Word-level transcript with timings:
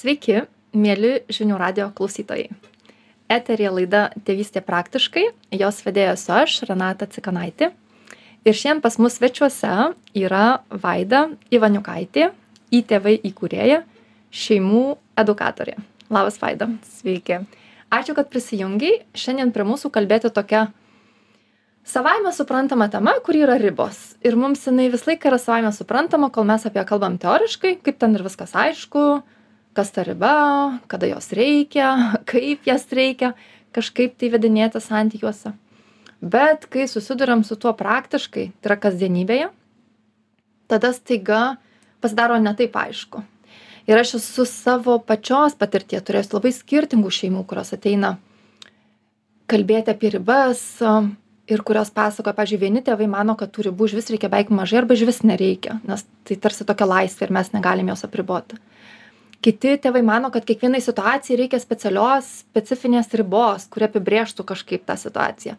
Sveiki, 0.00 0.46
mėly 0.72 1.26
žinių 1.28 1.58
radio 1.60 1.90
klausytojai. 1.92 2.46
Eterija 3.28 3.68
laida 3.74 3.98
Tėvystė 4.24 4.62
praktiškai, 4.64 5.26
jos 5.52 5.80
vedėja 5.84 6.14
esu 6.14 6.30
aš, 6.38 6.54
Renata 6.70 7.04
Cikanaitė. 7.04 7.68
Ir 8.48 8.56
šiandien 8.56 8.78
pas 8.80 8.94
mus 8.96 9.18
svečiuose 9.18 9.90
yra 10.16 10.44
Vaida 10.72 11.26
Ivaniukaitė, 11.52 12.30
įtėvai 12.72 13.12
įkūrėja, 13.28 13.82
šeimų 14.32 14.84
edukatorė. 15.20 15.74
Labas 16.08 16.40
Vaida. 16.40 16.70
Sveiki. 16.96 17.42
Ačiū, 17.92 18.14
kad 18.16 18.30
prisijungiai. 18.32 19.02
Šiandien 19.12 19.52
prie 19.52 19.66
mūsų 19.68 19.90
kalbėti 19.92 20.30
tokia 20.32 20.70
savaime 21.84 22.32
suprantama 22.32 22.88
tema, 22.88 23.18
kur 23.26 23.36
yra 23.36 23.58
ribos. 23.60 24.14
Ir 24.24 24.38
mums 24.40 24.64
jinai 24.64 24.88
visą 24.94 25.12
laiką 25.12 25.28
yra 25.28 25.42
savaime 25.44 25.74
suprantama, 25.76 26.32
kol 26.32 26.48
mes 26.48 26.64
apie 26.64 26.80
ją 26.80 26.86
kalbam 26.88 27.20
teoriškai, 27.20 27.74
kaip 27.84 28.00
ten 28.00 28.16
ir 28.16 28.24
viskas 28.24 28.56
aišku, 28.56 29.04
kas 29.80 29.94
ta 29.96 30.04
riba, 30.04 30.78
kada 30.92 31.08
jos 31.08 31.32
reikia, 31.32 31.88
kaip 32.30 32.68
jas 32.68 32.84
reikia 32.92 33.32
kažkaip 33.72 34.18
tai 34.20 34.28
vedinėti 34.34 34.82
santykiuose. 34.82 35.54
Bet 36.20 36.66
kai 36.68 36.84
susidurėm 36.90 37.46
su 37.48 37.56
tuo 37.56 37.72
praktiškai, 37.72 38.50
tai 38.60 38.68
yra 38.68 38.76
kasdienybėje, 38.82 39.48
tada 40.68 40.90
staiga 40.92 41.56
pasidaro 42.04 42.36
netaip 42.42 42.76
aišku. 42.76 43.22
Ir 43.88 43.96
aš 43.96 44.18
esu 44.18 44.44
savo 44.44 44.98
pačios 45.00 45.56
patirtie 45.56 45.96
turėjęs 45.96 46.34
labai 46.34 46.52
skirtingų 46.52 47.12
šeimų, 47.16 47.46
kurios 47.48 47.72
ateina 47.72 48.18
kalbėti 49.50 49.94
apie 49.94 50.12
ribas 50.12 50.60
ir 51.50 51.62
kurios 51.66 51.88
pasakoja, 51.94 52.36
pažiūrėjau, 52.36 52.66
vieni 52.66 52.84
tėvai 52.84 53.08
mano, 53.10 53.34
kad 53.38 53.50
tų 53.54 53.70
ribų 53.70 53.88
iš 53.88 53.96
vis 53.96 54.12
reikia 54.12 54.28
beveik 54.28 54.52
mažai 54.54 54.82
arba 54.82 54.94
iš 54.94 55.06
vis 55.08 55.22
nereikia, 55.24 55.80
nes 55.88 56.04
tai 56.28 56.36
tarsi 56.36 56.68
tokia 56.68 56.90
laisvė 56.90 57.26
ir 57.26 57.34
mes 57.40 57.50
negalim 57.56 57.88
jos 57.90 58.04
apriboti 58.06 58.60
kiti 59.44 59.72
tėvai 59.80 60.02
mano 60.04 60.28
kad 60.32 60.44
kiekvienai 60.44 60.80
situacijai 60.84 61.38
reikia 61.40 61.60
specialios 61.62 62.28
specifinės 62.42 63.08
ribos 63.16 63.66
kuri 63.72 63.86
apibrėžtų 63.88 64.44
kažkaip 64.48 64.84
tą 64.88 64.96
situaciją. 65.00 65.56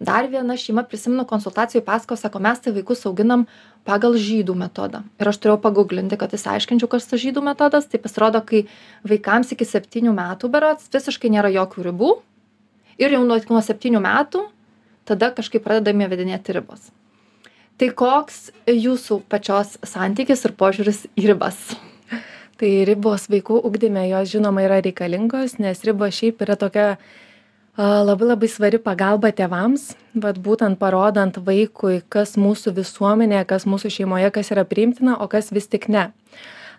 Dar 0.00 0.28
viena 0.32 0.56
šeima 0.60 0.84
prisimenu 0.88 1.24
konsultacijoj 1.28 1.84
pasakojo 1.86 2.20
sako 2.20 2.42
mes 2.44 2.60
tai 2.60 2.74
vaikus 2.76 3.06
auginam 3.08 3.46
pagal 3.88 4.18
žydų 4.20 4.56
metodą. 4.58 5.02
Ir 5.20 5.30
aš 5.32 5.40
turėjau 5.40 5.60
paguglinti 5.64 6.18
kad 6.20 6.34
išsiaiškinčiau 6.36 6.90
kas 6.92 7.08
tas 7.08 7.22
žydų 7.22 7.44
metodas. 7.44 7.88
Tai 7.88 8.00
pasirodo 8.04 8.42
kai 8.44 8.66
vaikams 9.08 9.54
iki 9.56 9.68
septynių 9.68 10.12
metų 10.16 10.50
berods 10.52 10.90
visiškai 10.92 11.32
nėra 11.32 11.52
jokių 11.56 11.86
ribų 11.88 12.16
ir 13.00 13.16
jau 13.16 13.22
nuo 13.24 13.38
nuo 13.48 13.62
septynių 13.64 14.02
metų 14.04 14.44
tada 15.08 15.32
kažkaip 15.34 15.64
pradedame 15.64 16.04
įvedinėti 16.06 16.58
ribos. 16.58 16.92
Tai 17.80 17.88
koks 17.96 18.52
jūsų 18.68 19.22
pačios 19.32 19.78
santykis 19.88 20.44
ir 20.44 20.54
požiūris 20.60 21.06
į 21.16 21.32
ribas 21.32 21.72
tai 22.62 22.84
ribos 22.86 23.26
vaikų 23.26 23.58
ugdyme 23.66 24.04
jos 24.06 24.30
žinoma 24.36 24.62
yra 24.62 24.78
reikalingos 24.84 25.56
nes 25.58 25.80
ribos 25.82 26.14
šiaip 26.14 26.44
yra 26.44 26.54
tokia 26.54 26.86
labai 27.76 28.28
labai 28.28 28.48
svari 28.52 28.78
pagalba 28.78 29.32
tėvams. 29.32 29.96
Vat 30.14 30.38
būtent 30.38 30.78
parodant 30.78 31.38
vaikui 31.42 32.02
kas 32.12 32.36
mūsų 32.36 32.74
visuomenėje 32.76 33.46
kas 33.50 33.66
mūsų 33.66 33.90
šeimoje 33.96 34.30
kas 34.30 34.52
yra 34.54 34.64
priimtina 34.68 35.16
o 35.18 35.26
kas 35.26 35.50
vis 35.50 35.66
tik 35.66 35.88
ne. 35.88 36.12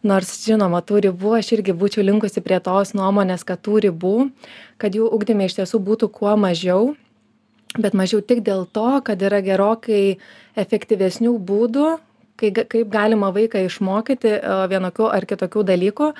Nors 0.03 0.31
žinoma 0.45 0.79
tų 0.83 1.01
ribų 1.07 1.35
aš 1.39 1.51
irgi 1.57 1.75
būčiau 1.75 2.03
linkusi 2.05 2.43
prie 2.45 2.61
tos 2.63 2.93
nuomonės 2.95 3.43
kad 3.43 3.59
tų 3.59 3.83
ribų 3.89 4.29
kad 4.77 4.95
jų 4.95 5.09
ugdyme 5.11 5.49
iš 5.49 5.59
tiesų 5.59 5.83
būtų 5.83 6.11
kuo 6.15 6.37
mažiau 6.37 6.93
bet 7.75 7.91
mažiau 7.91 8.21
tik 8.21 8.39
dėl 8.45 8.63
to 8.71 9.01
kad 9.03 9.19
yra 9.19 9.41
gerokai 9.43 10.19
efektyvesnių 10.55 11.35
būdų 11.43 11.97
kai 12.43 12.65
kaip 12.75 12.89
galima 12.93 13.31
vaiką 13.35 13.63
išmokyti 13.67 14.37
vienokių 14.71 15.09
ar 15.09 15.27
kitokių 15.29 15.65
dalykų 15.71 16.11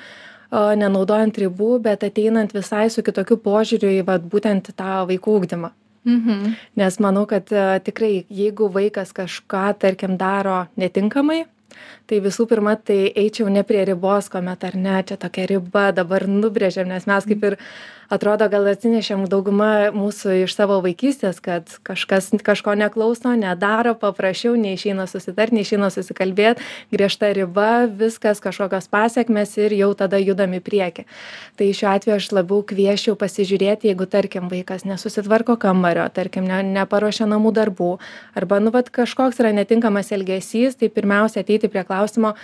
nenaudojant 0.80 1.38
ribų 1.44 1.70
bet 1.84 2.04
ateinant 2.06 2.52
visai 2.54 2.86
su 2.92 3.02
kitokiu 3.06 3.38
požiūriu 3.42 3.90
į 4.00 4.04
vat 4.08 4.26
būtent 4.30 4.70
tą 4.76 5.02
vaikų 5.10 5.38
ugdymą 5.40 5.72
mhm. 6.06 6.54
nes 6.80 7.00
manau 7.00 7.24
kad 7.30 7.50
tikrai 7.86 8.24
jeigu 8.28 8.70
vaikas 8.72 9.12
kažką 9.16 9.66
tarkim 9.82 10.18
daro 10.20 10.64
netinkamai 10.76 11.44
tai 12.10 12.20
visų 12.24 12.46
pirma 12.50 12.76
tai 12.76 13.08
eičiau 13.16 13.48
ne 13.52 13.64
prie 13.66 13.84
ribos 13.88 14.30
kuomet 14.32 14.64
ar 14.68 14.76
ne 14.76 15.00
čia 15.08 15.16
tokia 15.20 15.48
riba 15.54 15.90
dabar 15.96 16.28
nubrėžiam 16.28 16.88
nes 16.90 17.06
mes 17.08 17.28
kaip 17.30 17.50
ir 17.50 17.58
atrodo 18.12 18.48
gal 18.52 18.66
atsinešėm 18.68 19.24
dauguma 19.30 19.90
mūsų 19.94 20.44
iš 20.44 20.54
savo 20.56 20.80
vaikystės 20.84 21.40
kad 21.44 21.70
kažkas 21.86 22.30
kažko 22.44 22.74
neklauso 22.78 23.32
nedaro 23.38 23.94
paprašiau 23.98 24.54
neišeina 24.60 25.06
susitart 25.10 25.54
neišeina 25.56 25.90
susikalbėt 25.92 26.60
griežta 26.92 27.32
riba 27.36 27.86
viskas 27.88 28.42
kažkokios 28.44 28.90
pasekmės 28.92 29.56
ir 29.60 29.76
jau 29.78 29.92
tada 29.98 30.20
judam 30.20 30.54
į 30.56 30.60
priekį. 30.64 31.06
Tai 31.58 31.70
šiuo 31.78 31.90
atveju 31.94 32.16
aš 32.18 32.30
labiau 32.36 32.60
kviesčiau 32.66 33.16
pasižiūrėti 33.18 33.90
jeigu 33.90 34.08
tarkim 34.10 34.50
vaikas 34.52 34.84
nesusitvarko 34.88 35.56
kambario 35.60 36.06
tarkim 36.14 36.46
ne 36.48 36.60
neparuošia 36.74 37.28
namų 37.30 37.54
darbų 37.56 37.90
arba 38.36 38.60
nu 38.60 38.74
vat 38.74 38.90
kažkoks 38.94 39.40
yra 39.42 39.54
netinkamas 39.56 40.12
elgesys 40.14 40.78
tai 40.80 40.90
pirmiausia 40.92 41.44
ateiti 41.44 41.72
prie 41.72 41.84
klausimo 41.94 42.34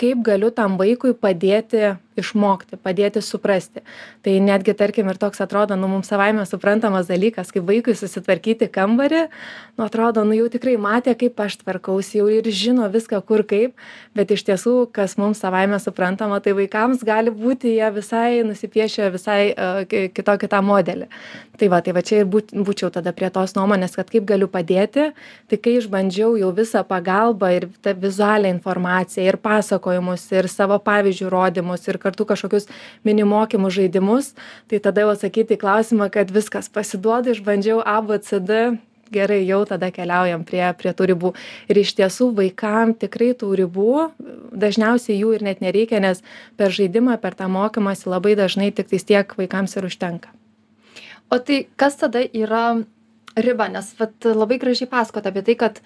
kaip 0.00 0.22
galiu 0.30 0.50
tam 0.60 0.78
vaikui 0.80 1.14
padėti 1.26 1.82
išmokti 2.20 2.78
padėti 2.80 3.22
suprasti. 3.24 3.82
Tai 4.24 4.36
netgi 4.44 4.74
tarkim 4.76 5.10
ir 5.10 5.18
toks 5.20 5.42
atrodo 5.44 5.76
nu 5.76 5.88
mums 5.90 6.10
savaime 6.12 6.44
suprantamas 6.48 7.08
dalykas 7.10 7.52
kaip 7.54 7.66
vaikui 7.68 7.96
susitvarkyti 7.98 8.70
kambarį 8.72 9.26
nu 9.78 9.86
atrodo 9.86 10.24
nu 10.28 10.36
jau 10.36 10.48
tikrai 10.52 10.76
matė 10.80 11.16
kaip 11.18 11.40
aš 11.40 11.60
tvarkausi 11.62 12.20
jau 12.20 12.28
ir 12.32 12.46
žino 12.52 12.88
viską 12.92 13.20
kur 13.26 13.44
kaip 13.48 13.74
bet 14.16 14.32
iš 14.34 14.44
tiesų 14.48 14.74
kas 14.96 15.16
mums 15.20 15.40
savaime 15.42 15.78
suprantama 15.82 16.40
tai 16.44 16.54
vaikams 16.58 17.04
gali 17.06 17.32
būti 17.34 17.76
jie 17.76 17.90
visai 17.96 18.42
nusipiešę 18.46 19.10
visai 19.14 19.40
kitokį 19.88 20.50
tą 20.50 20.62
modelį. 20.64 21.08
Tai 21.60 21.68
va 21.72 21.80
tai 21.84 21.92
va 21.96 22.02
čia 22.06 22.22
ir 22.22 22.28
būt 22.30 22.54
būčiau 22.56 22.90
tada 22.92 23.12
prie 23.16 23.28
tos 23.32 23.54
nuomonės 23.56 23.96
kad 23.98 24.10
kaip 24.12 24.26
galiu 24.28 24.48
padėti 24.48 25.10
tai 25.50 25.58
kai 25.60 25.76
išbandžiau 25.80 26.36
jau 26.40 26.50
visą 26.56 26.82
pagalbą 26.86 27.52
ir 27.56 27.68
tą 27.84 27.94
vizualią 28.04 28.52
informaciją 28.54 29.26
ir 29.28 29.38
pasakojimus 29.40 30.26
ir 30.32 30.48
savo 30.48 30.78
pavyzdžiu 30.84 31.30
rodymus 31.32 31.86
ir 31.88 31.98
kartu 32.10 32.26
kažkokius 32.26 32.68
mini 33.06 33.24
mokymus 33.24 33.78
žaidimus 33.78 34.34
tai 34.68 34.82
tada 34.82 35.06
jau 35.06 35.14
atsakyti 35.14 35.56
į 35.56 35.62
klausimą 35.64 36.10
kad 36.12 36.34
viskas 36.34 36.68
pasiduodu 36.68 37.32
išbandžiau 37.38 37.80
a 37.86 38.00
b 38.02 38.18
c 38.18 38.42
d 38.42 38.62
gerai 39.10 39.42
jau 39.46 39.64
tada 39.66 39.90
keliaujam 39.90 40.44
prie 40.46 40.62
prie 40.78 40.92
tų 40.94 41.10
ribų. 41.12 41.32
Ir 41.70 41.82
iš 41.82 41.94
tiesų 41.98 42.30
vaikam 42.36 42.94
tikrai 42.94 43.32
tų 43.34 43.50
ribų 43.62 43.94
dažniausiai 44.64 45.18
jų 45.18 45.34
ir 45.36 45.46
net 45.46 45.62
nereikia 45.64 46.00
nes 46.02 46.22
per 46.56 46.74
žaidimą 46.74 47.18
per 47.22 47.34
tą 47.38 47.50
mokymąsi 47.50 48.10
labai 48.10 48.36
dažnai 48.38 48.70
tiktais 48.70 49.06
tiek 49.06 49.34
vaikams 49.38 49.76
ir 49.76 49.88
užtenka. 49.90 50.30
O 51.30 51.38
tai 51.38 51.66
kas 51.76 51.98
tada 51.98 52.22
yra 52.22 52.82
riba? 53.36 53.68
Nes 53.70 53.94
vat 53.98 54.14
labai 54.26 54.58
gražiai 54.62 54.90
pasakojot 54.90 55.30
apie 55.30 55.46
tai 55.46 55.58
kad 55.58 55.82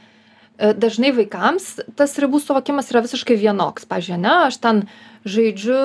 dažnai 0.59 1.10
vaikams 1.15 1.81
tas 1.98 2.15
ribų 2.22 2.38
suvokimas 2.42 2.92
yra 2.92 3.03
visiškai 3.04 3.37
vienoks. 3.38 3.88
Pavyzdžiui 3.91 4.16
ane 4.19 4.34
aš 4.47 4.59
ten 4.62 4.82
žaidžiu 5.26 5.78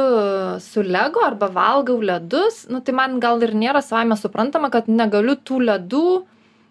su 0.62 0.84
lego 0.86 1.24
arba 1.26 1.50
valgau 1.54 1.98
ledus 2.02 2.68
nu 2.70 2.82
tai 2.82 2.94
man 2.94 3.20
gal 3.24 3.42
ir 3.42 3.56
nėra 3.58 3.82
savaime 3.82 4.18
suprantama 4.20 4.70
kad 4.70 4.92
negaliu 4.92 5.38
tų 5.40 5.64
ledų 5.72 6.06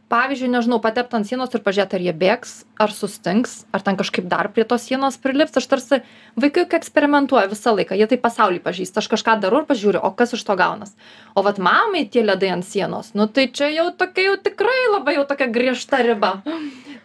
pavyzdžiui 0.08 0.48
nežinau 0.52 0.78
patept 0.80 1.12
ant 1.16 1.28
sienos 1.28 1.52
ir 1.52 1.62
pažiūrėt 1.64 1.96
ar 1.96 2.04
jie 2.06 2.14
bėgs 2.16 2.52
ar 2.80 2.92
sustings 2.94 3.64
ar 3.74 3.82
ten 3.84 3.98
kažkaip 3.98 4.28
dar 4.30 4.48
prie 4.54 4.64
tos 4.68 4.86
sienos 4.88 5.18
prilips. 5.20 5.58
Aš 5.58 5.66
tarsi 5.68 6.00
vaikai 6.38 6.64
juk 6.64 6.76
eksperimentuoja 6.78 7.50
visą 7.50 7.74
laiką 7.76 7.98
jie 7.98 8.08
taip 8.08 8.22
pasaulį 8.24 8.62
pažįsta. 8.64 9.02
Aš 9.02 9.10
kažką 9.16 9.38
darau 9.42 9.64
ir 9.64 9.68
pažiūriu 9.68 10.00
o 10.00 10.12
kas 10.16 10.32
iš 10.38 10.44
to 10.48 10.56
gaunas? 10.56 10.94
O 11.34 11.44
vat 11.44 11.58
mamai 11.60 12.06
tie 12.08 12.22
ledai 12.24 12.54
ant 12.56 12.68
sienos 12.68 13.12
nu 13.18 13.26
tai 13.26 13.50
čia 13.52 13.72
jau 13.74 13.90
tokia 13.90 14.30
jau 14.30 14.38
tikrai 14.48 14.78
labai 14.94 15.18
jau 15.18 15.26
tokia 15.28 15.50
griežta 15.52 16.00
riba 16.04 16.38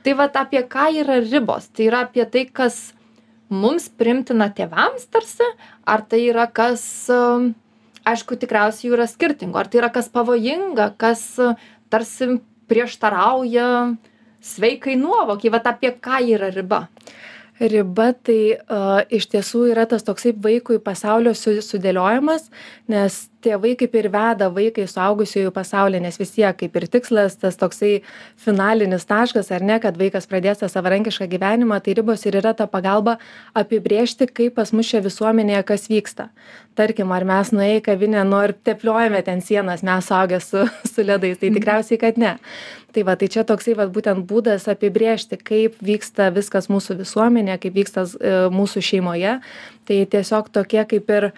tai 0.03 0.15
vat 0.19 0.37
apie 0.39 0.61
ką 0.69 0.89
yra 1.03 1.19
ribos? 1.23 1.69
Tai 1.73 1.87
yra 1.89 2.03
apie 2.07 2.25
tai 2.29 2.45
kas 2.45 2.93
mums 3.53 3.89
priimtina 3.89 4.49
tėvams 4.55 5.05
tarsi 5.13 5.47
ar 5.85 6.05
tai 6.09 6.23
yra 6.29 6.47
kas 6.51 6.83
aišku 8.03 8.37
tikriausiai 8.39 8.89
jų 8.89 8.97
yra 8.97 9.07
skirtingų 9.07 9.59
ar 9.59 9.69
tai 9.69 9.83
yra 9.83 9.91
kas 9.93 10.09
pavojinga 10.11 10.93
kas 10.99 11.23
tarsi 11.93 12.39
prieštarauja 12.71 13.67
sveikai 14.43 14.95
nuovokei 14.99 15.51
vat 15.53 15.67
apie 15.71 15.93
ką 16.03 16.19
yra 16.35 16.49
riba? 16.53 16.87
Riba 17.61 18.09
tai 18.25 18.57
a, 18.57 19.03
iš 19.13 19.29
tiesų 19.31 19.67
yra 19.71 19.85
tas 19.87 20.03
toksai 20.03 20.33
vaikui 20.33 20.79
pasaulio 20.83 21.35
su, 21.37 21.53
sudėliojimas, 21.61 22.49
nes 22.91 23.19
tėvai 23.43 23.73
kaip 23.79 23.95
ir 23.99 24.09
veda 24.13 24.49
vaiką 24.53 24.83
į 24.85 24.89
suaugusiųjų 24.91 25.53
pasaulį, 25.55 26.01
nes 26.05 26.19
vis 26.19 26.33
tiek 26.35 26.57
kaip 26.59 26.75
ir 26.79 26.87
tikslas, 26.91 27.37
tas 27.41 27.59
toksai 27.59 27.93
finalinis 28.39 29.07
taškas, 29.09 29.51
ar 29.55 29.65
ne, 29.65 29.79
kad 29.83 29.99
vaikas 29.99 30.29
pradės 30.31 30.63
tą 30.63 30.69
savarankišką 30.71 31.27
gyvenimą, 31.31 31.79
tai 31.83 31.97
ribos 31.99 32.25
ir 32.27 32.39
yra 32.41 32.55
ta 32.57 32.67
pagalba 32.71 33.17
apibriežti, 33.57 34.29
kaip 34.29 34.57
pas 34.59 34.73
mus 34.73 34.89
čia 34.89 35.03
visuomenėje 35.05 35.63
kas 35.71 35.89
vyksta. 35.91 36.29
Tarkim, 36.73 37.11
ar 37.13 37.25
mes 37.29 37.51
nuėję 37.53 37.81
į 37.81 37.83
kavinę, 37.85 38.23
nu 38.25 38.39
ir 38.47 38.55
tepliojame 38.65 39.21
ten 39.25 39.43
sienas, 39.45 39.83
mes 39.85 40.07
saugę 40.09 40.39
su, 40.41 40.63
su 40.93 41.05
ledais, 41.05 41.37
tai 41.41 41.51
tikriausiai, 41.53 41.99
kad 42.01 42.17
ne. 42.17 42.37
Tai 42.93 43.01
va, 43.07 43.15
tai 43.17 43.27
čia 43.33 43.41
toksai 43.49 43.73
va, 43.77 43.87
būtent 43.89 44.25
būdas 44.29 44.67
apibriežti, 44.69 45.39
kaip 45.41 45.79
vyksta 45.81 46.29
viskas 46.33 46.69
mūsų 46.69 46.99
visuomenėje, 46.99 47.57
kaip 47.63 47.77
vyksta 47.79 48.05
e, 48.05 48.33
mūsų 48.53 48.83
šeimoje. 48.85 49.39
Tai 49.89 49.97
tiesiog 50.13 50.51
tokie 50.53 50.83
kaip 50.91 51.09
ir 51.09 51.29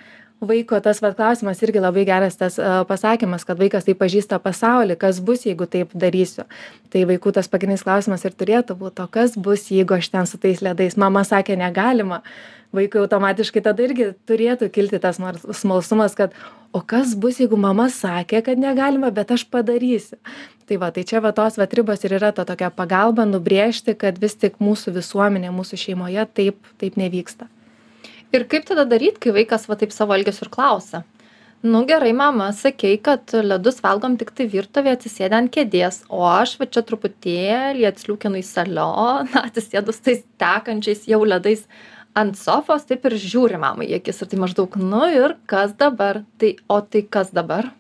vaiko 0.42 0.80
tas 0.84 1.00
vat 1.02 1.16
klausimas 1.16 1.62
irgi 1.64 1.80
labai 1.80 2.06
geras 2.08 2.36
tas 2.40 2.58
a, 2.60 2.84
pasakymas, 2.88 3.46
kad 3.48 3.60
vaikas 3.60 3.88
tai 3.88 3.96
pažįsta 3.98 4.40
pasaulį, 4.44 4.98
kas 5.00 5.22
bus, 5.24 5.46
jeigu 5.48 5.68
taip 5.70 5.94
darysiu. 5.96 6.46
Tai 6.92 7.06
vaikų 7.12 7.36
tas 7.38 7.50
pagrindinis 7.52 7.86
klausimas 7.86 8.26
ir 8.28 8.36
turėtų 8.36 8.78
būti, 8.80 9.06
o 9.06 9.08
kas 9.12 9.38
bus, 9.38 9.70
jeigu 9.72 9.98
aš 9.98 10.12
ten 10.14 10.30
su 10.30 10.42
tais 10.42 10.62
ledais. 10.66 10.98
Mama 11.00 11.24
sakė, 11.28 11.58
negalima. 11.60 12.22
Vaikui 12.76 13.00
automatiškai 13.00 13.62
tada 13.64 13.86
irgi 13.86 14.10
turėtų 14.28 14.68
kilti 14.74 15.00
tas 15.00 15.22
smalsumas, 15.56 16.16
kad 16.18 16.36
o 16.76 16.82
kas 16.84 17.14
bus, 17.16 17.40
jeigu 17.40 17.56
mama 17.56 17.88
sakė, 17.94 18.42
kad 18.44 18.60
negalima, 18.60 19.14
bet 19.16 19.32
aš 19.32 19.46
padarysiu. 19.48 20.20
Tai 20.68 20.80
va, 20.82 20.90
tai 20.92 21.06
čia 21.08 21.22
va 21.24 21.32
tos 21.32 21.60
va 21.62 21.70
ribos 21.72 22.04
ir 22.04 22.18
yra 22.18 22.34
ta 22.36 22.44
tokia 22.44 22.72
pagalba 22.74 23.24
nubrėžti, 23.30 23.96
kad 23.96 24.18
vis 24.20 24.36
tik 24.36 24.58
mūsų 24.60 24.98
visuomenė, 24.98 25.54
mūsų 25.56 25.80
šeimoje 25.80 26.26
taip, 26.34 26.74
taip 26.82 26.98
nevyksta. 27.00 27.48
Ir 28.36 28.44
kaip 28.52 28.66
tada 28.68 28.84
daryt, 28.84 29.20
kai 29.24 29.32
vaikas 29.32 29.70
va 29.70 29.78
taip 29.80 29.94
savo 29.96 30.16
elgesiu 30.16 30.44
ir 30.48 30.52
klausia? 30.52 31.06
Nu 31.66 31.80
gerai, 31.88 32.12
mama, 32.14 32.50
sakei, 32.54 32.98
kad 33.02 33.32
ledus 33.32 33.80
valgom 33.82 34.18
tik 34.20 34.34
tai 34.36 34.46
virtuvė 34.52 34.92
atsisėdę 34.94 35.38
ant 35.38 35.52
kėdės, 35.54 36.02
o 36.14 36.20
aš 36.28 36.58
va 36.60 36.68
čia 36.70 36.84
truputėlį 36.86 37.88
atsliūkinu 37.90 38.42
į 38.42 38.44
salioną, 38.46 39.42
atsisėdus 39.48 40.04
tais 40.06 40.26
tekančiais 40.42 41.08
jau 41.10 41.22
ledais 41.26 41.64
ant 42.16 42.36
sofos, 42.38 42.86
taip 42.90 43.08
ir 43.08 43.16
žiūri 43.24 43.62
mamai 43.62 43.88
į 43.90 43.98
akis 44.02 44.22
ir 44.22 44.32
tai 44.34 44.42
maždaug, 44.44 44.76
nu 44.78 45.08
ir 45.10 45.38
kas 45.50 45.74
dabar? 45.80 46.22
Tai, 46.42 46.52
o 46.68 46.82
tai 46.84 47.06
kas 47.18 47.32
dabar? 47.34 47.72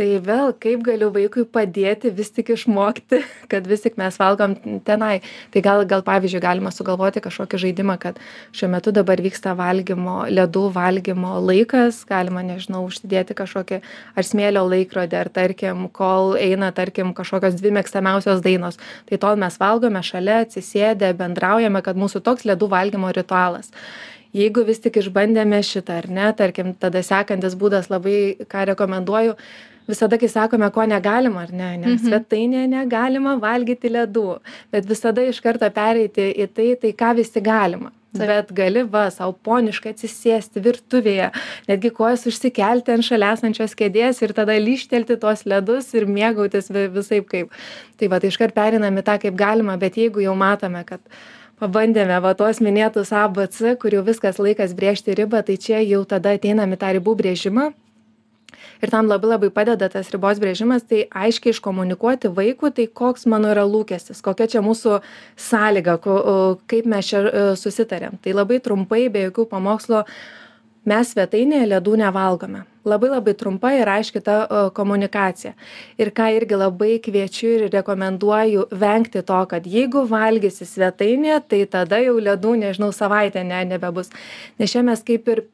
Tai 0.00 0.16
vėl 0.24 0.54
kaip 0.56 0.80
galiu 0.86 1.10
vaikui 1.12 1.44
padėti 1.44 2.08
vis 2.16 2.30
tik 2.32 2.54
išmokti 2.54 3.20
kad 3.52 3.66
vis 3.68 3.84
tik 3.84 3.98
mes 4.00 4.16
valgom 4.20 4.56
tenai. 4.86 5.20
Tai 5.52 5.62
gal 5.66 5.84
gal 5.90 6.04
pavyzdžiui 6.06 6.40
galima 6.40 6.72
sugalvoti 6.72 7.20
kažkokį 7.24 7.60
žaidimą 7.66 7.98
kad 8.00 8.20
šiuo 8.56 8.70
metu 8.72 8.94
dabar 8.96 9.20
vyksta 9.20 9.52
valgymo 9.58 10.22
ledų 10.32 10.64
valgymo 10.76 11.36
laikas 11.44 12.02
galima 12.08 12.44
nežinau 12.46 12.86
užsidėti 12.88 13.36
kažkokį 13.36 13.80
ar 14.16 14.28
smėlio 14.30 14.64
laikrodį 14.70 15.20
ar 15.20 15.32
tarkim 15.40 15.88
kol 15.92 16.36
eina 16.40 16.70
tarkim 16.76 17.12
kažkokios 17.16 17.58
dvi 17.60 17.74
mėgstamiausios 17.76 18.40
dainos. 18.46 18.80
Tai 19.10 19.20
tol 19.20 19.36
mes 19.40 19.60
valgome 19.60 20.00
šalia 20.06 20.40
atsisėdę 20.46 21.12
bendraujame 21.18 21.84
kad 21.84 22.00
mūsų 22.00 22.24
toks 22.24 22.48
ledų 22.48 22.70
valgymo 22.72 23.12
ritualas. 23.12 23.68
Jeigu 24.30 24.62
vis 24.62 24.78
tik 24.78 25.00
išbandėme 25.00 25.58
šitą 25.66 25.96
ar 26.04 26.06
ne 26.06 26.28
tarkim 26.38 26.70
tada 26.78 27.02
sekantis 27.02 27.56
būdas 27.58 27.88
labai 27.90 28.38
ką 28.46 28.68
rekomenduoju 28.70 29.34
visada 29.88 30.18
kai 30.18 30.28
sakome 30.28 30.70
ko 30.72 30.82
negalima 30.86 31.42
ar 31.46 31.52
ne 31.52 31.76
nes 31.76 32.00
Mhm. 32.02 32.08
svetainėje 32.10 32.68
negalima 32.68 33.36
valgyti 33.40 33.90
ledų 33.90 34.38
bet 34.72 34.84
visada 34.86 35.22
iš 35.28 35.40
karto 35.40 35.70
pereiti 35.70 36.32
į 36.34 36.46
tai 36.54 36.74
tai 36.80 36.92
ką 36.92 37.16
vis 37.16 37.30
tik 37.30 37.44
galima 37.44 37.90
Taip. 38.12 38.26
bet 38.26 38.48
gali 38.54 38.82
va 38.82 39.08
sau 39.10 39.32
poniškai 39.32 39.92
atsisėsti 39.94 40.58
virtuvėje 40.64 41.30
netgi 41.68 41.90
kojas 41.94 42.26
užsikelti 42.26 42.90
ant 42.92 43.04
šalia 43.06 43.32
esančios 43.36 43.74
kėdės 43.78 44.22
ir 44.22 44.32
tada 44.34 44.52
lyžtelti 44.58 45.16
tuos 45.20 45.44
ledus 45.46 45.94
ir 45.94 46.06
mėgautis 46.06 46.70
vi 46.74 46.88
visaip 46.88 47.28
kaip 47.30 47.50
tai 47.98 48.08
va 48.08 48.18
tai 48.18 48.28
iškart 48.32 48.54
pereinam 48.54 48.98
į 48.98 49.02
tą 49.06 49.18
kaip 49.22 49.36
galima 49.38 49.78
bet 49.78 49.94
jeigu 49.94 50.20
jau 50.26 50.34
matome 50.34 50.82
kad 50.84 50.98
pabandėme 51.60 52.16
va 52.24 52.34
tuos 52.34 52.58
minėtus 52.64 53.12
a 53.12 53.28
b 53.28 53.46
c 53.46 53.76
kur 53.76 53.90
jau 53.94 54.02
viskas 54.02 54.38
laikas 54.42 54.74
brėžti 54.74 55.14
ribą 55.14 55.44
tai 55.46 55.56
čia 55.56 55.78
jau 55.84 56.02
tada 56.04 56.34
ateinam 56.34 56.72
į 56.74 56.78
tą 56.82 56.90
ribų 56.98 57.14
brėžimą 57.22 57.72
ir 58.82 58.92
tam 58.92 59.08
labai 59.10 59.34
labai 59.34 59.50
padeda 59.54 59.88
tas 59.92 60.10
ribos 60.14 60.40
brėžimas 60.42 60.86
tai 60.88 61.04
aiškiai 61.10 61.54
iškomunikuoti 61.54 62.32
vaikui 62.36 62.72
tai 62.76 62.86
koks 62.86 63.26
mano 63.30 63.52
yra 63.52 63.66
lūkestis 63.68 64.22
kokia 64.24 64.48
čia 64.54 64.64
mūsų 64.64 65.00
sąlyga 65.50 65.98
ko 66.04 66.18
kaip 66.70 66.88
mes 66.90 67.08
čia 67.10 67.22
e, 67.22 67.46
susitarėm. 67.58 68.18
Tai 68.22 68.36
labai 68.36 68.60
trumpai 68.62 69.08
be 69.12 69.26
jokių 69.28 69.46
pamokslų 69.50 70.04
mes 70.90 71.12
svetainėje 71.12 71.68
ledų 71.74 71.96
nevalgome. 72.00 72.64
Labai 72.88 73.10
labai 73.12 73.34
trumpa 73.36 73.74
ir 73.76 73.88
aiški 73.92 74.22
ta 74.24 74.36
e, 74.42 74.62
komunikacija. 74.76 75.52
Ir 76.00 76.12
ką 76.16 76.30
irgi 76.38 76.56
labai 76.56 76.94
kviečiu 77.04 77.52
ir 77.56 77.66
rekomenduoju 77.74 78.70
vengti 78.72 79.22
to 79.26 79.40
kad 79.50 79.68
jeigu 79.68 80.06
valgysi 80.08 80.68
svetainėje 80.68 81.40
tai 81.52 81.64
tada 81.76 82.00
jau 82.00 82.16
ledų 82.16 82.56
nežinau 82.64 82.92
savaitę 82.96 83.44
ne 83.44 83.64
nebebus. 83.74 84.12
Nes 84.58 84.72
čia 84.72 84.84
mes 84.86 85.04
kaip 85.04 85.28
ir 85.28 85.44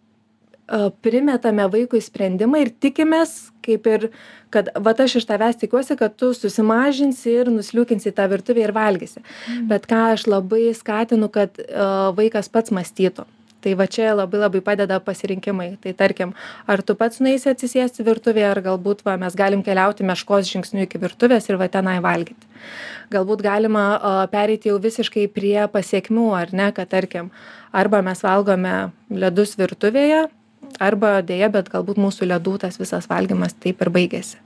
primetame 1.02 1.66
vaikui 1.70 2.00
sprendimą 2.02 2.64
ir 2.64 2.72
tikimės 2.82 3.36
kaip 3.66 3.86
ir 3.90 4.08
kad 4.54 4.70
vat 4.82 5.00
aš 5.02 5.18
iš 5.20 5.28
tavęs 5.28 5.58
tikiuosi 5.60 5.96
kad 5.98 6.14
tu 6.18 6.32
susimažinsi 6.34 7.32
ir 7.42 7.50
nusliūkinsi 7.52 8.10
į 8.10 8.16
tą 8.16 8.28
virtuvę 8.30 8.66
ir 8.66 8.74
valgysi. 8.74 9.22
Bet 9.70 9.88
ką 9.90 10.12
aš 10.14 10.26
labai 10.30 10.70
skatinu 10.74 11.30
kad 11.32 11.58
a, 11.66 12.12
vaikas 12.16 12.50
pats 12.52 12.74
mąstytų. 12.74 13.26
Tai 13.66 13.72
va 13.74 13.86
čia 13.90 14.12
labai 14.14 14.38
labai 14.38 14.60
padeda 14.62 15.00
pasirinkimai. 15.02 15.72
Tai 15.82 15.92
tarkim 15.98 16.34
ar 16.70 16.82
tu 16.86 16.94
pats 16.94 17.18
nueisi 17.24 17.50
atsisėsti 17.50 18.04
virtuvėje 18.06 18.50
ar 18.52 18.60
galbūt 18.62 19.02
va 19.06 19.16
mes 19.18 19.34
galim 19.34 19.64
keliauti 19.66 20.06
meškos 20.06 20.46
žingsniu 20.52 20.84
iki 20.86 21.00
virtuvės 21.02 21.50
ir 21.50 21.58
va 21.58 21.66
tenai 21.72 21.98
valgyti. 22.04 22.50
Galbūt 23.10 23.42
galima 23.42 23.86
a, 23.96 24.16
pereiti 24.30 24.70
jau 24.70 24.80
visiškai 24.82 25.28
prie 25.30 25.66
pasekmių 25.72 26.30
ar 26.38 26.54
ne 26.54 26.72
kad 26.74 26.90
tarkim 26.90 27.30
arba 27.76 28.02
mes 28.02 28.22
valgome 28.22 28.76
ledus 29.10 29.56
virtuvėje 29.58 30.26
arba 30.80 31.20
deja 31.22 31.48
bet 31.52 31.70
galbūt 31.72 32.00
mūsų 32.00 32.30
ledų 32.32 32.58
tas 32.64 32.80
visas 32.80 33.08
valgymas 33.10 33.54
taip 33.54 33.82
ir 33.82 33.92
baigiasi 33.92 34.40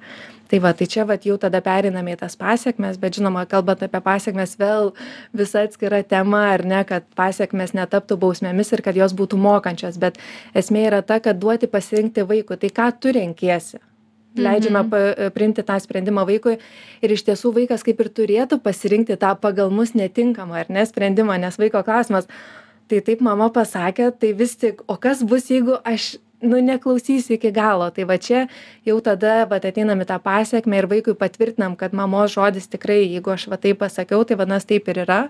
tai 0.50 0.58
va 0.58 0.72
tai 0.74 0.86
čia 0.90 1.04
vat 1.06 1.26
jau 1.26 1.36
tada 1.38 1.60
pereiname 1.62 2.16
į 2.16 2.20
tas 2.24 2.34
pasekmes 2.38 2.98
bet 3.02 3.18
žinoma 3.18 3.44
kalbant 3.50 3.82
apie 3.86 4.00
pasekmes 4.02 4.56
vėl 4.58 4.90
visa 5.36 5.62
atskira 5.66 6.02
tema 6.02 6.42
ar 6.54 6.64
ne 6.66 6.82
kad 6.88 7.06
pasekmės 7.18 7.74
netaptų 7.78 8.18
bausmėmis 8.24 8.72
ir 8.74 8.82
kad 8.86 8.98
jos 8.98 9.14
būtų 9.14 9.38
mokančios 9.38 10.00
bet 10.02 10.18
esmė 10.54 10.88
yra 10.88 11.04
ta 11.06 11.20
kad 11.22 11.38
duoti 11.38 11.70
pasirinkti 11.70 12.26
vaikui 12.26 12.58
tai 12.58 12.74
ką 12.80 12.90
tu 12.98 13.14
renkiesi 13.14 13.78
leidžiame 14.36 14.82
Mhm. 14.82 14.90
pa 14.90 15.30
priimti 15.34 15.62
tą 15.66 15.78
sprendimą 15.82 16.26
vaikui 16.26 16.58
ir 17.02 17.10
iš 17.10 17.24
tiesų 17.26 17.50
vaikas 17.54 17.82
kaip 17.82 18.00
ir 18.00 18.10
turėtų 18.14 18.60
pasirinkti 18.62 19.16
tą 19.18 19.34
pagal 19.34 19.70
mus 19.70 19.94
netinkamą 19.94 20.54
ar 20.60 20.66
ne 20.68 20.86
sprendimą 20.86 21.38
nes 21.38 21.58
vaiko 21.58 21.82
klausimas 21.82 22.28
tai 22.90 23.00
taip 23.06 23.22
mama 23.22 23.48
pasakė 23.54 24.10
tai 24.20 24.32
vis 24.36 24.56
tik 24.58 24.82
o 24.90 24.96
kas 25.00 25.22
bus 25.26 25.48
jeigu 25.52 25.78
aš 25.86 26.16
nu 26.42 26.60
neklausysiu 26.64 27.36
iki 27.36 27.52
galo? 27.52 27.90
Tai 27.94 28.06
va 28.08 28.16
čia 28.16 28.46
jau 28.86 28.98
tada 29.04 29.44
vat 29.50 29.66
ateinam 29.68 30.00
į 30.00 30.08
tą 30.08 30.18
pasekmę 30.24 30.80
ir 30.80 30.88
vaikui 30.90 31.14
patvirtinam 31.18 31.76
kad 31.78 31.94
mamos 31.96 32.34
žodis 32.34 32.70
tikrai 32.72 33.02
jeigu 33.04 33.34
aš 33.34 33.46
va 33.52 33.60
taip 33.60 33.82
pasakiau 33.84 34.24
tai 34.24 34.38
vadinas 34.40 34.66
taip 34.68 34.88
ir 34.88 35.04
yra. 35.04 35.20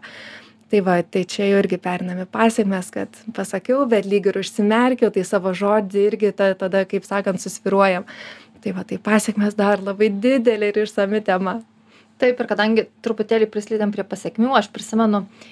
Tai 0.71 0.81
va 0.87 1.01
tai 1.03 1.25
čia 1.27 1.51
jau 1.51 1.63
irgi 1.65 1.81
pereinam 1.83 2.23
į 2.25 2.29
pasekmes 2.31 2.93
kad 2.95 3.23
pasakiau 3.37 3.85
bet 3.91 4.07
lyg 4.07 4.31
ir 4.31 4.39
užsimerkiau 4.41 5.11
tai 5.11 5.27
savo 5.27 5.53
žodį 5.53 6.07
irgi 6.13 6.33
ta 6.37 6.53
tada 6.55 6.85
kaip 6.87 7.05
sakant 7.09 7.43
susvyruojam 7.43 8.07
tai 8.63 8.77
va 8.77 8.85
tai 8.85 9.01
pasekmės 9.03 9.57
dar 9.59 9.83
labai 9.83 10.13
didelė 10.13 10.71
ir 10.71 10.85
išsami 10.85 11.25
tema. 11.25 11.61
Taip, 12.21 12.37
ir 12.37 12.47
kadangi 12.47 12.83
truputėlį 13.01 13.47
prislydėm 13.49 13.95
prie 13.95 14.05
pasiekmių, 14.05 14.51
aš 14.53 14.67
prisimenu 14.69 15.23
uh, 15.23 15.47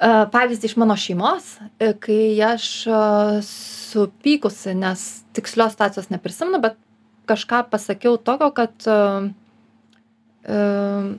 pavyzdį 0.00 0.70
iš 0.70 0.76
mano 0.80 0.96
šeimos, 0.96 1.58
e, 1.76 1.92
kai 2.00 2.22
aš 2.44 2.66
uh, 2.88 3.40
supykusi, 3.44 4.72
nes 4.78 5.02
tikslios 5.36 5.74
situacijos 5.74 6.08
neprisimenu, 6.12 6.60
bet 6.62 6.78
kažką 7.28 7.66
pasakiau 7.70 8.16
tokio, 8.16 8.48
kad 8.56 8.88
uh, 8.88 9.28
uh, 10.48 11.10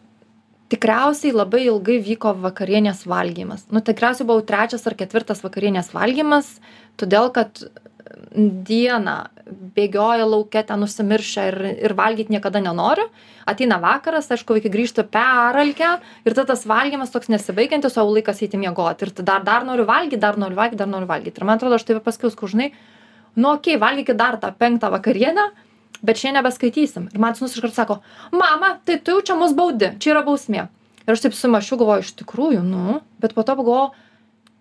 tikriausiai 0.73 1.35
labai 1.35 1.65
ilgai 1.67 1.99
vyko 2.01 2.33
vakarienės 2.41 3.05
valgymas. 3.09 3.67
Nu, 3.69 3.83
tikriausiai 3.85 4.27
buvau 4.27 4.41
trečias 4.47 4.87
ar 4.89 4.97
ketvirtas 4.97 5.43
vakarienės 5.45 5.93
valgymas, 5.93 6.55
todėl 6.97 7.29
kad 7.35 7.61
dieną 8.67 9.15
bėgioja 9.75 10.25
lauke 10.27 10.61
ten 10.67 10.83
užsimiršę 10.85 11.45
ir, 11.49 11.57
ir 11.87 11.95
valgyti 11.97 12.33
niekada 12.35 12.61
nenoriu. 12.63 13.07
Ateina 13.49 13.79
vakaras, 13.81 14.29
aišku, 14.31 14.55
vaikai 14.57 14.71
grįžta 14.71 15.05
peralkę 15.11 15.95
ir 16.25 16.35
tada 16.35 16.51
tas 16.53 16.63
valgymas 16.69 17.11
toks 17.13 17.31
nesibaigiantis, 17.33 17.97
o 17.97 18.05
laikas 18.07 18.43
eiti 18.45 18.59
miegoti. 18.61 19.07
Ir 19.07 19.25
dar, 19.27 19.43
dar 19.47 19.65
noriu 19.67 19.87
valgyti, 19.89 20.21
dar 20.21 20.39
noriu 20.39 20.59
valgyti, 20.59 20.79
dar 20.83 20.91
noriu 20.91 21.09
valgyti. 21.09 21.41
Ir 21.41 21.47
man 21.49 21.59
atrodo, 21.59 21.79
aš 21.79 21.87
taip 21.87 22.03
pasakiau, 22.05 22.31
skužnai, 22.33 22.71
nu 23.35 23.53
okei, 23.53 23.75
okay, 23.75 23.81
valgykit 23.81 24.19
dar 24.19 24.39
tą 24.41 24.51
penktą 24.55 24.91
vakarienę, 24.93 25.49
bet 26.01 26.21
šiandien 26.21 26.41
nebeskaitysim. 26.41 27.09
Ir 27.13 27.23
man 27.23 27.35
sunus 27.37 27.57
iškart 27.57 27.75
sako, 27.77 27.99
mama, 28.35 28.75
tai 28.85 28.99
tu 29.01 29.17
jau 29.17 29.25
čia 29.31 29.39
mus 29.39 29.55
baudi, 29.57 29.93
čia 30.01 30.15
yra 30.15 30.23
bausmė. 30.27 30.67
Ir 31.07 31.15
aš 31.15 31.25
taip 31.25 31.35
sumašiu, 31.37 31.79
galvoju, 31.81 32.05
iš 32.05 32.15
tikrųjų, 32.21 32.61
nu, 32.65 33.01
bet 33.21 33.33
po 33.37 33.45
to 33.45 33.57
pagalvoju, 33.57 34.07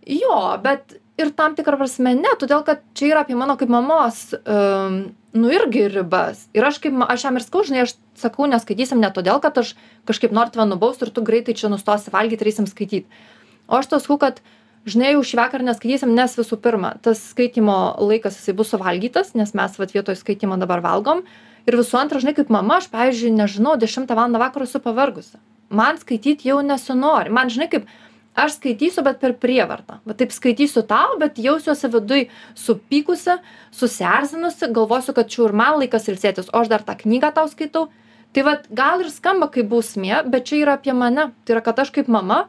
jo, 0.08 0.40
bet 0.64 0.99
ir 1.20 1.32
tam 1.36 1.54
tikrą 1.58 1.78
prasme 1.80 2.14
ne, 2.18 2.34
todėl 2.40 2.62
kad 2.66 2.82
čia 2.96 3.10
yra 3.12 3.24
apie 3.24 3.36
mano 3.38 3.56
kaip 3.60 3.70
mamos, 3.72 4.30
um, 4.40 5.00
nu 5.36 5.50
irgi 5.54 5.86
ribas. 5.92 6.46
Ir 6.56 6.66
aš 6.66 6.80
kaip, 6.82 6.96
aš 7.06 7.26
jam 7.26 7.38
ir 7.38 7.44
skau, 7.46 7.64
žinai, 7.66 7.84
aš 7.86 7.96
sakau, 8.18 8.48
neskaitysim 8.50 9.00
ne 9.02 9.10
todėl, 9.14 9.40
kad 9.42 9.58
aš 9.60 9.74
kažkaip 10.08 10.34
noriu 10.34 10.54
tave 10.54 10.66
nubausti 10.70 11.06
ir 11.06 11.12
tu 11.14 11.24
greitai 11.26 11.56
čia 11.58 11.70
nustosi 11.72 12.12
valgyti 12.14 12.46
ir 12.46 12.52
eisim 12.52 12.70
skaityti. 12.70 13.22
O 13.70 13.78
aš 13.78 13.90
to 13.92 14.00
sakau, 14.02 14.18
kad 14.22 14.40
žinai, 14.88 15.12
jau 15.14 15.22
šį 15.26 15.38
vakarą 15.42 15.68
neskaitysim, 15.68 16.12
nes 16.16 16.34
visų 16.38 16.58
pirma, 16.64 16.94
tas 17.04 17.22
skaitimo 17.32 17.76
laikas 18.00 18.40
jisai 18.40 18.56
bus 18.58 18.72
suvalgytas, 18.74 19.34
nes 19.38 19.54
mes 19.54 19.78
vat 19.78 19.94
vietoj 19.94 20.18
skaitimo 20.18 20.58
dabar 20.60 20.82
valgom. 20.84 21.22
Ir 21.68 21.76
visų 21.76 21.98
antra, 22.00 22.20
žinai, 22.22 22.34
kaip 22.38 22.50
mama, 22.50 22.80
aš, 22.80 22.88
pavyzdžiui, 22.92 23.34
nežinau, 23.36 23.76
10 23.78 24.14
val. 24.16 24.38
vakaro 24.40 24.66
esu 24.66 24.80
pavargusi. 24.82 25.36
Man 25.70 26.00
skaityti 26.00 26.48
jau 26.48 26.62
nesinori. 26.66 27.30
Man, 27.30 27.52
žinai, 27.52 27.68
kaip 27.70 27.86
aš 28.34 28.56
skaitysiu 28.58 29.02
bet 29.04 29.20
per 29.20 29.34
prievartą. 29.40 29.98
Va 30.06 30.14
taip 30.16 30.32
skaitysiu 30.34 30.82
tau 30.88 31.18
bet 31.20 31.38
jausiuosi 31.40 31.90
viduj 31.92 32.26
supykusi 32.58 33.38
susierzinusi 33.74 34.70
galvosiu 34.74 35.14
kad 35.16 35.28
čia 35.28 35.42
jau 35.42 35.48
ir 35.50 35.56
man 35.56 35.80
laikas 35.80 36.08
ilsėtis 36.08 36.52
o 36.52 36.62
aš 36.62 36.70
dar 36.72 36.84
tą 36.86 36.96
knygą 37.00 37.32
tau 37.34 37.50
skaitau. 37.50 37.88
Tai 38.30 38.46
vat 38.46 38.68
gal 38.70 39.02
ir 39.02 39.10
skamba 39.10 39.50
kaip 39.50 39.68
bausmė 39.70 40.22
bet 40.30 40.46
čia 40.50 40.62
yra 40.62 40.78
apie 40.78 40.94
mane. 40.94 41.30
Tai 41.44 41.56
yra 41.56 41.64
kad 41.66 41.82
aš 41.82 41.90
kaip 41.94 42.08
mama 42.08 42.44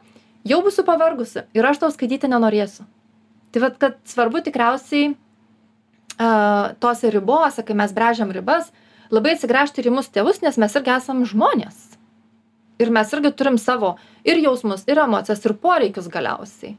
jau 0.47 0.61
būsiu 0.65 0.85
pavargusi 0.85 1.45
ir 1.57 1.65
aš 1.65 1.81
tau 1.81 1.91
skaityti 1.93 2.29
nenorėsiu. 2.29 2.85
Tai 3.51 3.65
vat 3.65 3.81
kad 3.81 3.97
svarbu 4.07 4.43
tikriausiai 4.45 5.11
a, 6.21 6.73
tose 6.79 7.09
ribose 7.11 7.65
kai 7.65 7.75
mes 7.75 7.93
brežiam 7.93 8.31
ribas 8.31 8.69
labai 9.11 9.35
atsigręžti 9.35 9.81
ir 9.81 9.89
į 9.91 9.97
mus 9.97 10.11
tėvus 10.13 10.43
nes 10.45 10.57
mes 10.61 10.77
irgi 10.77 10.93
esam 10.95 11.25
žmonės 11.27 11.90
ir 12.81 12.93
mes 12.93 13.13
irgi 13.15 13.33
turim 13.38 13.59
savo 13.61 13.95
ir 14.27 14.41
jausmus 14.43 14.88
ir 14.89 15.03
emocijas 15.05 15.45
ir 15.45 15.57
poreikius 15.61 16.09
galiausiai. 16.11 16.75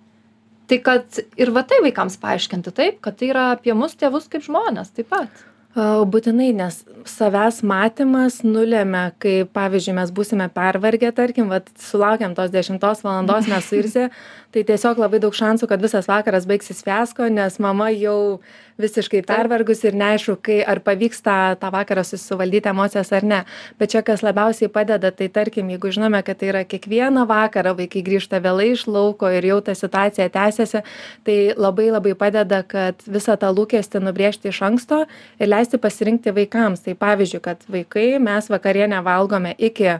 Tai 0.70 0.78
kad 0.82 1.22
ir 1.36 1.50
va 1.54 1.64
tai 1.68 1.82
vaikams 1.84 2.18
paaiškinti 2.22 2.74
taip 2.74 3.00
kad 3.04 3.18
tai 3.18 3.32
yra 3.32 3.48
apie 3.56 3.74
mus 3.76 3.96
tėvus 3.98 4.28
kaip 4.32 4.44
žmones 4.46 4.94
taip 4.96 5.10
pat. 5.12 5.48
Būtinai, 5.72 6.50
nes 6.52 6.82
savęs 7.08 7.62
matymas 7.64 8.42
nulėmė, 8.44 9.06
kai, 9.22 9.46
pavyzdžiui, 9.56 9.94
mes 9.96 10.10
būsime 10.12 10.50
pervargę, 10.52 11.08
tarkim, 11.16 11.48
vat, 11.48 11.70
sulaukiam 11.80 12.34
tos 12.36 12.52
10 12.52 12.76
valandos, 13.00 13.48
mes 13.48 13.70
suirzė, 13.70 14.10
tai 14.52 14.66
tiesiog 14.68 15.00
labai 15.00 15.22
daug 15.24 15.32
šansų, 15.32 15.70
kad 15.70 15.80
visas 15.80 16.10
vakaras 16.10 16.44
baigsis 16.50 16.84
fiasko, 16.84 17.30
nes 17.32 17.56
mama 17.56 17.88
jau 17.88 18.42
visiškai 18.80 19.22
pervargus 19.26 19.82
ir 19.84 19.96
neaišku, 19.98 20.36
kai 20.44 20.58
ar 20.64 20.80
pavyks 20.84 21.22
tą, 21.24 21.36
tą 21.60 21.70
vakarą 21.74 22.04
susivaldyti 22.06 22.70
emocijas 22.70 23.12
ar 23.12 23.26
ne. 23.26 23.40
Bet 23.80 23.92
čia 23.94 24.02
kas 24.06 24.24
labiausiai 24.24 24.70
padeda, 24.72 25.12
tai 25.12 25.28
tarkim, 25.32 25.70
jeigu 25.72 25.92
žinome, 25.92 26.22
kad 26.26 26.40
tai 26.40 26.52
yra 26.52 26.62
kiekvieną 26.68 27.26
vakarą 27.30 27.74
vaikai 27.78 28.04
grįžta 28.06 28.40
vėlai 28.44 28.72
iš 28.72 28.86
lauko 28.90 29.30
ir 29.32 29.46
jau 29.50 29.60
ta 29.64 29.74
situacija 29.78 30.28
tęsiasi, 30.32 30.84
tai 31.26 31.38
labai 31.56 31.90
labai 31.92 32.14
padeda, 32.18 32.62
kad 32.62 33.02
visą 33.06 33.36
tą 33.40 33.52
lūkestį 33.54 34.02
nubriežti 34.06 34.52
iš 34.52 34.62
anksto 34.68 35.04
ir 35.38 35.52
leisti 35.52 35.80
pasirinkti 35.82 36.34
vaikams. 36.36 36.86
Tai 36.86 36.96
pavyzdžiui 36.98 37.42
kad 37.44 37.66
vaikai 37.70 38.16
mes 38.22 38.48
vakarienę 38.52 39.02
valgome 39.04 39.54
iki 39.58 39.98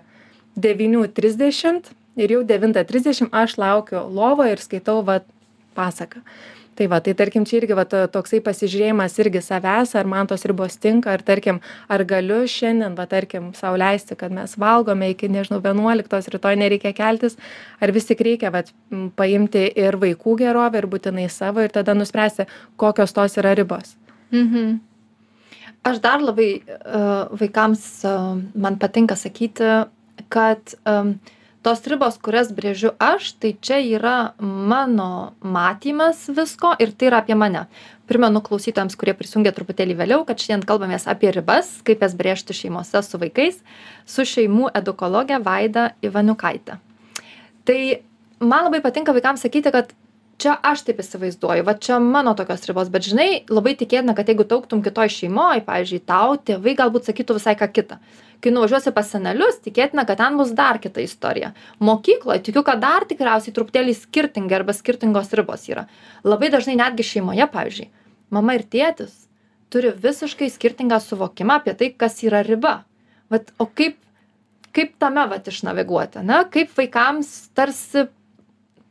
devynių 0.56 1.06
trisdešimt 1.16 1.92
ir 2.20 2.34
jau 2.36 2.42
devintą 2.44 2.84
trisdešim 2.88 3.30
aš 3.32 3.56
laukiu 3.60 4.04
lovoj 4.12 4.52
ir 4.52 4.60
skaitau 4.60 5.00
vat 5.06 5.24
pasaką 5.76 6.20
tai 6.74 6.86
va 6.88 7.00
tai 7.00 7.14
tarkim 7.14 7.44
čia 7.44 7.60
irgi 7.60 7.76
va 7.76 7.84
to 7.84 8.00
toksai 8.12 8.40
pasižiūrėjimas 8.44 9.18
irgi 9.22 9.42
savęs 9.44 9.94
ar 9.98 10.08
man 10.08 10.28
tos 10.30 10.46
ribos 10.48 10.78
tinka 10.80 11.12
ar 11.12 11.22
tarkim 11.22 11.60
ar 11.88 12.04
galiu 12.08 12.42
šiandien 12.48 12.96
va 12.98 13.06
tarkim 13.06 13.50
sau 13.58 13.74
leisti 13.76 14.16
kad 14.16 14.32
mes 14.32 14.56
valgome 14.58 15.10
iki 15.12 15.28
nežinau 15.28 15.60
vienuoliktos 15.64 16.30
rytoj 16.32 16.56
nereikia 16.62 16.94
keltis 16.96 17.36
ar 17.80 17.92
vis 17.92 18.08
tik 18.08 18.24
reikia 18.24 18.52
vat 18.54 18.72
paimti 19.16 19.66
ir 19.84 20.00
vaikų 20.00 20.38
gerovę 20.44 20.82
ir 20.82 20.88
būtinai 20.94 21.28
savo 21.30 21.64
ir 21.64 21.74
tada 21.74 21.94
nuspręsti 21.94 22.48
kokios 22.76 23.12
tos 23.12 23.36
yra 23.36 23.54
ribos. 23.58 23.96
Mhm. 24.32 24.80
Aš 25.82 25.98
dar 25.98 26.22
labai 26.22 26.62
uh, 26.62 27.26
vaikams 27.34 27.84
uh, 28.06 28.38
man 28.54 28.76
patinka 28.78 29.16
sakyti, 29.18 29.66
kad 30.30 30.76
um, 30.86 31.16
tos 31.62 31.82
ribos, 31.86 32.18
kurias 32.22 32.50
brėžiu 32.54 32.92
aš, 33.02 33.32
tai 33.38 33.54
čia 33.62 33.78
yra 33.80 34.16
mano 34.42 35.32
matymas 35.40 36.24
visko 36.34 36.74
ir 36.82 36.92
tai 36.92 37.10
yra 37.10 37.22
apie 37.22 37.36
mane. 37.38 37.66
Primenu 38.10 38.42
klausytams, 38.44 38.96
kurie 38.98 39.14
prisijungė 39.16 39.54
truputėlį 39.56 39.96
vėliau, 40.02 40.24
kad 40.28 40.42
šiandien 40.42 40.66
kalbamės 40.68 41.06
apie 41.08 41.30
ribas, 41.32 41.70
kaip 41.86 42.02
jas 42.02 42.16
brėžti 42.18 42.56
šeimose 42.56 43.00
su 43.06 43.20
vaikais, 43.22 43.62
su 44.04 44.26
šeimų 44.28 44.72
edukologė 44.82 45.38
Vaida 45.44 45.92
Ivaniukaitė. 46.04 46.80
Tai 47.64 47.80
man 48.42 48.66
labai 48.66 48.82
patinka 48.84 49.14
vaikams 49.14 49.46
sakyti, 49.46 49.70
kad 49.72 49.94
čia 50.42 50.56
aš 50.72 50.82
taip 50.88 51.00
įsivaizduoju 51.02 51.64
va 51.68 51.76
čia 51.86 52.00
mano 52.02 52.34
tokios 52.38 52.66
ribos 52.68 52.90
bet 52.92 53.06
žinai 53.06 53.30
labai 53.50 53.76
tikėtina 53.78 54.16
kad 54.18 54.28
jeigu 54.28 54.46
tu 54.48 54.58
augtum 54.58 54.82
kitoj 54.84 55.10
šeimoj 55.16 55.64
pavyzdžiui 55.68 56.02
tau 56.08 56.36
tėvai 56.50 56.76
galbūt 56.82 57.08
sakytų 57.10 57.38
visai 57.38 57.56
ką 57.60 57.70
kita 57.78 58.00
kai 58.42 58.50
nuvažiuosi 58.50 58.90
pas 58.94 59.08
senelius 59.14 59.60
tikėtina 59.62 60.04
kad 60.08 60.18
ten 60.18 60.36
bus 60.40 60.50
dar 60.58 60.80
kita 60.82 61.02
istorija. 61.04 61.52
Mokykloj 61.78 62.42
tikiu 62.42 62.64
kad 62.66 62.82
dar 62.82 63.06
tikriausiai 63.06 63.54
truputėlį 63.54 63.94
skirtingai 63.94 64.58
arba 64.58 64.74
skirtingos 64.74 65.30
ribos 65.38 65.68
yra. 65.70 65.86
Labai 66.26 66.50
dažnai 66.50 66.74
netgi 66.80 67.06
šeimoje 67.06 67.46
pavyzdžiui 67.54 67.90
mama 68.34 68.56
ir 68.58 68.64
tėtis 68.66 69.14
turi 69.72 69.92
visiškai 70.02 70.50
skirtingą 70.52 70.98
suvokimą 71.00 71.60
apie 71.60 71.76
tai 71.78 71.92
kas 71.96 72.18
yra 72.26 72.42
riba. 72.46 72.80
Vat 73.32 73.54
o 73.62 73.68
kaip 73.70 74.00
kaip 74.76 74.96
tame 75.00 75.24
vat 75.28 75.48
išnaviguoti 75.48 76.22
ane? 76.22 76.42
Kaip 76.52 76.72
vaikams 76.76 77.30
tarsi 77.56 78.08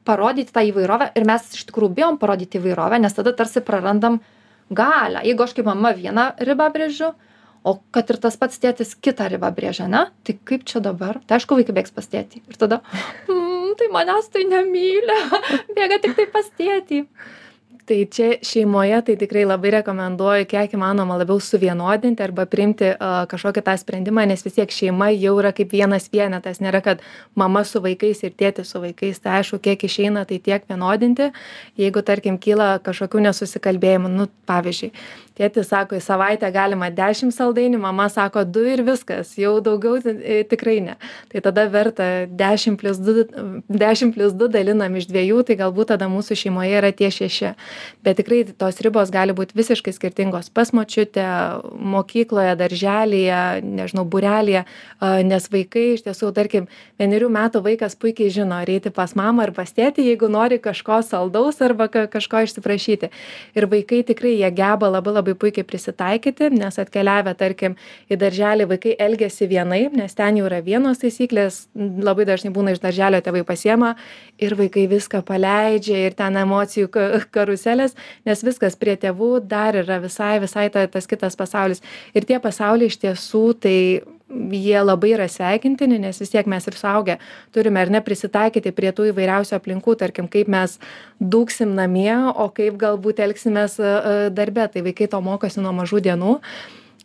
parodyti 0.08 0.54
tą 0.54 0.64
įvairovę 0.68 1.12
ir 1.16 1.26
mes 1.28 1.50
iš 1.58 1.66
tikrųjų 1.70 1.96
bijom 1.98 2.22
parodyti 2.22 2.60
įvairovę 2.62 3.02
nes 3.02 3.18
tada 3.18 3.34
tarsi 3.38 3.64
prarandam 3.66 4.20
galią. 4.72 5.24
Jeigu 5.28 5.46
aš 5.46 5.56
kaip 5.58 5.68
mama 5.68 5.94
vieną 5.98 6.32
ribą 6.48 6.70
brėžiu 6.74 7.12
o 7.64 7.76
kad 7.94 8.10
ir 8.10 8.18
tas 8.22 8.38
pats 8.42 8.62
tėtis 8.62 8.96
kitą 8.98 9.28
ribą 9.32 9.52
brėžia 9.54 9.86
ane 9.86 10.08
tai 10.26 10.38
kaip 10.48 10.66
čia 10.66 10.82
dabar? 10.84 11.20
Tai 11.28 11.38
aišku 11.38 11.60
vaikai 11.60 11.76
bėgs 11.78 11.94
pas 11.94 12.08
tėtį. 12.10 12.42
Ir 12.50 12.58
tada 12.62 12.82
mm, 13.28 13.76
tai 13.80 13.92
manęs 13.94 14.32
tai 14.34 14.48
nemyli. 14.50 15.20
Bėga 15.78 16.02
tiktai 16.02 16.28
pas 16.34 16.50
tėtį 16.58 17.06
tai 17.92 18.06
čia 18.08 18.28
šeimoje 18.40 19.02
tai 19.06 19.16
tikrai 19.20 19.42
labai 19.44 19.74
rekomenduoju 19.76 20.46
kiek 20.48 20.76
įmanoma 20.78 21.18
labiau 21.20 21.42
suvienodinti 21.44 22.24
arba 22.24 22.46
priimti 22.48 22.94
kažkokį 23.34 23.64
tą 23.66 23.74
sprendimą, 23.82 24.24
nes 24.30 24.46
vis 24.46 24.56
tiek 24.56 24.72
šeima 24.72 25.10
jau 25.12 25.34
yra 25.42 25.52
kaip 25.56 25.74
vienas 25.76 26.08
vienetas, 26.14 26.62
nėra, 26.64 26.80
kad 26.86 27.04
mama 27.36 27.66
su 27.68 27.82
vaikais 27.84 28.24
ir 28.24 28.32
tėtis 28.40 28.72
su 28.72 28.80
vaikais, 28.80 29.20
tai 29.20 29.42
aišku, 29.42 29.60
kiek 29.66 29.84
išeina, 29.90 30.24
tai 30.30 30.40
tiek 30.40 30.64
vienodinti. 30.72 31.34
Jeigu, 31.82 32.06
tarkim, 32.08 32.40
kyla 32.40 32.78
kažkokių 32.86 33.26
nesusikalbėjimų, 33.28 34.14
nu, 34.16 34.30
pavyzdžiui, 34.48 34.94
tėtis 35.42 35.72
sako, 35.72 35.98
į 35.98 36.04
savaitę 36.06 36.50
galima 36.54 36.92
10 36.94 37.34
saldainių, 37.36 37.80
mama 37.82 38.08
sako 38.12 38.44
2 38.46 38.76
ir 38.76 38.84
viskas, 38.86 39.34
jau 39.40 39.58
daugiau 39.64 39.98
e, 39.98 40.42
tikrai 40.48 40.78
ne. 40.86 40.98
Tai 41.32 41.44
tada 41.48 41.66
verta 41.72 42.10
10 42.28 42.78
plus 42.82 43.02
2, 43.02 43.26
10 43.70 44.14
plus 44.16 44.36
2 44.38 44.50
dalinam 44.54 44.98
iš 45.00 45.10
dviejų, 45.10 45.44
tai 45.48 45.58
galbūt 45.60 45.94
tada 45.94 46.10
mūsų 46.12 46.38
šeimoje 46.44 46.78
yra 46.82 46.92
tie 46.96 47.12
šeši. 47.14 47.54
Bet 48.06 48.20
tikrai 48.22 48.44
tos 48.52 48.82
ribos 48.86 49.14
gali 49.14 49.36
būti 49.38 49.58
visiškai 49.58 49.94
skirtingos 49.96 50.52
pas 50.54 50.74
močiutę, 50.76 51.26
mokykloje, 51.72 52.56
darželėje, 52.60 53.42
nežinau, 53.66 54.06
burelėje, 54.06 54.66
nes 55.28 55.48
vaikai 55.52 55.86
iš 55.96 56.06
tiesų, 56.06 56.32
tarkim, 56.36 56.68
vienerių 57.02 57.30
metų 57.34 57.64
vaikas 57.66 57.98
puikiai 58.00 58.32
žino, 58.34 58.62
ar 58.62 58.70
eiti 58.72 58.92
pas 58.94 59.16
mamą 59.18 59.48
ar 59.48 59.56
pas 59.56 59.72
tėtį, 59.72 60.06
jeigu 60.12 60.30
nori 60.32 60.60
kažko 60.62 61.02
saldaus 61.06 61.62
arba 61.64 61.88
kažko 61.92 62.44
išsiprašyti. 62.46 63.12
Ir 63.58 63.68
vaikai 63.72 64.04
tikrai 64.08 64.36
jie 64.38 64.52
geba 64.56 64.92
labai 64.92 65.16
labai 65.18 65.31
labai 65.32 65.40
puikiai 65.40 65.64
prisitaikyti 65.64 66.50
nes 66.52 66.80
atkeliavę 66.80 67.34
tarkim 67.38 67.76
į 68.10 68.18
darželį 68.20 68.68
vaikai 68.70 68.96
elgiasi 69.00 69.48
vienaip 69.48 69.94
nes 69.96 70.14
ten 70.16 70.38
jau 70.38 70.46
yra 70.48 70.62
vienos 70.62 71.00
taisyklės 71.00 71.70
labai 71.76 72.26
dažnai 72.26 72.52
būna 72.52 72.72
iš 72.76 72.82
darželio 72.82 73.22
tėvai 73.22 73.44
pasiema 73.46 73.96
ir 74.40 74.56
vaikai 74.56 74.88
viską 74.88 75.24
paleidžia 75.24 76.08
ir 76.08 76.14
ten 76.14 76.36
emocijų 76.36 76.90
ka 76.92 77.22
karuselės 77.32 77.96
nes 78.26 78.44
viskas 78.44 78.76
prie 78.76 78.96
tėvų 78.96 79.48
dar 79.48 79.76
yra 79.76 80.00
visai 80.02 80.40
visai 80.40 80.70
ta 80.70 80.88
tas 80.88 81.08
kitas 81.08 81.36
pasaulis. 81.36 81.82
Ir 82.14 82.26
tie 82.26 82.40
pasauliai 82.40 82.90
iš 82.92 82.98
tiesų 83.02 83.46
tai 83.62 83.78
jie 84.52 84.80
labai 84.84 85.14
yra 85.16 85.28
sveikintini 85.32 86.00
nes 86.02 86.20
vis 86.22 86.34
tiek 86.34 86.48
mes 86.50 86.68
ir 86.68 86.78
suaugę 86.78 87.18
turime 87.56 87.82
ar 87.82 87.92
ne 87.94 88.02
prisitaikyti 88.04 88.74
prie 88.76 88.92
tų 88.96 89.10
įvairiausių 89.12 89.58
aplinkų 89.58 89.96
tarkim 90.00 90.30
kaip 90.32 90.52
mes 90.52 90.78
dūksim 91.22 91.76
namie 91.78 92.14
o 92.32 92.50
kaip 92.56 92.78
galbūt 92.82 93.22
elgsimės 93.24 93.80
e, 93.80 93.88
e, 93.88 94.30
darbe. 94.36 94.68
Tai 94.72 94.86
vaikai 94.86 95.10
to 95.12 95.22
mokosi 95.24 95.64
nuo 95.64 95.74
mažų 95.76 96.02
dienų 96.08 96.38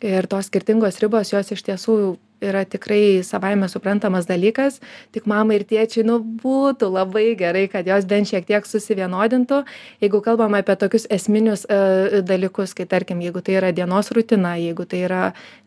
ir 0.05 0.27
tos 0.29 0.49
skirtingos 0.51 1.01
ribos 1.01 1.33
jos 1.33 1.51
iš 1.55 1.63
tiesų 1.69 1.97
yra 2.41 2.63
tikrai 2.65 3.23
savaime 3.23 3.67
suprantamas 3.69 4.27
dalykas. 4.29 4.79
Tik 5.15 5.27
mamai 5.29 5.59
ir 5.59 5.65
tėčiui 5.69 6.05
nu 6.07 6.19
būtų 6.21 6.89
labai 6.93 7.31
gerai 7.39 7.65
kad 7.71 7.87
jos 7.87 8.05
bent 8.09 8.29
šiek 8.29 8.45
tiek 8.47 8.67
susivienodintų. 8.67 9.63
Jeigu 10.03 10.21
kalbam 10.25 10.57
apie 10.57 10.75
tokius 10.79 11.07
esminius 11.13 11.65
e, 11.65 12.21
dalykus 12.27 12.75
kai 12.77 12.85
tarkim 12.89 13.21
jeigu 13.25 13.41
tai 13.41 13.57
yra 13.61 13.71
dienos 13.75 14.11
rutina 14.15 14.55
jeigu 14.61 14.85
tai 14.85 15.03
yra 15.07 15.23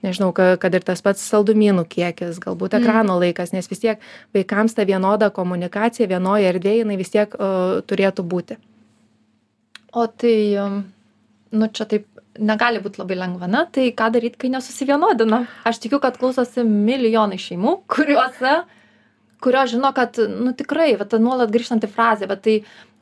nežinau 0.06 0.32
ka 0.36 0.54
kad 0.60 0.74
ir 0.74 0.86
tas 0.86 1.02
pats 1.02 1.24
saldumynų 1.32 1.86
kiekis 1.90 2.40
galbūt 2.42 2.76
mm. 2.76 2.82
ekrano 2.82 3.18
laikas 3.20 3.54
nes 3.56 3.70
vis 3.70 3.82
tiek 3.82 4.06
vaikams 4.36 4.76
ta 4.76 4.86
vienoda 4.86 5.30
komunikacija 5.34 6.08
vienoj 6.10 6.46
erdvėj 6.52 6.84
jinai 6.84 6.98
vis 7.00 7.12
tiek 7.14 7.34
o, 7.34 7.80
turėtų 7.86 8.26
būti. 8.26 8.58
O 9.92 10.06
tai 10.06 10.36
um, 10.62 10.82
nu 11.50 11.66
čia 11.74 11.86
taip 11.90 12.06
negali 12.40 12.82
būt 12.82 12.98
labai 13.00 13.18
lengva 13.20 13.48
na 13.50 13.64
tai 13.66 13.90
ką 13.96 14.10
daryt 14.16 14.36
kai 14.40 14.50
nesusivienodina 14.52 15.44
aš 15.68 15.80
tikiu 15.84 16.00
kad 16.02 16.18
klausosi 16.20 16.64
milijonai 16.66 17.40
šeimų 17.40 17.80
kuriuose 17.94 18.60
kurios 19.40 19.70
žino 19.70 19.92
kad 19.96 20.16
nu 20.28 20.52
tikrai 20.52 20.94
va 21.00 21.06
ta 21.08 21.18
nuolat 21.18 21.50
grįžtanti 21.52 21.88
frazė 21.90 22.28
bet 22.30 22.42
tai 22.44 22.56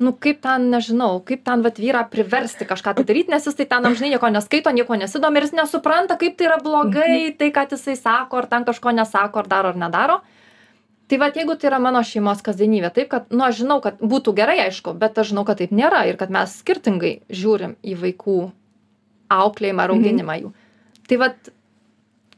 nu 0.04 0.12
kaip 0.25 0.40
ten 0.45 0.68
nežinau 0.73 1.21
kaip 1.26 1.45
ten 1.47 1.62
vat 1.66 1.80
vyrą 1.83 2.04
priversti 2.11 2.66
kažką 2.68 2.95
tai 2.99 3.07
daryt 3.09 3.30
nes 3.33 3.47
jis 3.47 3.59
tai 3.59 3.66
ten 3.71 3.87
amžinai 3.90 4.14
nieko 4.14 4.30
neskaito 4.30 4.73
niekuo 4.75 4.99
nesidomi 5.00 5.40
ir 5.40 5.49
jis 5.49 5.57
nesupranta 5.59 6.18
kaip 6.21 6.38
tai 6.38 6.50
yra 6.50 6.59
blogai 6.62 7.14
mhm. 7.14 7.38
tai 7.38 7.50
kad 7.54 7.75
jisai 7.75 7.97
sako 7.99 8.42
ar 8.42 8.50
ten 8.50 8.68
kažko 8.68 8.95
nesako 8.95 9.42
ar 9.42 9.50
daro 9.54 9.75
ar 9.75 9.80
nedaro 9.87 10.21
tai 11.09 11.18
vat 11.18 11.37
jeigu 11.37 11.57
tai 11.57 11.73
yra 11.73 11.80
mano 11.83 12.02
šeimos 12.04 12.45
kasdienybė 12.47 12.92
taip 12.95 13.11
kad 13.16 13.35
nu 13.35 13.45
aš 13.49 13.62
žinau 13.64 13.80
kad 13.83 13.99
būtų 13.99 14.37
gerai 14.38 14.61
aišku 14.68 14.95
bet 15.02 15.18
aš 15.18 15.33
žinau 15.33 15.45
kad 15.49 15.59
taip 15.59 15.75
nėra 15.75 16.04
ir 16.07 16.21
kad 16.21 16.30
mes 16.30 16.54
skirtingai 16.62 17.14
žiūrim 17.28 17.76
į 17.83 17.99
vaikų 18.04 18.38
auklėjimą 19.33 19.85
ar 19.85 19.95
auginimą 19.95 20.37
jų. 20.43 20.53
Tai 21.09 21.21
vat 21.23 21.51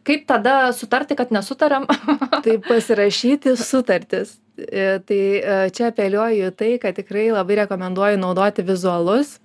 kaip 0.06 0.26
tada 0.28 0.72
sutarti 0.76 1.16
kad 1.18 1.32
nesutariam? 1.34 1.86
Tai 2.44 2.56
pasirašyti 2.68 3.56
sutartis. 3.58 4.38
E, 4.60 4.98
tai 5.08 5.20
e, 5.40 5.52
čia 5.72 5.86
apeliuoju 5.88 6.50
tai, 6.52 6.74
kad 6.82 6.92
tikrai 6.92 7.30
labai 7.32 7.62
rekomenduoju 7.62 8.18
naudoti 8.20 8.60
vizualus 8.66 9.38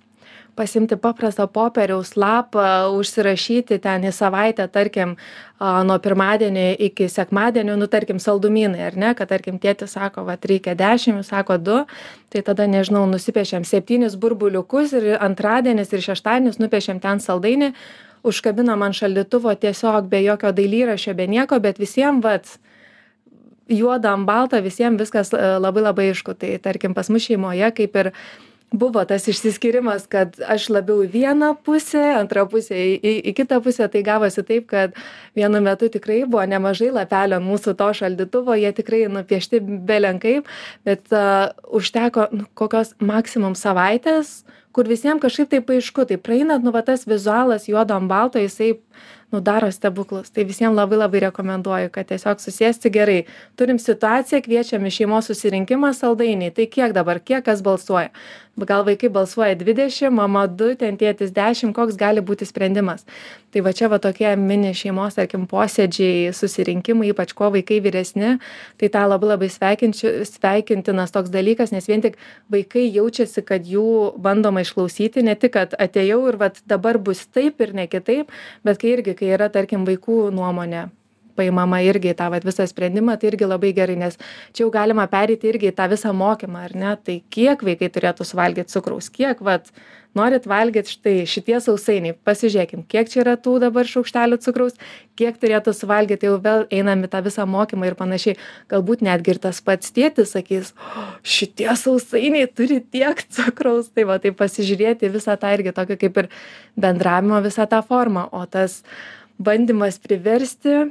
pasimti 0.56 0.96
paprastą 0.96 1.46
popieriaus 1.52 2.14
lapą, 2.16 2.88
užsirašyti 2.96 3.78
ten 3.84 4.06
į 4.08 4.12
savaitę, 4.16 4.66
tarkim, 4.72 5.14
nuo 5.60 5.98
pirmadienio 6.02 6.72
iki 6.88 7.08
sekmadienio, 7.12 7.76
nu, 7.76 7.88
tarkim, 7.92 8.20
saldumynai, 8.22 8.82
ar 8.88 8.98
ne, 8.98 9.12
kad, 9.18 9.30
tarkim, 9.32 9.60
tėtis 9.62 9.96
sako, 9.96 10.26
va, 10.26 10.38
reikia 10.40 10.76
dešimt, 10.78 11.26
sako 11.28 11.58
du, 11.60 11.78
tai 12.32 12.42
tada, 12.46 12.66
nežinau, 12.70 13.04
nusipiešiam 13.10 13.64
septynis 13.68 14.18
burbuliukus 14.20 14.96
ir 14.96 15.14
antradienis 15.20 15.92
ir 15.92 16.04
šeštadienis 16.10 16.60
nupiešiam 16.62 17.00
ten 17.04 17.22
saldainį, 17.22 17.72
užkabinam 18.26 18.82
ant 18.82 18.98
šaldytuvo 18.98 19.54
tiesiog 19.60 20.08
be 20.10 20.24
jokio 20.24 20.52
dailyrašio, 20.56 21.14
be 21.14 21.28
nieko, 21.30 21.60
bet 21.62 21.78
visiems, 21.78 22.24
vat, 22.24 22.56
juoda 23.68 24.12
ant 24.14 24.26
balto 24.26 24.58
visiem 24.62 24.96
viskas 24.98 25.32
e, 25.34 25.42
labai 25.58 25.82
labai 25.84 26.10
aišku. 26.12 26.34
Tai 26.38 26.56
tarkim 26.62 26.94
pas 26.94 27.10
mus 27.10 27.26
šeimoje 27.26 27.70
kaip 27.76 27.96
ir 28.02 28.12
buvo 28.78 29.04
tas 29.08 29.28
išsiskyrimas 29.28 30.06
kad 30.12 30.36
aš 30.46 30.68
labiau 30.70 31.02
į 31.04 31.10
vieną 31.12 31.52
pusę 31.66 32.02
antra 32.16 32.46
pusė 32.50 32.76
į 32.76 33.14
į 33.30 33.34
kitą 33.38 33.60
pusę 33.64 33.88
tai 33.92 34.02
gavosi 34.06 34.44
taip 34.46 34.68
kad 34.72 34.96
vienu 35.38 35.62
metu 35.64 35.88
tikrai 35.92 36.22
buvo 36.24 36.44
nemažai 36.48 36.92
lapelių 36.94 37.40
ant 37.40 37.48
mūsų 37.48 37.76
to 37.80 37.90
šaldytuvo 38.00 38.58
jie 38.60 38.72
tikrai 38.76 39.06
nupiešti 39.12 39.62
belenkaip 39.62 40.46
bet 40.84 41.12
užteko 41.80 42.28
nu, 42.32 42.46
kokios 42.54 42.94
maksimum 43.00 43.58
savaitės 43.58 44.42
kur 44.76 44.88
visiem 44.88 45.20
kažkaip 45.22 45.48
taip 45.52 45.70
aišku 45.72 46.04
tai 46.08 46.20
praeina 46.20 46.58
nu 46.60 46.72
va 46.74 46.84
tas 46.84 47.06
vizualas 47.08 47.68
juodo 47.70 47.96
ant 47.96 48.10
balto 48.12 48.42
jisai 48.42 48.74
nu 49.30 49.40
daro 49.40 49.70
stebuklus. 49.70 50.30
Tai 50.30 50.44
visiem 50.44 50.74
labai 50.74 50.98
labai 50.98 51.20
rekomenduoju 51.26 51.90
kad 51.94 52.06
tiesiog 52.10 52.40
susėsti 52.42 52.92
gerai. 52.94 53.18
Turim 53.58 53.78
situaciją 53.82 54.40
kviečiam 54.44 54.86
į 54.86 54.92
šeimos 55.00 55.30
susirinkimą 55.30 55.92
saldainiai. 55.96 56.54
Tai 56.54 56.68
kiek 56.70 56.94
dabar 56.94 57.20
kiek 57.20 57.44
kas 57.46 57.62
balsuoja 57.66 58.12
gal 58.64 58.84
vaikai 58.84 59.08
balsuoja 59.12 59.54
dvidešim 59.54 60.14
mama 60.16 60.46
du 60.46 60.74
ten 60.74 60.96
tėtis 60.96 61.32
dešim 61.36 61.74
koks 61.76 61.96
gali 62.00 62.20
būti 62.24 62.46
sprendimas. 62.48 63.04
Tai 63.52 63.60
va 63.60 63.72
čia 63.76 63.88
va 63.92 63.98
tokie 64.00 64.30
mini 64.36 64.72
šeimos 64.72 65.18
tarkim 65.18 65.44
posėdžiai 65.50 66.32
susirinkimai 66.32 67.10
ypač 67.12 67.34
kuo 67.36 67.50
vaikai 67.52 67.80
vyresni 67.84 68.36
tai 68.80 68.88
tą 68.88 69.04
labai 69.08 69.34
labai 69.34 69.50
sveikintinas 69.52 71.12
toks 71.12 71.32
dalykas 71.32 71.72
nes 71.72 71.88
vien 71.88 72.04
tik 72.04 72.16
vaikai 72.52 72.88
jaučiasi 72.88 73.44
kad 73.44 73.68
jų 73.68 74.16
bandoma 74.16 74.64
išklausyti 74.64 75.24
ne 75.26 75.36
tik 75.36 75.56
kad 75.58 75.76
atėjau 75.76 76.22
ir 76.28 76.40
vat 76.40 76.62
dabar 76.66 76.98
bus 76.98 77.26
taip 77.26 77.60
ir 77.60 77.74
ne 77.76 77.86
kitaip 77.86 78.32
bet 78.64 78.80
kai 78.80 78.96
irgi 78.96 79.16
kai 79.18 79.34
yra 79.36 79.52
tarkim 79.52 79.84
vaikų 79.88 80.30
nuomonė 80.32 80.88
paimama 81.36 81.82
irgi 81.86 82.12
į 82.12 82.16
tą 82.18 82.30
vat 82.32 82.46
visą 82.46 82.66
sprendimą 82.68 83.18
tai 83.20 83.30
irgi 83.32 83.48
labai 83.48 83.74
gerai 83.76 83.98
nes 84.00 84.18
čia 84.52 84.64
jau 84.64 84.72
galima 84.74 85.06
pereiti 85.10 85.50
irgi 85.52 85.70
į 85.70 85.76
tą 85.76 85.90
visą 85.92 86.14
mokymą 86.16 86.64
ar 86.68 86.74
ne? 86.76 86.96
Tai 86.96 87.20
kiek 87.30 87.62
vaikai 87.66 87.92
turėtų 87.92 88.26
suvalgyt 88.26 88.72
cukraus? 88.72 89.10
Kiek 89.12 89.40
vat 89.44 89.70
norit 90.16 90.46
valgyt 90.48 90.88
štai 90.90 91.26
šitie 91.28 91.58
sausainiai? 91.60 92.16
Pasižiūrėkim 92.26 92.86
kiek 92.88 93.10
čia 93.12 93.22
yra 93.24 93.36
tų 93.40 93.58
dabar 93.66 93.88
šaukštelių 93.88 94.40
cukraus 94.44 94.78
kiek 95.16 95.36
turėtų 95.40 95.74
suvalgyt 95.76 96.22
tai 96.22 96.30
jau 96.30 96.38
vėl 96.42 96.64
einam 96.72 97.04
į 97.06 97.10
tą 97.12 97.22
visą 97.26 97.46
mokymą 97.48 97.90
ir 97.90 97.96
panašiai. 97.98 98.36
Galbūt 98.72 99.04
netgi 99.06 99.34
ir 99.34 99.42
tas 99.42 99.60
pats 99.64 99.92
tėtis 99.96 100.34
sakys 100.36 100.72
o 100.76 101.06
šitie 101.26 101.68
sausainiai 101.76 102.48
turi 102.48 102.80
tiek 102.80 103.22
cukraus. 103.38 103.90
Tai 103.92 104.08
va 104.10 104.18
tai 104.22 104.32
pasižiūrėti 104.36 105.12
visą 105.12 105.36
tą 105.40 105.52
irgi 105.56 105.74
tokį 105.76 106.00
kaip 106.04 106.22
ir 106.24 106.30
bendravimo 106.76 107.40
visą 107.44 107.68
tą 107.70 107.82
formą 107.86 108.28
o 108.32 108.44
tas 108.50 108.82
bandymas 109.38 110.00
priversti 110.00 110.86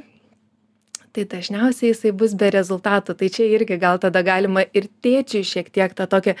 tai 1.16 1.26
dažniausiai 1.32 1.90
jisai 1.92 2.12
bus 2.12 2.36
be 2.38 2.52
rezultatų. 2.54 3.16
Tai 3.18 3.28
čia 3.32 3.48
irgi 3.56 3.80
gal 3.80 4.00
tada 4.02 4.22
galima 4.26 4.64
ir 4.76 4.88
tėčiui 5.02 5.44
šiek 5.46 5.72
tiek 5.74 5.96
tą 5.96 6.06
tokią 6.12 6.36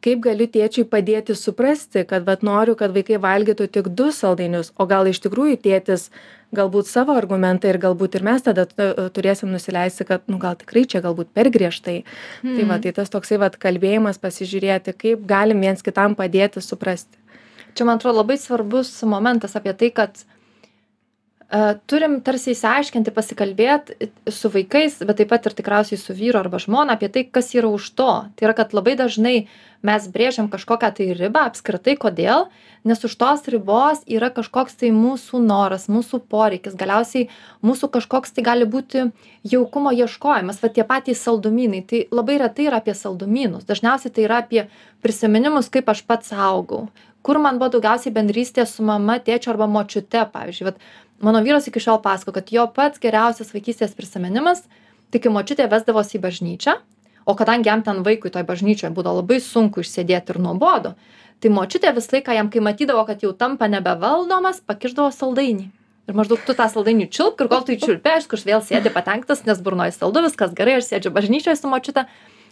kaip 0.00 0.20
galiu 0.24 0.46
tėčiui 0.48 0.86
padėti 0.88 1.34
suprasti 1.36 2.06
kad 2.08 2.24
vat 2.24 2.44
noriu 2.46 2.74
kad 2.78 2.92
vaikai 2.94 3.18
valgytų 3.20 3.66
tik 3.68 3.90
du 3.96 4.08
saldainius 4.16 4.72
o 4.80 4.86
gal 4.88 5.08
iš 5.10 5.20
tikrųjų 5.26 5.58
tėtis 5.60 6.08
galbūt 6.56 6.88
savo 6.90 7.14
argumentą 7.14 7.68
ir 7.70 7.78
galbūt 7.82 8.16
ir 8.18 8.24
mes 8.26 8.42
tada 8.42 8.64
turėsim 9.14 9.52
nusileisti 9.52 10.06
kad 10.08 10.24
nu 10.26 10.40
gal 10.42 10.56
tikrai 10.58 10.86
čia 10.88 11.02
galbūt 11.04 11.30
per 11.34 11.50
griežtai. 11.52 12.02
Tai 12.42 12.64
va 12.64 12.76
Mhm. 12.76 12.82
tai 12.82 12.92
tas 12.92 13.12
toksai 13.12 13.38
vat 13.38 13.58
kalbėjimas 13.58 14.18
pasižiūrėti 14.18 14.96
kaip 14.96 15.26
galim 15.26 15.60
viens 15.60 15.82
kitam 15.82 16.16
padėti 16.16 16.64
suprasti. 16.64 17.16
Čia 17.74 17.84
man 17.84 17.98
atrodo 17.98 18.18
labai 18.18 18.36
svarbus 18.38 19.02
momentas 19.04 19.54
apie 19.54 19.72
tai 19.72 19.90
kad 19.90 20.10
e, 20.16 20.39
turim 21.90 22.20
tarsi 22.22 22.52
išsiaiškinti 22.54 23.10
pasikalbėt 23.14 23.90
su 24.30 24.50
vaikais 24.54 25.00
bet 25.02 25.18
taip 25.18 25.32
pat 25.32 25.48
ir 25.48 25.56
tikriausiai 25.58 25.98
su 25.98 26.14
vyru 26.14 26.38
arba 26.38 26.60
žmona 26.62 26.94
apie 26.94 27.10
tai 27.10 27.24
kas 27.26 27.50
yra 27.58 27.72
už 27.74 27.90
to. 27.98 28.10
Tai 28.36 28.46
yra 28.46 28.54
kad 28.54 28.74
labai 28.76 28.94
dažnai 29.00 29.48
mes 29.82 30.06
brėžiam 30.12 30.50
kažkokią 30.52 30.92
tai 30.94 31.08
ribą 31.18 31.48
apskritai 31.50 31.96
kodėl 31.98 32.46
nes 32.84 33.04
už 33.04 33.16
tos 33.16 33.44
ribos 33.48 34.00
yra 34.06 34.30
kažkoks 34.32 34.78
tai 34.80 34.92
mūsų 34.94 35.40
noras 35.44 35.88
mūsų 35.92 36.22
poreikis. 36.30 36.78
Galiausiai 36.78 37.28
mūsų 37.66 37.90
kažkoks 37.98 38.32
tai 38.36 38.44
gali 38.46 38.68
būti 38.68 39.10
jaukumo 39.44 39.92
ieškojimas. 39.92 40.62
Va 40.62 40.72
tie 40.72 40.86
patys 40.86 41.20
saldumynai. 41.26 41.82
Tai 41.82 42.06
labai 42.14 42.38
retai 42.40 42.70
yra 42.70 42.80
apie 42.80 42.94
saldumynus. 42.96 43.66
Dažniausiai 43.68 44.14
tai 44.14 44.26
yra 44.28 44.40
apie 44.44 44.66
prisiminimus 45.04 45.68
kaip 45.72 45.90
aš 45.92 46.04
pats 46.06 46.32
augau. 46.32 46.88
Kur 47.20 47.36
man 47.36 47.58
buvo 47.60 47.74
daugiausiai 47.74 48.14
bendrystės 48.16 48.78
su 48.78 48.84
mama 48.86 49.18
tėčiu 49.20 49.52
arba 49.52 49.68
močiute 49.68 50.24
pavyzdžiui. 50.32 50.70
Vat 50.70 50.80
mano 51.20 51.42
vyras 51.44 51.68
iki 51.68 51.80
šiol 51.80 52.00
pasakoja 52.02 52.40
kad 52.40 52.52
jo 52.52 52.66
pats 52.74 53.00
geriausias 53.02 53.52
vaikystės 53.54 53.96
prisiminimas 53.96 54.64
tai 55.10 55.20
kai 55.20 55.32
močiutė 55.32 55.68
vesdavosi 55.70 56.18
į 56.18 56.22
bažnyčią 56.24 56.76
o 57.26 57.34
kadangi 57.36 57.68
jam 57.68 57.84
ten 57.86 58.02
vaikui 58.06 58.32
toj 58.32 58.46
bažnyčioj 58.48 58.92
būdavo 58.96 59.20
labai 59.20 59.40
sunku 59.44 59.84
išsėdėt 59.84 60.32
ir 60.32 60.40
nuobodu 60.40 60.94
tai 61.40 61.52
močiutė 61.52 61.92
visą 61.96 62.16
laiką 62.16 62.36
jam 62.36 62.50
kai 62.52 62.64
matydavo 62.64 63.04
kad 63.08 63.22
jau 63.24 63.32
tampa 63.36 63.68
nebevaldomas 63.68 64.60
pakišdavo 64.66 65.12
saldainį. 65.14 65.70
Ir 66.08 66.16
maždaug 66.16 66.42
tu 66.44 66.56
tą 66.56 66.66
saldainį 66.72 67.06
čiulpk 67.14 67.44
ir 67.44 67.48
kol 67.52 67.62
tu 67.64 67.76
jį 67.76 67.80
čiulpi 67.86 68.12
aišku 68.16 68.36
aš 68.36 68.44
vėl 68.48 68.64
sėdi 68.64 68.92
patenkintas 68.92 69.46
nes 69.46 69.62
burnoj 69.62 69.94
saldu 69.96 70.24
viskas 70.26 70.52
gerai 70.56 70.80
aš 70.80 70.90
sėdžiu 70.90 71.14
bažnyčioj 71.16 71.56
su 71.56 71.70
močiute. 71.70 72.04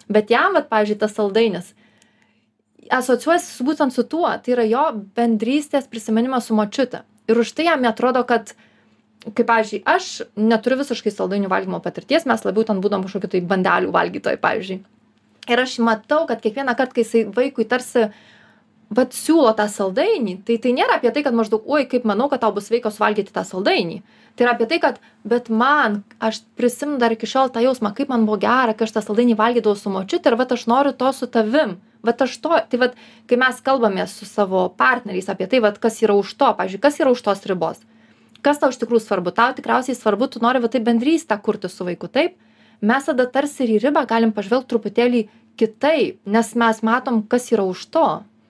Bet 0.08 0.32
jam 0.32 0.56
vat 0.56 0.70
pavyzdžiui 0.72 1.00
tas 1.02 1.16
saldainis 1.16 1.74
asocijuojasi 2.88 3.64
būtent 3.68 3.92
su 3.92 4.04
tuo 4.08 4.28
tai 4.40 4.54
yra 4.54 4.64
jo 4.64 4.84
bendrystės 5.16 5.88
prisiminimas 5.90 6.48
su 6.48 6.56
močiute 6.56 7.02
ir 7.28 7.38
už 7.38 7.52
tai 7.52 7.68
jam 7.68 7.84
atrodo 7.88 8.24
kad 8.24 8.54
kaip 9.34 9.46
pavyzdžiui 9.48 9.82
aš 9.88 10.08
neturiu 10.38 10.78
visiškai 10.80 11.12
saldainių 11.12 11.50
valgymo 11.50 11.80
patirties 11.84 12.26
mes 12.28 12.44
labiau 12.46 12.64
ten 12.68 12.80
būdavom 12.82 13.06
kažkokių 13.08 13.30
tai 13.34 13.44
bandelių 13.52 13.92
valgytojai 13.94 14.40
pavyzdžiui. 14.40 14.80
Ir 15.48 15.62
aš 15.62 15.78
matau 15.84 16.26
kad 16.28 16.42
kiekvienąkart 16.44 16.94
kai 16.94 17.04
jisai 17.04 17.24
vaikui 17.34 17.66
tarsi 17.68 18.08
vat 18.94 19.16
siūlo 19.16 19.50
tą 19.56 19.66
saldainį 19.68 20.38
tai 20.48 20.56
tai 20.62 20.72
nėra 20.76 20.96
apie 21.00 21.12
tai 21.12 21.24
kad 21.26 21.36
maždaug 21.36 21.66
oi 21.66 21.84
kaip 21.88 22.06
manau 22.08 22.28
kad 22.32 22.40
tau 22.44 22.54
bus 22.56 22.70
sveika 22.70 22.92
suvalgyti 22.94 23.34
tą 23.34 23.44
saldainį. 23.44 24.00
Tai 24.36 24.46
yra 24.46 24.54
apie 24.54 24.68
tai 24.70 24.78
kad 24.84 25.00
bet 25.28 25.50
man 25.50 26.02
aš 26.22 26.40
prisimenu 26.56 27.00
dar 27.02 27.12
iki 27.12 27.28
šiol 27.28 27.52
tą 27.52 27.64
jausmą 27.64 27.92
kaip 27.96 28.12
man 28.12 28.24
buvo 28.28 28.40
gera 28.44 28.76
kai 28.76 28.88
aš 28.88 28.96
tą 28.96 29.04
saldainį 29.04 29.36
valgydavau 29.40 29.76
su 29.76 29.92
močiute 29.92 30.30
ir 30.30 30.38
vat 30.40 30.54
aš 30.56 30.68
noriu 30.70 30.94
to 30.96 31.12
su 31.12 31.26
tavim 31.26 31.76
vat 32.06 32.22
aš 32.22 32.36
to 32.42 32.58
tai 32.70 32.80
vat 32.80 32.98
kai 33.30 33.38
mes 33.40 33.60
kalbamės 33.64 34.16
su 34.18 34.28
savo 34.28 34.66
partneriais 34.78 35.30
apie 35.32 35.48
tai 35.50 35.62
vat 35.64 35.78
kas 35.82 36.00
yra 36.04 36.16
už 36.18 36.34
to 36.38 36.50
pavyzdžiui 36.58 36.82
kas 36.82 37.00
yra 37.02 37.14
už 37.14 37.22
tos 37.22 37.46
ribos? 37.50 37.80
Kas 38.42 38.60
tau 38.62 38.70
iš 38.70 38.78
tikrųjų 38.78 39.02
svarbu? 39.02 39.34
Tau 39.34 39.54
tikriausiai 39.56 39.98
svarbu 39.98 40.28
tu 40.30 40.42
nori 40.42 40.62
va 40.62 40.70
taip 40.70 40.84
bendrystę 40.86 41.38
kurti 41.42 41.70
su 41.72 41.86
vaiku 41.88 42.06
taip? 42.06 42.36
Mes 42.80 43.08
tada 43.10 43.26
tarsi 43.26 43.64
ir 43.64 43.74
į 43.74 43.82
ribą 43.88 44.04
galim 44.06 44.30
pažvelgt 44.32 44.68
truputėlį 44.70 45.24
kitaip 45.58 46.20
nes 46.26 46.54
mes 46.54 46.82
matom 46.86 47.24
kas 47.26 47.50
yra 47.50 47.66
už 47.66 47.88
to. 47.90 48.06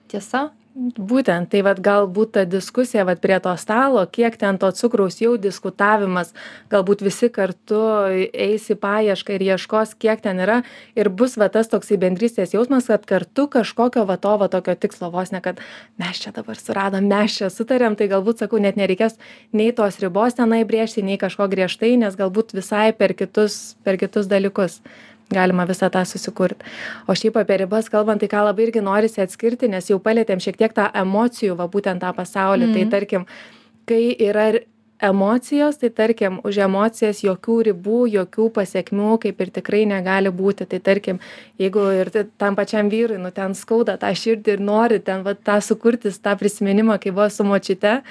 Tiesa 0.09 0.49
būtent 0.75 1.49
tai 1.49 1.61
vat 1.65 1.79
galbūt 1.81 2.31
ta 2.37 2.43
diskusija 2.45 3.03
vat 3.07 3.19
prie 3.21 3.39
to 3.41 3.51
stalo 3.57 4.03
kiek 4.05 4.37
ten 4.37 4.57
to 4.61 4.69
cukraus 4.71 5.17
jau 5.21 5.33
diskutavimas 5.41 6.33
galbūt 6.69 7.01
visi 7.01 7.29
kartu 7.33 7.81
eis 8.29 8.69
į 8.69 8.77
paiešką 8.79 9.35
ir 9.35 9.45
ieškos 9.47 9.95
kiek 9.99 10.21
ten 10.21 10.39
yra. 10.39 10.61
Ir 10.95 11.09
bus 11.09 11.37
va 11.41 11.49
tas 11.49 11.67
toksai 11.71 11.97
bendrystės 11.97 12.53
jausmas 12.53 12.87
kad 12.91 13.05
kartu 13.09 13.47
kažkokio 13.49 14.05
va 14.05 14.17
to 14.21 14.37
va 14.37 14.47
tokio 14.47 14.75
tikslo 14.75 15.09
vos 15.11 15.33
ne 15.33 15.41
kad 15.41 15.59
mes 15.97 16.21
čia 16.21 16.31
dabar 16.35 16.55
suradom 16.59 17.09
mes 17.09 17.39
čia 17.41 17.49
sutarėm 17.49 17.97
tai 17.97 18.07
galbūt 18.13 18.45
sakau 18.45 18.61
net 18.61 18.77
nereikės 18.77 19.17
nei 19.51 19.73
tos 19.73 19.99
ribos 19.99 20.37
tenai 20.37 20.63
brėžti 20.69 21.03
nei 21.03 21.17
kažko 21.17 21.49
griežtai 21.49 21.97
nes 21.97 22.15
galbūt 22.15 22.53
visai 22.53 22.91
per 22.93 23.17
kitus 23.17 23.75
per 23.83 23.97
kitus 23.97 24.29
dalykus 24.29 24.81
galima 25.29 25.65
visą 25.69 25.89
tą 25.93 26.05
susikurt. 26.05 26.63
O 27.07 27.13
šiaip 27.13 27.37
apie 27.37 27.57
ribas 27.63 27.89
kalbant 27.89 28.19
tai 28.19 28.27
ką 28.31 28.43
labai 28.45 28.67
irgi 28.67 28.81
norisi 28.81 29.21
atskirti 29.21 29.69
nes 29.69 29.89
jau 29.89 29.99
palietėm 29.99 30.41
šiek 30.41 30.57
tiek 30.57 30.73
tą 30.73 30.89
emocijų 30.93 31.55
va 31.55 31.67
būtent 31.67 32.01
tą 32.01 32.13
pasaulį. 32.13 32.73
Tai 32.73 32.83
Mhm. 32.83 32.89
tarkim 32.91 33.25
kai 33.85 34.15
yra 34.19 34.59
emocijos 35.01 35.77
tai 35.79 35.89
tarkim 35.89 36.39
už 36.43 36.57
emocijas 36.65 37.21
jokių 37.23 37.55
ribų 37.69 37.99
jokių 38.11 38.49
pasekmių 38.51 39.19
kaip 39.23 39.39
ir 39.41 39.49
tikrai 39.55 39.85
negali 39.87 40.29
būti. 40.29 40.67
Tai 40.67 40.79
tarkim 40.79 41.19
jeigu 41.57 41.85
ir 42.01 42.09
tam 42.37 42.55
pačiam 42.55 42.89
vyrui 42.91 43.17
nu 43.17 43.31
ten 43.31 43.53
skauda 43.55 43.97
tą 43.97 44.11
širdį 44.11 44.57
ir 44.57 44.59
nori 44.59 44.99
ten 44.99 45.23
vat 45.23 45.39
tą 45.43 45.61
sukurti 45.61 46.11
tą 46.11 46.35
prisiminimą 46.35 46.99
kai 46.99 47.11
buvo 47.11 47.29
su 47.29 47.43
močiute 47.43 48.01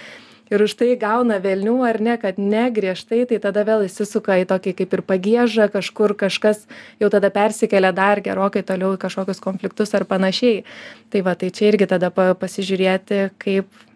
ir 0.50 0.64
už 0.64 0.74
tai 0.80 0.94
gauna 1.00 1.38
velnių 1.44 1.76
ar 1.88 2.00
ne 2.00 2.16
kad 2.20 2.38
ne 2.38 2.68
griežtai 2.74 3.24
tai 3.30 3.40
tada 3.42 3.64
vėl 3.68 3.86
įsisuka 3.86 4.40
į 4.42 4.48
tokį 4.52 4.74
kaip 4.80 4.96
ir 4.98 5.04
pagiežą 5.12 5.68
kažkur 5.72 6.16
kažkas 6.18 6.66
jau 7.00 7.12
tada 7.12 7.30
persikelia 7.34 7.92
dar 7.92 8.22
gerokai 8.24 8.64
toliau 8.66 8.96
į 8.96 9.02
kažkokius 9.04 9.42
konfliktus 9.44 9.94
ar 9.94 10.08
panašiai 10.08 10.64
tai 11.12 11.24
va 11.26 11.36
tai 11.38 11.52
čia 11.54 11.72
irgi 11.72 11.90
tada 11.94 12.10
pa 12.10 12.32
pasižiūrėti 12.38 13.28
kaip 13.38 13.86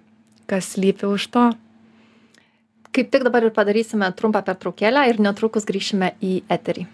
kas 0.46 0.74
slypi 0.76 1.08
už 1.08 1.28
to 1.32 1.50
Kaip 2.92 3.08
tik 3.08 3.22
dabar 3.24 3.40
ir 3.46 3.54
padarysime 3.56 4.10
trumpą 4.12 4.42
pertraukėlę 4.44 5.06
ir 5.08 5.20
netrukus 5.24 5.64
grįšime 5.64 6.12
į 6.20 6.42
eterį. 6.52 6.84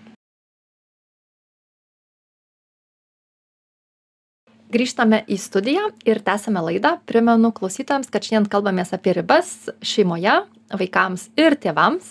Grįžtame 4.69 5.23
į 5.25 5.39
studiją 5.41 5.87
ir 6.09 6.21
tęsime 6.25 6.61
laidą. 6.61 6.99
Primenu 7.09 7.51
klausytojams, 7.57 8.11
kad 8.13 8.27
šiandien 8.27 8.51
kalbamės 8.53 8.93
apie 8.93 9.15
ribas 9.17 9.71
šeimoje, 9.81 10.35
vaikams 10.77 11.31
ir 11.41 11.57
tėvams 11.57 12.11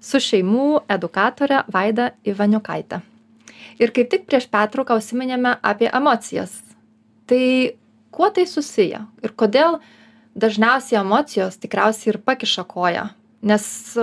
su 0.00 0.20
šeimų 0.22 0.86
edukatore 0.88 1.64
Vaida 1.68 2.12
Ivaniukaitė. 2.24 3.02
Ir 3.78 3.92
kaip 3.94 4.08
tik 4.14 4.24
prieš 4.30 4.48
pertrauką 4.50 4.96
užsiminėme 4.98 5.58
apie 5.60 5.90
emocijas. 5.92 6.56
Tai 7.28 7.44
kuo 8.14 8.32
tai 8.32 8.48
susiję 8.48 9.04
ir 9.22 9.36
kodėl 9.36 9.78
dažniausiai 10.38 11.02
emocijos 11.02 11.60
tikriausiai 11.60 12.14
ir 12.14 12.22
pakiša 12.24 12.64
koją 12.64 13.08
nes 13.42 13.96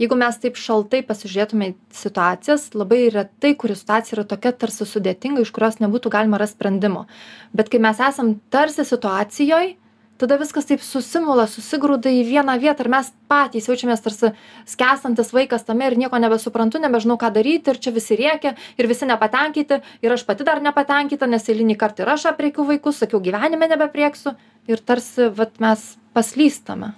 jeigu 0.00 0.16
mes 0.18 0.38
taip 0.40 0.56
šaltai 0.56 1.02
pasižiūrėtume 1.06 1.70
į 1.70 1.74
situacijas 1.94 2.70
labai 2.76 3.02
retai 3.12 3.52
kuri 3.60 3.76
situacija 3.76 4.16
yra 4.18 4.26
tokia 4.28 4.54
tarsi 4.56 4.88
sudėtinga 4.88 5.44
iš 5.44 5.52
kurios 5.54 5.78
nebūtų 5.82 6.12
galima 6.12 6.40
rast 6.40 6.56
sprendimo. 6.56 7.06
Bet 7.52 7.68
kai 7.72 7.82
mes 7.82 8.00
esam 8.00 8.38
tarsi 8.52 8.86
situacijoj 8.88 9.74
tada 10.20 10.36
viskas 10.40 10.68
taip 10.68 10.82
susimala 10.84 11.46
susigrūda 11.48 12.12
į 12.12 12.24
vieną 12.28 12.56
vietą 12.60 12.84
ir 12.84 12.90
mes 12.92 13.08
patys 13.30 13.68
jaučiamės 13.70 14.02
tarsi 14.04 14.32
skęstantis 14.68 15.32
vaikas 15.36 15.64
tame 15.68 15.88
ir 15.88 15.96
nieko 16.00 16.20
nebesuprantu 16.20 16.80
nebežinau 16.82 17.16
ką 17.20 17.32
daryti 17.36 17.72
ir 17.72 17.80
čia 17.80 17.94
visi 17.96 18.18
rėkia 18.20 18.54
ir 18.76 18.90
visi 18.90 19.08
nepatenkinti 19.08 19.80
ir 20.04 20.16
aš 20.16 20.26
pati 20.28 20.44
dar 20.48 20.60
nepatenkinta 20.64 21.28
nes 21.30 21.48
eilinį 21.48 21.78
kartą 21.80 22.04
ir 22.04 22.14
aš 22.16 22.28
aprėkiu 22.34 22.68
vaikus 22.68 23.00
sakiau 23.00 23.22
gyvenime 23.24 23.70
nebeaprėksiu 23.72 24.36
ir 24.68 24.84
tarsi 24.84 25.30
vat 25.40 25.56
mes 25.62 25.86
paslystame 26.12 26.92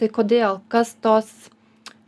tai 0.00 0.10
kodėl? 0.12 0.60
Kas 0.72 0.94
tos 1.00 1.30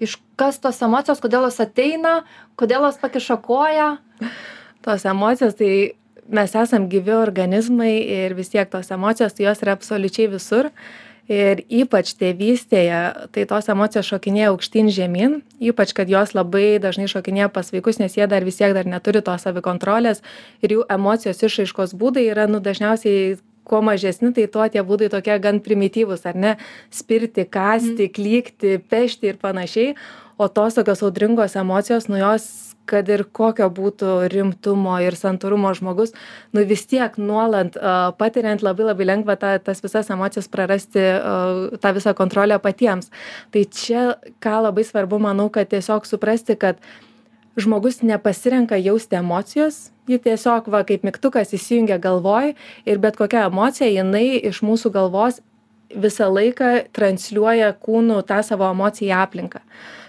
iš 0.02 0.18
kas 0.36 0.60
tos 0.60 0.82
emocijos 0.84 1.22
kodėl 1.24 1.46
jos 1.48 1.62
ateina 1.64 2.20
kodėl 2.60 2.86
jos 2.88 3.00
pakiša 3.00 3.38
koją? 3.44 3.96
Tos 4.84 5.06
emocijos 5.08 5.56
tai 5.58 5.72
mes 6.28 6.54
esam 6.58 6.88
gyvi 6.90 7.14
organizmai 7.16 7.96
ir 8.02 8.36
vis 8.38 8.50
tiek 8.52 8.70
tos 8.70 8.90
emocijos 8.94 9.36
tai 9.36 9.48
jos 9.48 9.62
yra 9.64 9.76
absoliučiai 9.78 10.30
visur. 10.32 10.70
Ir 11.26 11.64
ypač 11.74 12.12
tėvystėje 12.14 12.98
tai 13.34 13.44
tos 13.50 13.66
emocijos 13.72 14.06
šokinėja 14.06 14.52
aukštyn 14.52 14.92
žemyn 14.94 15.40
ypač 15.58 15.90
kad 15.90 16.06
jos 16.06 16.36
labai 16.38 16.78
dažnai 16.78 17.08
šokinėja 17.10 17.48
pas 17.50 17.72
vaikus 17.74 17.98
nes 17.98 18.14
jie 18.14 18.28
dar 18.30 18.46
vis 18.46 18.60
tiek 18.60 18.70
dar 18.76 18.86
neturi 18.86 19.24
tos 19.26 19.42
savikontrolės 19.42 20.22
ir 20.62 20.76
jų 20.76 20.84
emocijos 20.86 21.42
išraiškos 21.42 21.96
būdai 21.98 22.28
yra 22.30 22.46
nu 22.46 22.62
dažniausiai 22.62 23.40
kuo 23.66 23.82
mažesni 23.84 24.32
tai 24.36 24.46
tuo 24.52 24.68
tie 24.70 24.84
būdai 24.86 25.10
tokie 25.12 25.36
gan 25.42 25.60
primityvūs 25.64 26.24
ar 26.30 26.38
ne? 26.38 26.54
Spirti 26.94 27.46
kąsti 27.50 28.08
klykti 28.14 28.78
pešti 28.90 29.32
ir 29.32 29.42
panašiai. 29.42 29.96
O 30.38 30.48
tos 30.52 30.76
tokios 30.76 31.02
audringos 31.02 31.56
emocijos 31.56 32.10
nu 32.12 32.18
jos 32.20 32.66
kad 32.86 33.08
ir 33.10 33.24
kokio 33.34 33.66
būtų 33.72 34.10
rimtumo 34.32 34.96
ir 35.02 35.16
santūrumo 35.18 35.72
žmogus 35.76 36.14
nu 36.54 36.62
vis 36.68 36.84
tiek 36.88 37.18
nuolat 37.18 37.76
patiriant 38.20 38.62
labai 38.64 38.86
labai 38.90 39.08
lengva 39.08 39.36
tą 39.40 39.56
tas 39.66 39.82
visas 39.84 40.10
emocijas 40.14 40.48
prarasti 40.52 41.02
tą 41.82 41.94
visą 41.96 42.14
kontrolę 42.18 42.58
patiems. 42.62 43.10
Tai 43.50 43.64
čia 43.80 44.06
ką 44.42 44.60
labai 44.68 44.86
svarbu 44.86 45.20
manau 45.22 45.50
kad 45.50 45.70
tiesiog 45.72 46.06
suprasti 46.06 46.56
kad 46.56 46.80
žmogus 47.56 48.02
nepasirenka 48.02 48.76
jausti 48.76 49.16
emocijos 49.16 49.90
ji 50.06 50.18
tiesiog 50.22 50.68
va 50.70 50.84
kaip 50.86 51.04
mygtukas 51.06 51.52
įsijungia 51.56 51.98
galvoj 52.02 52.54
ir 52.86 53.02
bet 53.02 53.18
kokia 53.18 53.46
emocija 53.50 53.88
jinai 53.90 54.38
iš 54.50 54.62
mūsų 54.62 54.92
galvos 54.94 55.42
visą 55.90 56.28
laiką 56.30 56.72
transliuoja 56.96 57.72
kūnu 57.82 58.22
tą 58.26 58.42
savo 58.46 58.68
emociją 58.70 59.14
į 59.14 59.22
aplinką. 59.22 59.62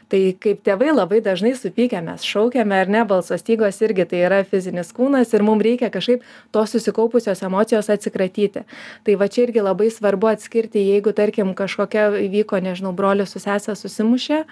Tai 0.07 0.19
kaip 0.39 0.61
tėvai 0.63 0.93
labai 0.93 1.17
dažnai 1.19 1.51
supykę 1.59 1.99
mes 2.03 2.23
šaukiame 2.23 2.77
ar 2.79 2.87
ne 2.87 3.01
balso 3.07 3.35
stygos 3.39 3.81
irgi 3.83 4.05
tai 4.07 4.21
yra 4.23 4.37
fizinis 4.47 4.93
kūnas 4.95 5.33
ir 5.35 5.43
mum 5.43 5.59
reikia 5.59 5.89
kažkaip 5.91 6.23
tos 6.55 6.71
susikaupusios 6.71 7.43
emocijos 7.43 7.89
atsikratyti. 7.91 8.63
Tai 9.03 9.17
va 9.19 9.27
čia 9.27 9.43
irgi 9.49 9.65
labai 9.65 9.89
svarbu 9.91 10.31
atskirti 10.31 10.85
jeigu 10.93 11.11
tarkim 11.11 11.51
kažkokia 11.57 12.07
įvyko 12.23 12.61
nežinau 12.63 12.93
brolis 12.95 13.35
su 13.35 13.43
sese 13.43 13.75
susimušė 13.75 14.45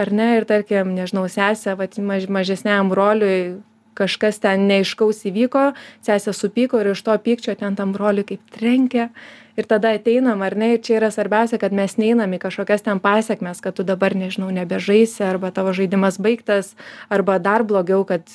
ar 0.00 0.12
ne 0.12 0.30
ir 0.38 0.46
tarkim 0.48 0.94
nežinau 0.96 1.26
sesė 1.30 1.76
vat 1.78 1.98
maž 1.98 2.28
mažesniajam 2.32 2.90
broliui 2.92 3.60
kažkas 4.00 4.40
ten 4.40 4.66
neaiškaus 4.70 5.24
įvyko 5.28 5.70
sesė 6.06 6.34
supyko 6.36 6.80
ir 6.80 6.92
iš 6.94 7.02
to 7.06 7.16
pykčio 7.24 7.56
ten 7.58 7.76
tam 7.76 7.92
broliui 7.96 8.26
kaip 8.28 8.42
trenkė. 8.54 9.10
Ir 9.58 9.66
tada 9.68 9.90
ateinam 9.96 10.40
ar 10.46 10.54
ne 10.56 10.74
ir 10.74 10.80
čia 10.80 10.96
yra 11.00 11.10
svarbiausia 11.12 11.58
kad 11.60 11.74
mes 11.76 11.98
neinam 12.00 12.32
į 12.32 12.38
kažkokias 12.46 12.86
ten 12.86 13.02
pasekmes 13.02 13.60
kad 13.60 13.76
tu 13.76 13.84
dabar 13.84 14.14
nežinau 14.16 14.48
nebežaisi 14.54 15.24
arba 15.26 15.50
tavo 15.52 15.74
žaidimas 15.76 16.16
baigtas 16.22 16.72
arba 17.10 17.36
dar 17.42 17.66
blogiau 17.66 18.06
kad 18.08 18.30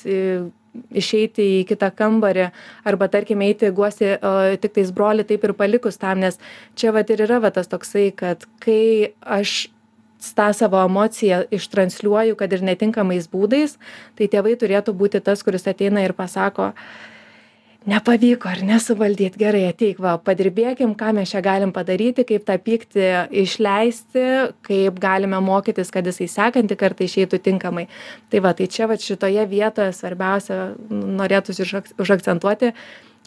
išeiti 0.92 1.46
į 1.60 1.62
kitą 1.70 1.90
kambarį 1.96 2.50
arba 2.86 3.08
tarkim 3.12 3.42
eiti 3.46 3.72
guosti 3.74 4.12
o 4.20 4.34
tiktais 4.60 4.92
brolį 4.94 5.26
taip 5.30 5.46
ir 5.48 5.54
palikus 5.56 5.98
tam 5.98 6.20
nes 6.22 6.38
čia 6.76 6.92
vat 6.94 7.10
ir 7.10 7.24
yra 7.26 7.40
va 7.42 7.50
tas 7.50 7.70
toksai 7.72 8.10
kad 8.14 8.44
kai 8.62 9.14
aš 9.20 9.66
tą 10.36 10.52
savo 10.56 10.82
emociją 10.84 11.44
ištransliuoju 11.54 12.36
kad 12.36 12.52
ir 12.52 12.64
netinkamais 12.66 13.28
būdais 13.32 13.76
tai 14.18 14.30
tėvai 14.32 14.56
turėtų 14.58 14.96
būti 14.96 15.20
tas 15.20 15.44
kuris 15.46 15.68
ateina 15.70 16.02
ir 16.04 16.16
pasako 16.16 16.72
nepavyko 17.86 18.50
ar 18.50 18.62
ne 18.66 18.78
suvaldyt? 18.82 19.38
Gerai 19.38 19.66
ateik 19.70 20.00
va 20.02 20.16
padirbėkim 20.18 20.96
ką 20.98 21.12
mes 21.16 21.30
čia 21.30 21.42
galim 21.44 21.72
padaryti 21.74 22.26
kaip 22.26 22.46
tą 22.48 22.58
pyktį 22.58 23.08
išleisti 23.44 24.26
kaip 24.66 25.00
galime 25.02 25.40
mokytis 25.44 25.92
kad 25.94 26.06
jisai 26.06 26.28
sekantį 26.32 26.78
kartą 26.80 27.06
išeitų 27.06 27.40
tinkamai. 27.46 27.86
Tai 28.30 28.42
va 28.42 28.54
tai 28.58 28.66
čia 28.66 28.90
vat 28.90 29.04
šitoje 29.04 29.46
vietoje 29.50 29.94
svarbiausia 29.94 30.72
norėtųsi 30.90 31.62
užak 31.66 31.92
užakcentuoti 32.02 32.72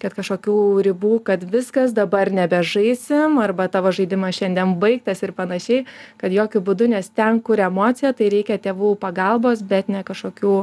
kad 0.02 0.16
kažkokių 0.18 0.56
ribų 0.88 1.20
kad 1.28 1.44
viskas 1.44 1.94
dabar 1.98 2.32
nebežaisim 2.34 3.38
arba 3.44 3.68
tavo 3.72 3.92
žaidimas 3.96 4.40
šiandien 4.40 4.78
baigtas 4.82 5.24
ir 5.26 5.36
panašiai 5.38 5.86
kad 6.22 6.34
jokiu 6.36 6.64
būdu 6.66 6.90
nes 6.94 7.12
ten 7.12 7.42
kur 7.44 7.62
emocija 7.64 8.14
tai 8.14 8.32
reikia 8.34 8.60
tėvų 8.62 8.96
pagalbos 9.02 9.62
bet 9.62 9.92
ne 9.92 10.04
kažkokių 10.08 10.56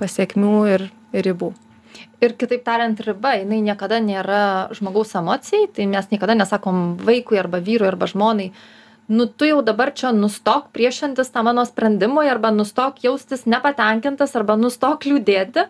pasekmių 0.00 0.56
ir 0.74 0.88
ribų. 1.12 1.52
Ir 2.20 2.34
kitaip 2.36 2.64
tariant 2.64 3.00
riba 3.00 3.36
jinai 3.40 3.62
niekada 3.64 4.00
nėra 4.04 4.72
žmogaus 4.76 5.14
emocijai 5.16 5.68
tai 5.72 5.86
mes 5.90 6.10
niekada 6.12 6.36
nesakom 6.36 6.96
vaikui 7.04 7.40
arba 7.40 7.60
vyrui 7.60 7.88
arba 7.88 8.08
žmonai 8.10 8.50
nu 9.08 9.26
tu 9.26 9.46
jau 9.46 9.62
dabar 9.62 9.92
čia 9.94 10.12
nustok 10.12 10.70
priešintis 10.74 11.30
tam 11.30 11.46
mano 11.46 11.64
sprendimui 11.64 12.28
arba 12.28 12.50
nustok 12.50 13.02
jaustis 13.04 13.46
nepatenkintas 13.46 14.34
arba 14.36 14.56
nustok 14.56 15.06
liūdėti 15.06 15.66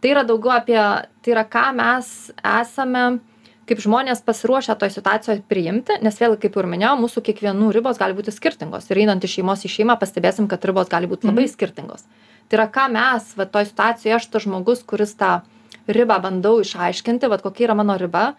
tai 0.00 0.14
yra 0.14 0.24
daugiau 0.26 0.56
apie 0.56 0.78
tai 0.78 1.34
yra 1.34 1.44
ką 1.48 1.66
mes 1.76 2.08
esame 2.40 3.04
kaip 3.70 3.82
žmonės 3.84 4.24
pasiruošę 4.26 4.74
toj 4.80 4.90
situacijoj 4.96 5.44
priimti 5.50 6.00
nes 6.02 6.16
vėlgi 6.18 6.46
kaip 6.46 6.58
ir 6.58 6.68
minėjau 6.72 6.96
mūsų 7.04 7.22
kiekvienų 7.28 7.70
ribos 7.76 8.00
gali 8.00 8.16
būti 8.18 8.34
skirtingos. 8.34 8.88
Ir 8.90 9.04
einant 9.04 9.24
iš 9.24 9.38
šeimos 9.38 9.62
į 9.62 9.70
šeimą 9.76 9.94
pastebėsim 10.00 10.50
kad 10.50 10.64
ribos 10.66 10.90
gali 10.90 11.10
būt 11.10 11.28
labai 11.28 11.46
skirtingos. 11.50 12.02
Tai 12.50 12.58
yra 12.58 12.66
ką 12.72 12.88
mes 12.90 13.28
va 13.38 13.46
toj 13.46 13.68
situacijoj 13.70 14.16
aš 14.16 14.26
tas 14.32 14.46
žmogus 14.46 14.82
kuris 14.82 15.14
tą 15.20 15.40
ribą 15.86 16.18
bandau 16.24 16.58
išaiškinti 16.64 17.30
vat 17.30 17.44
kokia 17.46 17.68
yra 17.68 17.76
mano 17.78 17.94
riba 18.00 18.32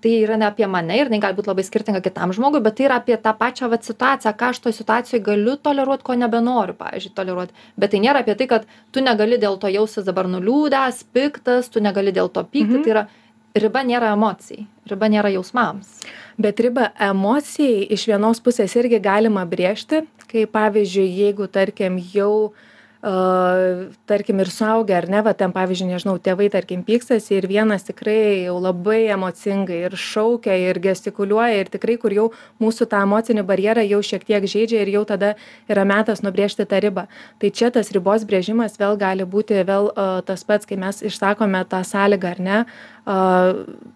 tai 0.00 0.14
yra 0.24 0.36
ne 0.40 0.48
apie 0.48 0.66
mane 0.66 0.96
ir 0.96 1.10
jinai 1.10 1.20
gali 1.22 1.38
būt 1.38 1.50
labai 1.50 1.64
skirtinga 1.66 2.02
kitam 2.04 2.34
žmogui 2.36 2.62
bet 2.64 2.78
tai 2.78 2.88
yra 2.88 2.98
apie 3.02 3.16
tą 3.20 3.34
pačią 3.36 3.70
vat 3.72 3.86
situaciją 3.86 4.34
ką 4.40 4.50
aš 4.54 4.62
toj 4.66 4.76
situacijoj 4.80 5.22
galiu 5.30 5.56
toleruot 5.56 6.02
ko 6.06 6.16
nebenoriu 6.18 6.76
pavyzdžiui 6.80 7.14
toleruot. 7.14 7.54
Bet 7.76 7.94
tai 7.94 8.02
nėra 8.04 8.24
apie 8.24 8.36
tai 8.36 8.48
kad 8.50 8.68
tu 8.92 9.04
negali 9.04 9.38
dėl 9.38 9.60
to 9.60 9.70
jaustis 9.72 10.08
dabar 10.08 10.28
nuliūdęs 10.30 11.04
piktas 11.14 11.68
tu 11.68 11.80
negali 11.80 12.12
dėl 12.12 12.32
to 12.32 12.44
pykti. 12.44 12.80
Mhm. 12.80 12.84
tai 12.84 12.94
yra 12.96 13.06
riba 13.54 13.84
nėra 13.84 14.14
emocijai 14.16 14.66
riba 14.90 15.10
nėra 15.10 15.30
jausmams. 15.34 16.00
Bet 16.40 16.60
ribą 16.62 16.90
emocijai 17.10 17.86
iš 17.94 18.06
vienos 18.10 18.40
pusės 18.42 18.74
irgi 18.78 19.00
galima 19.02 19.44
brėžti 19.48 20.04
kai 20.30 20.46
pavyzdžiui 20.46 21.08
jeigu 21.20 21.48
tarkim 21.50 21.98
jau 22.14 22.52
tarkim 23.00 24.40
ir 24.40 24.50
suaugę 24.52 24.92
ar 24.96 25.08
ne 25.08 25.22
va 25.24 25.32
ten 25.32 25.52
pavyzdžiui 25.56 25.88
nežinau 25.88 26.18
tėvai 26.20 26.50
tarkim 26.52 26.82
pykstasi 26.84 27.38
ir 27.38 27.46
vienas 27.48 27.86
tikrai 27.86 28.44
jau 28.44 28.58
labai 28.60 29.08
emocingai 29.14 29.86
ir 29.88 29.96
šaukia 29.96 30.58
ir 30.68 30.80
gestikuliuoja 30.84 31.62
ir 31.62 31.70
tikrai 31.72 31.96
kur 31.96 32.12
jau 32.12 32.26
mūsų 32.60 32.90
tą 32.92 33.00
emocinį 33.06 33.46
barjerą 33.48 33.86
jau 33.88 34.02
šiek 34.04 34.26
tiek 34.28 34.44
žeidžia 34.44 34.82
ir 34.84 34.92
jau 34.92 35.04
tada 35.08 35.32
yra 35.68 35.86
metas 35.88 36.20
nubrėžti 36.20 36.66
tą 36.68 36.80
ribą. 36.84 37.06
Tai 37.40 37.50
čia 37.50 37.70
tas 37.72 37.88
ribos 37.96 38.26
brėžimas 38.28 38.76
vėl 38.76 38.98
gali 39.00 39.24
būti 39.24 39.64
vėl 39.64 39.88
tas 40.28 40.44
pats 40.44 40.68
kai 40.68 40.76
mes 40.76 41.00
išsakome 41.00 41.64
tą 41.72 41.80
sąlygą 41.80 42.34
ar 42.34 42.40
ne 42.40 42.58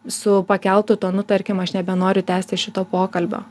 su 0.09 0.41
pakeltu 0.49 0.97
tonu 0.97 1.23
tarkim 1.23 1.61
aš 1.61 1.77
nebenoriu 1.77 2.25
tęsti 2.25 2.57
šito 2.57 2.89
pokalbio 2.89 3.45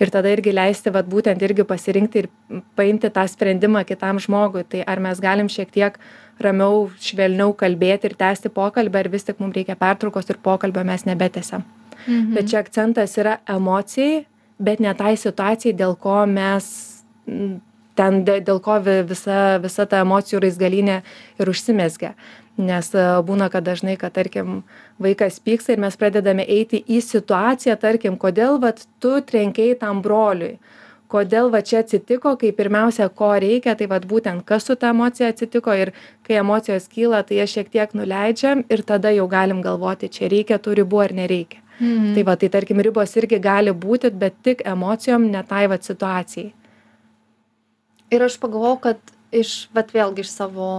ir 0.00 0.10
tada 0.10 0.28
irgi 0.28 0.52
leisti 0.52 0.92
vat 0.92 1.06
būtent 1.08 1.42
irgi 1.42 1.64
pasirinkti 1.64 2.24
ir 2.24 2.28
paimti 2.76 3.10
tą 3.10 3.24
sprendimą 3.28 3.84
kitam 3.88 4.20
žmogui 4.22 4.64
tai 4.68 4.84
ar 4.86 5.00
mes 5.00 5.20
galim 5.20 5.48
šiek 5.48 5.72
tiek 5.72 5.98
ramiau 6.40 6.90
švelniau 7.00 7.54
kalbėti 7.56 8.10
ir 8.10 8.14
tęsti 8.18 8.52
pokalbį 8.52 9.02
ar 9.04 9.08
vis 9.08 9.24
tik 9.24 9.40
mum 9.40 9.52
reikia 9.52 9.76
pertraukos 9.80 10.28
ir 10.30 10.42
pokalbio 10.42 10.84
mes 10.84 11.06
nebetęsiam 11.08 11.64
Mhm. 12.06 12.34
bet 12.34 12.50
čia 12.50 12.60
akcentas 12.62 13.16
yra 13.18 13.38
emocijai 13.48 14.26
bet 14.60 14.80
ne 14.80 14.92
tai 14.94 15.16
situacijai 15.16 15.74
dėl 15.76 15.96
ko 15.98 16.26
mes 16.26 16.66
ten 17.96 18.24
dė- 18.24 18.40
dėl 18.44 18.60
ko 18.62 18.78
vi- 18.86 19.02
visa 19.08 19.58
visa 19.62 19.86
ta 19.86 20.02
emocijų 20.04 20.40
raizgalynė 20.46 21.00
ir 21.40 21.48
užsimezgia 21.52 22.14
nes 22.58 22.88
e, 22.94 23.04
būna 23.28 23.50
kad 23.52 23.64
dažnai 23.64 23.96
kad 24.00 24.14
tarkim 24.16 24.62
vaikas 25.02 25.38
pyksta 25.44 25.74
ir 25.74 25.82
mes 25.82 25.96
pradedame 26.00 26.44
eiti 26.48 26.80
į 26.88 27.02
situaciją 27.04 27.76
tarkim 27.80 28.16
kodėl 28.16 28.60
vat 28.62 28.86
tu 29.00 29.20
trenkei 29.20 29.74
tam 29.78 30.02
broliui? 30.02 30.58
Kodėl 31.06 31.52
va 31.52 31.60
čia 31.62 31.84
atsitiko 31.84 32.32
kai 32.40 32.48
pirmiausia 32.50 33.06
ko 33.14 33.28
reikia 33.38 33.76
tai 33.78 33.86
vat 33.86 34.06
būtent 34.10 34.42
kas 34.44 34.64
su 34.66 34.74
ta 34.74 34.90
emocija 34.90 35.28
atsitiko 35.30 35.74
ir 35.78 35.92
kai 36.26 36.40
emocijos 36.40 36.88
kyla 36.90 37.20
tai 37.28 37.38
jas 37.42 37.52
šiek 37.54 37.70
tiek 37.70 37.92
nuleidžiam 37.94 38.64
ir 38.70 38.82
tada 38.82 39.12
jau 39.14 39.28
galim 39.30 39.62
galvoti 39.62 40.08
čia 40.10 40.26
reikia 40.32 40.58
tų 40.58 40.74
ribų 40.82 41.04
ar 41.04 41.12
nereikia. 41.14 41.60
Mhm. 41.78 42.14
tai 42.16 42.22
va 42.24 42.34
tai 42.40 42.48
tarkim 42.48 42.80
ribos 42.80 43.12
irgi 43.20 43.38
gali 43.38 43.70
būti 43.70 44.10
bet 44.10 44.34
tik 44.42 44.62
emocijom 44.64 45.30
ne 45.30 45.42
tai 45.44 45.66
vat 45.68 45.84
situacijai 45.84 46.52
Ir 48.14 48.22
aš 48.22 48.38
pagalvojau, 48.42 48.78
kad 48.88 49.14
iš, 49.34 49.66
vat 49.74 49.90
vėlgi 49.94 50.22
iš 50.22 50.30
savo 50.30 50.70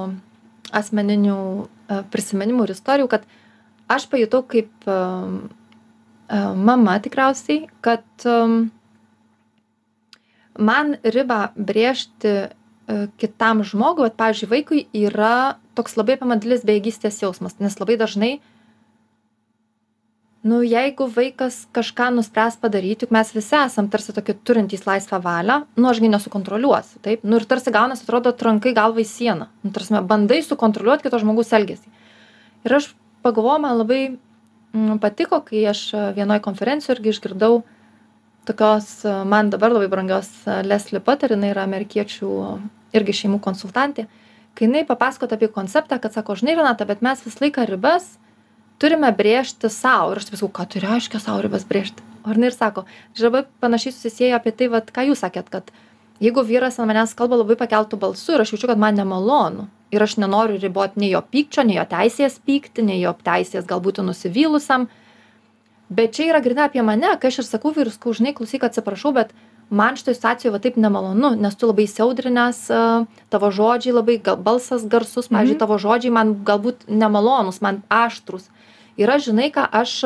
asmeninių 0.75 1.39
e, 1.63 2.01
prisiminimų 2.11 2.67
ir 2.67 2.75
istorijų, 2.75 3.09
kad 3.11 3.27
aš 3.91 4.07
pajutau 4.11 4.43
kaip 4.47 4.87
um, 4.87 5.39
e, 6.27 6.39
mama 6.55 6.97
tikriausiai, 7.03 7.67
kad 7.83 8.05
man 10.57 10.97
ribą 11.03 11.39
brėžti 11.55 12.33
e, 12.33 12.49
kitam 13.21 13.63
žmogui, 13.67 14.07
vat, 14.07 14.17
pavyzdžiui, 14.19 14.51
vaikui 14.51 14.83
yra 14.97 15.57
toks 15.77 15.97
labai 15.99 16.17
pamadilis 16.19 16.65
bejėgystės 16.67 17.21
jausmas, 17.21 17.57
nes 17.61 17.77
labai 17.79 17.97
dažnai 17.99 18.37
nu 20.47 20.61
jeigu 20.63 21.09
vaikas 21.11 21.59
kažką 21.75 22.09
nuspręs 22.15 22.57
padaryt 22.61 23.03
juk 23.03 23.13
mes 23.15 23.33
visi 23.35 23.55
esam 23.59 23.91
tarsi 23.91 24.15
tokie 24.15 24.37
turintys 24.47 24.87
laisvą 24.87 25.19
valią 25.23 25.61
nu 25.75 25.91
aš 25.91 26.01
gi 26.03 26.11
nesukontroliuosiu 26.13 27.03
taip? 27.03 27.23
Nu 27.23 27.41
ir 27.41 27.45
tarsi 27.45 27.73
gaunasi 27.75 28.07
atrodo 28.07 28.31
trankai 28.31 28.73
galvą 28.77 29.03
į 29.03 29.07
sieną. 29.11 29.51
Nu 29.63 29.71
ta 29.71 29.79
prasme 29.79 30.03
bandai 30.07 30.41
sukontroliuot 30.45 31.03
kito 31.05 31.19
žmogaus 31.23 31.53
elgesį 31.57 31.97
ir 32.67 32.77
aš 32.79 32.91
pagalvojau 33.25 33.61
man 33.63 33.79
labai 33.79 34.01
mm, 34.11 34.99
patiko 35.03 35.41
kai 35.47 35.65
aš 35.71 35.81
e, 35.93 36.03
vienoj 36.17 36.41
konferencijoj 36.45 36.97
irgi 36.97 37.13
išgirdau 37.15 37.61
tokios 38.49 38.89
e, 39.05 39.15
man 39.33 39.51
dabar 39.53 39.75
labai 39.75 39.89
brangios 39.91 40.29
e, 40.45 40.61
lesli 40.67 41.01
pater 41.03 41.35
jinai 41.35 41.53
yra 41.53 41.65
amerikiečių 41.67 42.31
irgi 42.97 43.17
šeimų 43.21 43.41
konsultantė 43.43 44.07
kai 44.57 44.67
jinai 44.67 44.85
papasakojo 44.89 45.37
apie 45.37 45.51
konceptą 45.53 45.99
kad 46.03 46.15
sako 46.15 46.37
žinai 46.39 46.57
renata 46.59 46.87
bet 46.89 47.03
mes 47.05 47.23
visą 47.25 47.45
laiką 47.45 47.67
ribas 47.69 48.15
turime 48.79 49.09
brėžti 49.15 49.69
sau. 49.73 50.11
Ir 50.13 50.21
aš 50.21 50.29
taip 50.29 50.39
sakau 50.39 50.51
ką 50.59 50.67
tai 50.73 50.83
reiškia 50.83 51.19
sau 51.23 51.39
ribas 51.41 51.65
brėžti? 51.67 52.03
O 52.27 52.33
jinai 52.35 52.49
ir 52.51 52.55
sako 52.57 52.85
čia 53.15 53.27
labai 53.29 53.45
panašiai 53.63 53.93
susisieja 53.95 54.35
apie 54.39 54.51
tai 54.51 54.67
vat 54.73 54.91
ką 54.91 55.05
jūs 55.09 55.21
sakėt 55.23 55.47
kad 55.49 55.71
jeigu 56.19 56.43
vyras 56.43 56.79
ant 56.79 56.89
manęs 56.89 57.13
kalba 57.15 57.37
labai 57.39 57.55
pakeltu 57.55 57.95
balsu 57.97 58.33
ir 58.35 58.41
aš 58.43 58.51
jaučiu 58.55 58.67
kad 58.67 58.77
man 58.81 58.95
nemalonu 58.99 59.67
ir 59.95 60.03
aš 60.03 60.17
nenoriu 60.19 60.59
ribot 60.59 60.97
nei 60.99 61.11
jo 61.13 61.21
pykčio 61.21 61.63
nei 61.63 61.77
jo 61.77 61.85
teisės 61.87 62.35
pykti 62.43 62.83
nei 62.83 62.99
jo 62.99 63.13
teisės 63.23 63.65
gal 63.69 63.79
būti 63.79 64.03
nusivylusiam 64.03 64.89
bet 65.89 66.17
čia 66.17 66.27
yra 66.33 66.41
grynai 66.43 66.67
apie 66.67 66.83
mane 66.83 67.13
kai 67.21 67.29
aš 67.31 67.39
ir 67.43 67.47
sakau 67.47 67.71
vyrui 67.71 67.93
sakau 67.95 68.11
žinai 68.17 68.33
klausyk 68.35 68.65
atsiprašau 68.67 69.13
bet 69.15 69.31
man 69.69 69.95
šitoj 69.99 70.15
situacijoj 70.17 70.51
va 70.55 70.59
taip 70.63 70.75
nemalonu 70.79 71.31
nes 71.39 71.55
tu 71.55 71.67
labai 71.69 71.85
įsiaudrinęs 71.87 72.59
a, 72.75 72.81
tavo 73.31 73.51
žodžiai 73.51 73.95
labai 73.95 74.17
gal 74.19 74.35
balsas 74.35 74.83
garsus 74.87 75.31
pavyzdžiui 75.31 75.55
Mhm. 75.55 75.63
tavo 75.63 75.77
žodžiai 75.79 76.11
man 76.11 76.35
galbūt 76.43 76.87
nemalonūs 76.91 77.61
man 77.63 77.83
aštrūs 77.89 78.49
ir 78.97 79.09
aš 79.13 79.29
žinai 79.29 79.51
ką 79.53 79.67
aš 79.71 79.97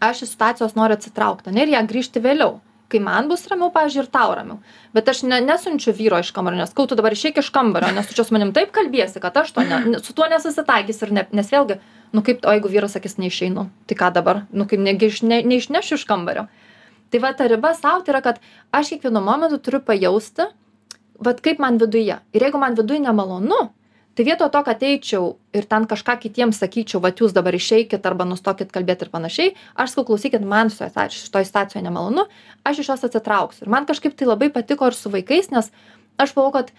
aš 0.00 0.22
iš 0.22 0.34
situacijos 0.34 0.74
noriu 0.76 0.96
atsitraukt 0.98 1.48
ane 1.48 1.62
ir 1.62 1.74
ją 1.74 1.82
grįžti 1.88 2.20
vėliau. 2.20 2.58
Kai 2.92 3.00
man 3.00 3.28
bus 3.30 3.46
ramiau 3.48 3.70
pavyzdžiui 3.72 4.02
ir 4.04 4.08
tau 4.12 4.34
ramiau. 4.36 4.58
Bet 4.94 5.08
aš 5.08 5.22
ne 5.24 5.40
nesiunčiu 5.40 5.94
vyro 5.96 6.18
iš 6.20 6.30
kambario 6.36 6.58
nes 6.60 6.70
sakau 6.70 6.86
tu 6.86 6.94
dabar 6.98 7.14
išeik 7.16 7.38
iš 7.40 7.48
kambario 7.54 7.90
nes 7.94 8.06
tu 8.06 8.14
čia 8.14 8.24
su 8.24 8.34
manim 8.34 8.52
taip 8.52 8.72
kalbiesi 8.72 9.20
kad 9.20 9.36
aš 9.36 9.52
to 9.52 9.64
ne- 9.64 10.00
su 10.02 10.12
tuo 10.12 10.28
nesusitaikysiu 10.30 11.06
ir 11.08 11.12
ne 11.12 11.26
nes 11.32 11.50
vėlgi 11.50 11.78
nu 12.12 12.22
kaip 12.22 12.44
o 12.44 12.52
jeigu 12.52 12.68
vyras 12.68 12.92
sakys 12.94 13.16
neišeinu 13.18 13.68
tai 13.88 13.96
ką 13.96 14.12
dabar? 14.12 14.44
Nu 14.52 14.66
kaip 14.66 14.80
negi 14.80 15.06
iš 15.06 15.22
ne 15.22 15.42
neišnešiu 15.42 15.96
iš 15.98 16.04
kambario. 16.04 16.46
Tai 17.10 17.18
va 17.18 17.32
ta 17.32 17.46
riba 17.48 17.74
sau 17.74 18.02
tai 18.02 18.12
yra 18.14 18.20
kad 18.22 18.40
aš 18.72 18.88
kiekvienu 18.94 19.20
momentu 19.24 19.58
turiu 19.58 19.80
pajausti 19.80 20.46
vat 21.18 21.40
kaip 21.40 21.58
man 21.58 21.78
viduje. 21.78 22.18
Ir 22.32 22.40
jeigu 22.42 22.58
man 22.58 22.74
viduj 22.74 22.98
nemalonu 23.00 23.70
tai 24.14 24.24
vietoj 24.24 24.50
to 24.54 24.62
kad 24.66 24.82
eičiau 24.82 25.34
ir 25.54 25.66
ten 25.70 25.86
kažką 25.90 26.16
kitiems 26.22 26.60
sakyčiau 26.62 27.02
vat 27.02 27.18
jūs 27.20 27.34
dabar 27.34 27.54
išeikit 27.54 28.06
arba 28.06 28.26
nustokit 28.28 28.70
kalbėt 28.74 29.02
ir 29.02 29.10
panašiai 29.10 29.54
aš 29.74 29.94
sakau 29.94 30.06
klausykit 30.12 30.46
man 30.46 30.70
šitoj 30.70 31.10
šitoj 31.10 31.48
situacijoj 31.50 31.84
nemalonu 31.86 32.26
aš 32.64 32.84
iš 32.84 32.92
jos 32.94 33.06
atsitrauksiu 33.10 33.66
ir 33.66 33.74
man 33.74 33.86
kažkaip 33.90 34.16
tai 34.16 34.30
labai 34.30 34.50
patiko 34.54 34.86
ir 34.90 34.98
su 34.98 35.10
vaikais 35.10 35.50
nes 35.50 35.70
aš 36.18 36.34
pagalvojau 36.36 36.58
kad 36.60 36.74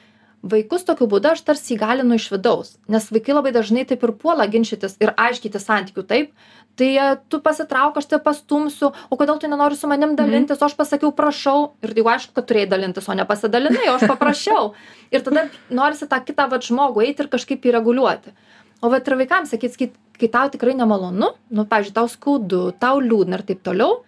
vaikus 0.46 0.86
tokiu 0.88 1.08
būdu 1.10 1.32
aš 1.32 1.42
tarsi 1.48 1.74
įgalinu 1.76 2.18
iš 2.20 2.30
vidaus 2.34 2.76
nes 2.92 3.08
vaikai 3.12 3.36
labai 3.38 3.54
dažnai 3.56 3.86
taip 3.90 4.04
ir 4.06 4.14
puola 4.20 4.46
ginčytis 4.52 4.98
ir 5.02 5.14
aiškintis 5.18 5.66
santykių 5.66 6.06
taip? 6.08 6.32
Tai 6.76 6.88
e, 6.92 7.08
tu 7.32 7.40
pasitrauk 7.44 7.98
aš 8.00 8.10
tave 8.12 8.24
pastumsiu 8.24 8.92
o 8.92 9.18
kodėl 9.20 9.40
tu 9.40 9.50
nenori 9.52 9.78
su 9.80 9.88
manim 9.88 10.16
dalintis? 10.20 10.60
O 10.60 10.68
aš 10.68 10.76
pasakiau 10.76 11.14
prašau. 11.16 11.70
Ir 11.86 11.96
jau 11.96 12.08
aišku 12.12 12.36
kad 12.36 12.50
turėjai 12.50 12.72
dalintis 12.74 13.08
o 13.08 13.16
nepasidalinai 13.16 13.88
o 13.92 13.96
aš 13.96 14.08
paprašiau. 14.12 14.74
Ir 15.16 15.24
tada 15.24 15.48
norisi 15.72 16.10
tą 16.12 16.20
kitą 16.26 16.50
vat 16.52 16.68
žmogų 16.68 17.06
eit 17.06 17.22
ir 17.24 17.32
kažkaip 17.32 17.64
jį 17.64 17.78
reguliuoti. 17.78 18.36
O 18.84 18.92
vat 18.92 19.08
ir 19.08 19.16
vaikams 19.22 19.56
sakyt 19.56 19.78
sakyt 19.78 19.96
kai 20.20 20.30
tau 20.32 20.52
tikrai 20.52 20.76
nemalonu 20.76 21.32
nu 21.56 21.66
pavyzdžiui 21.70 21.96
tau 21.96 22.12
skaudu 22.12 22.62
tau 22.80 23.00
liūdna 23.04 23.40
ir 23.40 23.48
taip 23.48 23.64
toliau 23.64 24.04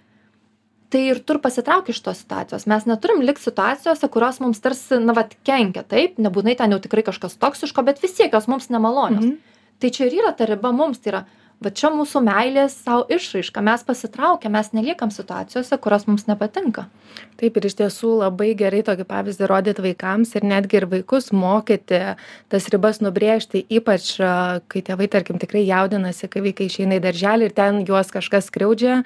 tai 0.89 1.01
ir 1.11 1.19
tu 1.19 1.35
ir 1.35 1.41
pasitrauk 1.43 1.89
iš 1.91 1.99
tos 2.03 2.21
situacijos. 2.23 2.67
Mes 2.69 2.85
neturim 2.87 3.23
likt 3.25 3.43
situacijose 3.43 4.07
kurios 4.11 4.39
mums 4.43 4.61
tarsi 4.63 4.99
na 5.03 5.15
vat 5.17 5.35
kenkia 5.47 5.83
taip 5.83 6.21
nebūtinai 6.21 6.55
ten 6.59 6.75
jau 6.75 6.79
tikrai 6.83 7.03
kažkas 7.07 7.39
toksiško 7.41 7.83
bet 7.87 7.99
vis 8.03 8.15
tiek 8.19 8.33
jos 8.33 8.47
mums 8.47 8.71
nemalonios. 8.73 9.25
Mhm. 9.25 9.37
tai 9.79 9.89
čia 9.93 10.07
ir 10.07 10.23
yra 10.23 10.31
ta 10.33 10.45
riba 10.45 10.71
mums 10.73 10.97
tai 10.99 11.11
yra 11.11 11.25
va 11.63 11.71
čia 11.73 11.89
mūsų 11.93 12.21
meilės 12.25 12.75
sau 12.85 13.03
išraiška. 13.09 13.61
Mes 13.65 13.83
pasitraukiam 13.85 14.53
mes 14.53 14.69
neliekam 14.77 15.11
situacijose 15.13 15.77
kurios 15.81 16.05
mums 16.09 16.27
nepatinka. 16.29 16.85
Taip 17.41 17.57
ir 17.57 17.67
iš 17.69 17.77
tiesų 17.81 18.13
labai 18.21 18.51
gerai 18.57 18.83
tokį 18.85 19.07
pavyzdį 19.09 19.49
rodyt 19.49 19.81
vaikams 19.81 20.35
ir 20.37 20.45
netgi 20.45 20.81
ir 20.81 20.87
vaikus 20.91 21.31
mokyti 21.33 22.03
tas 22.49 22.69
ribas 22.73 23.01
nubrėžti 23.01 23.65
ypač 23.79 24.13
kai 24.69 24.83
tėvai 24.85 25.09
tarkim 25.09 25.41
tikrai 25.41 25.65
jaudinasi 25.65 26.29
kai 26.29 26.45
vaikai 26.45 26.69
išeina 26.69 26.99
į 26.99 27.05
darželį 27.07 27.49
ir 27.49 27.57
ten 27.57 27.81
juos 27.89 28.13
kažkas 28.13 28.51
skriaudžia 28.51 29.01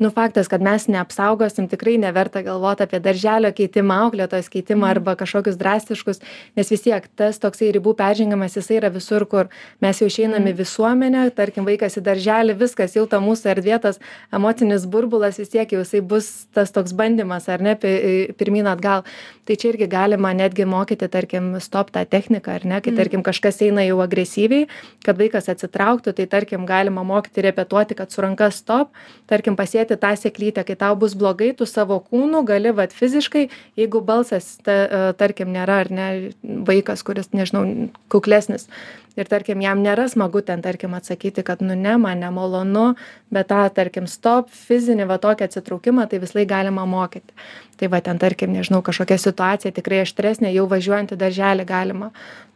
nu 0.00 0.10
faktas 0.10 0.48
kad 0.48 0.62
mes 0.64 0.86
neapsaugosim 0.88 1.68
tikrai 1.68 1.98
neverta 2.00 2.40
galvot 2.42 2.80
apie 2.80 3.00
darželio 3.04 3.52
keitimą 3.52 3.98
auklėtojos 4.06 4.48
keitimą 4.52 4.88
arba 4.94 5.12
kažkokius 5.20 5.58
drastiškus 5.60 6.22
nes 6.56 6.70
vis 6.72 6.84
tiek 6.86 7.04
tas 7.20 7.38
toksai 7.42 7.68
ribų 7.76 7.92
peržengimas 7.98 8.56
jisai 8.56 8.78
yra 8.80 8.90
visur 8.94 9.26
kur 9.28 9.50
mes 9.84 10.00
jau 10.00 10.08
išeinam 10.08 10.48
į 10.48 10.54
visuomenę 10.62 11.26
tarkim 11.36 11.68
vaikas 11.68 11.98
į 12.00 12.04
darželį 12.06 12.56
viskas 12.62 12.96
jau 12.96 13.04
ta 13.10 13.20
mūsų 13.20 13.52
erdvė 13.54 13.80
tas 13.84 14.00
emocinis 14.32 14.86
burbulas 14.88 15.36
vis 15.42 15.52
tiek 15.52 15.76
jau 15.76 15.82
jisai 15.84 16.00
bus 16.00 16.30
tas 16.56 16.72
toks 16.72 16.96
bandymas 16.96 17.50
ar 17.52 17.60
ne 17.60 17.76
pi- 17.76 18.32
pirmyn 18.40 18.70
atgal. 18.72 19.04
Tai 19.44 19.56
čia 19.58 19.72
irgi 19.72 19.88
galima 19.90 20.32
netgi 20.36 20.64
mokyti 20.64 21.08
tarkim 21.10 21.52
stop 21.60 21.90
tą 21.92 22.06
techniką 22.06 22.54
ar 22.56 22.64
ne 22.64 22.80
kai 22.80 22.92
tarkim 22.96 23.22
kažkas 23.26 23.60
eina 23.66 23.84
jau 23.84 24.00
agresyviai 24.04 24.68
kad 25.04 25.18
vaikas 25.18 25.50
atsitrauktų 25.52 26.14
tai 26.16 26.26
tarkim 26.30 26.66
galima 26.68 27.04
mokyti 27.04 27.44
repetuoti 27.44 27.98
kad 27.98 28.10
su 28.14 28.22
ranka 28.24 28.50
stop 28.54 28.94
tarkim 29.28 29.56
pasėti 29.58 29.89
turėti 29.90 30.00
tą 30.00 30.14
sėklytę. 30.16 30.64
Kai 30.64 30.76
tau 30.76 30.96
bus 30.96 31.14
blogai 31.14 31.54
tu 31.56 31.66
savo 31.66 32.00
kūnu 32.00 32.44
gali 32.44 32.72
vat 32.72 32.92
fiziškai 32.92 33.48
jeigu 33.76 34.00
balsas 34.00 34.58
ta 34.62 34.72
e, 34.72 35.12
tarkim 35.14 35.52
nėra 35.52 35.80
ar 35.84 35.90
ne 35.90 36.32
vaikas 36.42 37.02
kuris 37.02 37.32
nežinau 37.32 37.90
kuklesnis 38.08 38.68
ir 39.16 39.28
tarkim 39.28 39.60
jam 39.60 39.82
nėra 39.82 40.08
smagu 40.08 40.42
ten 40.42 40.62
tarkim 40.62 40.94
atsakyti 40.94 41.42
kad 41.42 41.60
nu 41.60 41.74
ne 41.74 41.96
man 41.98 42.20
nemalonu 42.20 42.94
bet 43.30 43.48
tą 43.50 43.68
tarkim 43.74 44.06
stop 44.06 44.50
fizinį 44.50 45.06
va 45.10 45.18
tokį 45.18 45.48
atsitraukimą 45.48 46.08
tai 46.08 46.20
visąlaik 46.22 46.48
galima 46.48 46.86
mokyti. 46.86 47.34
Tai 47.80 47.88
va 47.88 48.00
ten 48.04 48.18
tarkim 48.20 48.52
nežinau 48.52 48.82
kažkokia 48.84 49.18
situacija 49.18 49.72
tikrai 49.72 50.02
aštresnė 50.04 50.52
jau 50.52 50.66
važiuojant 50.68 51.14
į 51.14 51.20
darželį 51.20 51.66
galima 51.66 52.10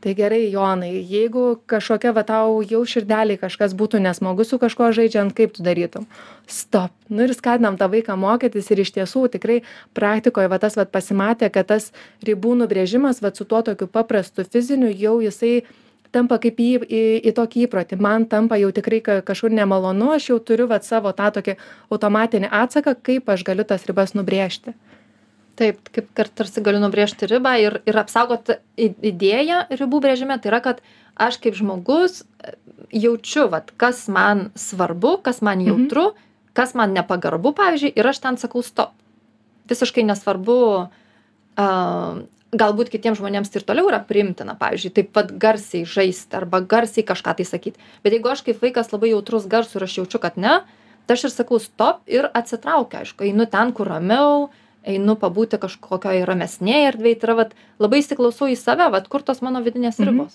tai 0.04 0.12
gerai 0.14 0.50
jonai 0.52 0.92
jeigu 1.08 1.44
kažkokia 1.70 2.12
va 2.12 2.24
tau 2.28 2.58
jau 2.60 2.82
širdelėj 2.84 3.38
kažkas 3.40 3.72
būtų 3.72 4.02
nesmagu 4.04 4.44
su 4.44 4.58
kažkuo 4.60 4.90
žaidžiant 4.92 5.32
kaip 5.36 5.54
tu 5.56 5.64
darytum? 5.64 6.04
Stop. 6.46 6.92
Nu 7.08 7.24
ir 7.24 7.32
skatinam 7.32 7.78
tą 7.80 7.88
vaiką 7.88 8.18
mokytis 8.20 8.68
ir 8.68 8.82
iš 8.84 8.92
tiesų 8.98 9.24
tikrai 9.32 9.62
praktikoj 9.96 10.50
va 10.52 10.60
tas 10.60 10.76
vat 10.76 10.92
pasimatė 10.92 11.48
kad 11.54 11.72
tas 11.72 11.88
ribų 12.28 12.52
nubrėžimas 12.60 13.22
vat 13.24 13.40
su 13.40 13.48
tuo 13.48 13.62
tokiu 13.64 13.88
paprastu 13.88 14.44
fiziniu 14.44 14.92
jau 14.92 15.16
jisai 15.24 15.62
tampa 16.12 16.36
kaip 16.42 16.60
į 16.60 16.70
į 16.84 17.04
į 17.30 17.34
tokį 17.38 17.64
įprotį. 17.66 18.00
Man 18.04 18.28
tampa 18.28 18.60
jau 18.60 18.68
tikrai 18.76 19.00
ka 19.00 19.20
kažkur 19.24 19.56
nemalonu 19.56 20.12
aš 20.18 20.28
jau 20.34 20.38
turiu 20.38 20.68
vat 20.68 20.84
savo 20.84 21.16
tą 21.16 21.32
tokį 21.38 21.56
automatinį 21.88 22.52
atsaką 22.52 22.98
kaip 23.00 23.32
aš 23.32 23.46
galiu 23.48 23.64
tas 23.64 23.88
ribas 23.88 24.12
nubrėžti 24.12 24.76
taip 25.56 25.88
kaip 25.94 26.08
kad 26.14 26.30
tarsi 26.34 26.62
galiu 26.64 26.80
nubrėžti 26.82 27.28
ribą 27.30 27.54
ir 27.62 27.80
ir 27.86 27.98
apsaugot 28.00 28.50
i 28.76 28.90
idėja 29.10 29.64
ribų 29.70 30.00
brėžime 30.04 30.38
tai 30.42 30.50
yra 30.52 30.60
kad 30.64 30.82
aš 31.16 31.38
kaip 31.38 31.54
žmogus 31.54 32.22
e, 32.42 32.54
jaučiu 33.04 33.48
vat 33.52 33.70
kas 33.78 34.06
man 34.08 34.50
svarbu 34.58 35.18
kas 35.22 35.42
man 35.42 35.58
Mhm. 35.62 35.68
jautru 35.70 36.12
kas 36.54 36.74
man 36.74 36.92
nepagarbu 36.94 37.54
pavyzdžiui 37.54 37.92
ir 37.96 38.06
aš 38.06 38.18
ten 38.22 38.36
sakau 38.38 38.62
stop 38.62 38.92
visiškai 39.70 40.04
nesvarbu 40.04 40.88
a 41.56 41.66
galbūt 42.54 42.90
kitiems 42.92 43.18
žmonėms 43.18 43.50
tai 43.50 43.60
ir 43.60 43.66
toliau 43.66 43.88
yra 43.90 43.98
priimtina 44.06 44.54
pavyzdžiui 44.58 44.92
taip 44.94 45.12
pat 45.14 45.32
garsiai 45.42 45.84
žaisti 45.86 46.36
arba 46.38 46.60
garsiai 46.60 47.02
kažką 47.06 47.34
tai 47.38 47.46
sakyt 47.46 47.78
bet 48.04 48.12
jeigu 48.14 48.30
aš 48.30 48.42
kaip 48.46 48.60
vaikas 48.62 48.92
labai 48.94 49.10
jautrus 49.10 49.46
garsui 49.50 49.78
ir 49.80 49.86
aš 49.88 49.96
jaučiu 49.98 50.20
kad 50.22 50.36
ne 50.38 50.60
tai 51.06 51.16
aš 51.16 51.24
ir 51.28 51.34
sakau 51.34 51.58
stop 51.62 52.02
ir 52.06 52.28
atsitraukiu 52.34 53.00
aišku 53.02 53.26
einu 53.26 53.46
ten 53.50 53.72
kur 53.72 53.90
ramiau 53.90 54.50
einu 54.86 55.16
pabūti 55.16 55.58
kažkokioj 55.62 56.24
ramesnėj 56.28 56.86
erdvėj 56.92 57.18
tai 57.20 57.28
yra 57.28 57.34
vat 57.42 57.54
labai 57.80 58.02
įsiklausau 58.02 58.50
į 58.52 58.56
save 58.60 58.90
vat 58.92 59.08
kur 59.08 59.22
tos 59.22 59.40
mano 59.42 59.62
vidinės 59.64 59.98
Mhm. 59.98 60.08
ribos. 60.08 60.34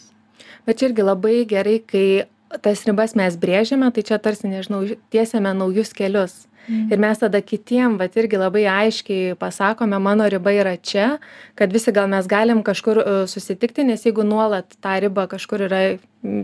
Bet 0.66 0.78
čia 0.80 0.90
irgi 0.90 1.04
labai 1.06 1.46
gerai 1.46 1.80
kai 1.86 2.26
tas 2.62 2.84
ribas 2.86 3.16
mes 3.16 3.38
brėžiame 3.38 3.94
tai 3.94 4.02
čia 4.04 4.18
tarsi 4.18 4.48
nežinau 4.50 4.84
tiesiame 5.12 5.54
naujus 5.54 5.94
kelius. 5.94 6.46
Ir 6.70 7.00
mes 7.02 7.18
tada 7.18 7.42
kitiem 7.42 7.98
vat 7.98 8.14
irgi 8.14 8.38
labai 8.38 8.66
aiškiai 8.70 9.34
pasakome 9.40 9.98
mano 10.02 10.28
riba 10.30 10.52
yra 10.54 10.78
čia 10.78 11.18
kad 11.56 11.72
visi 11.74 11.92
gal 11.92 12.08
mes 12.08 12.28
galim 12.28 12.62
kažkur 12.62 12.98
e, 13.00 13.28
susitikti 13.28 13.84
nes 13.84 14.04
jeigu 14.06 14.22
nuolat 14.24 14.66
tą 14.82 15.00
ribą 15.02 15.26
kažkur 15.28 15.66
yra 15.66 15.98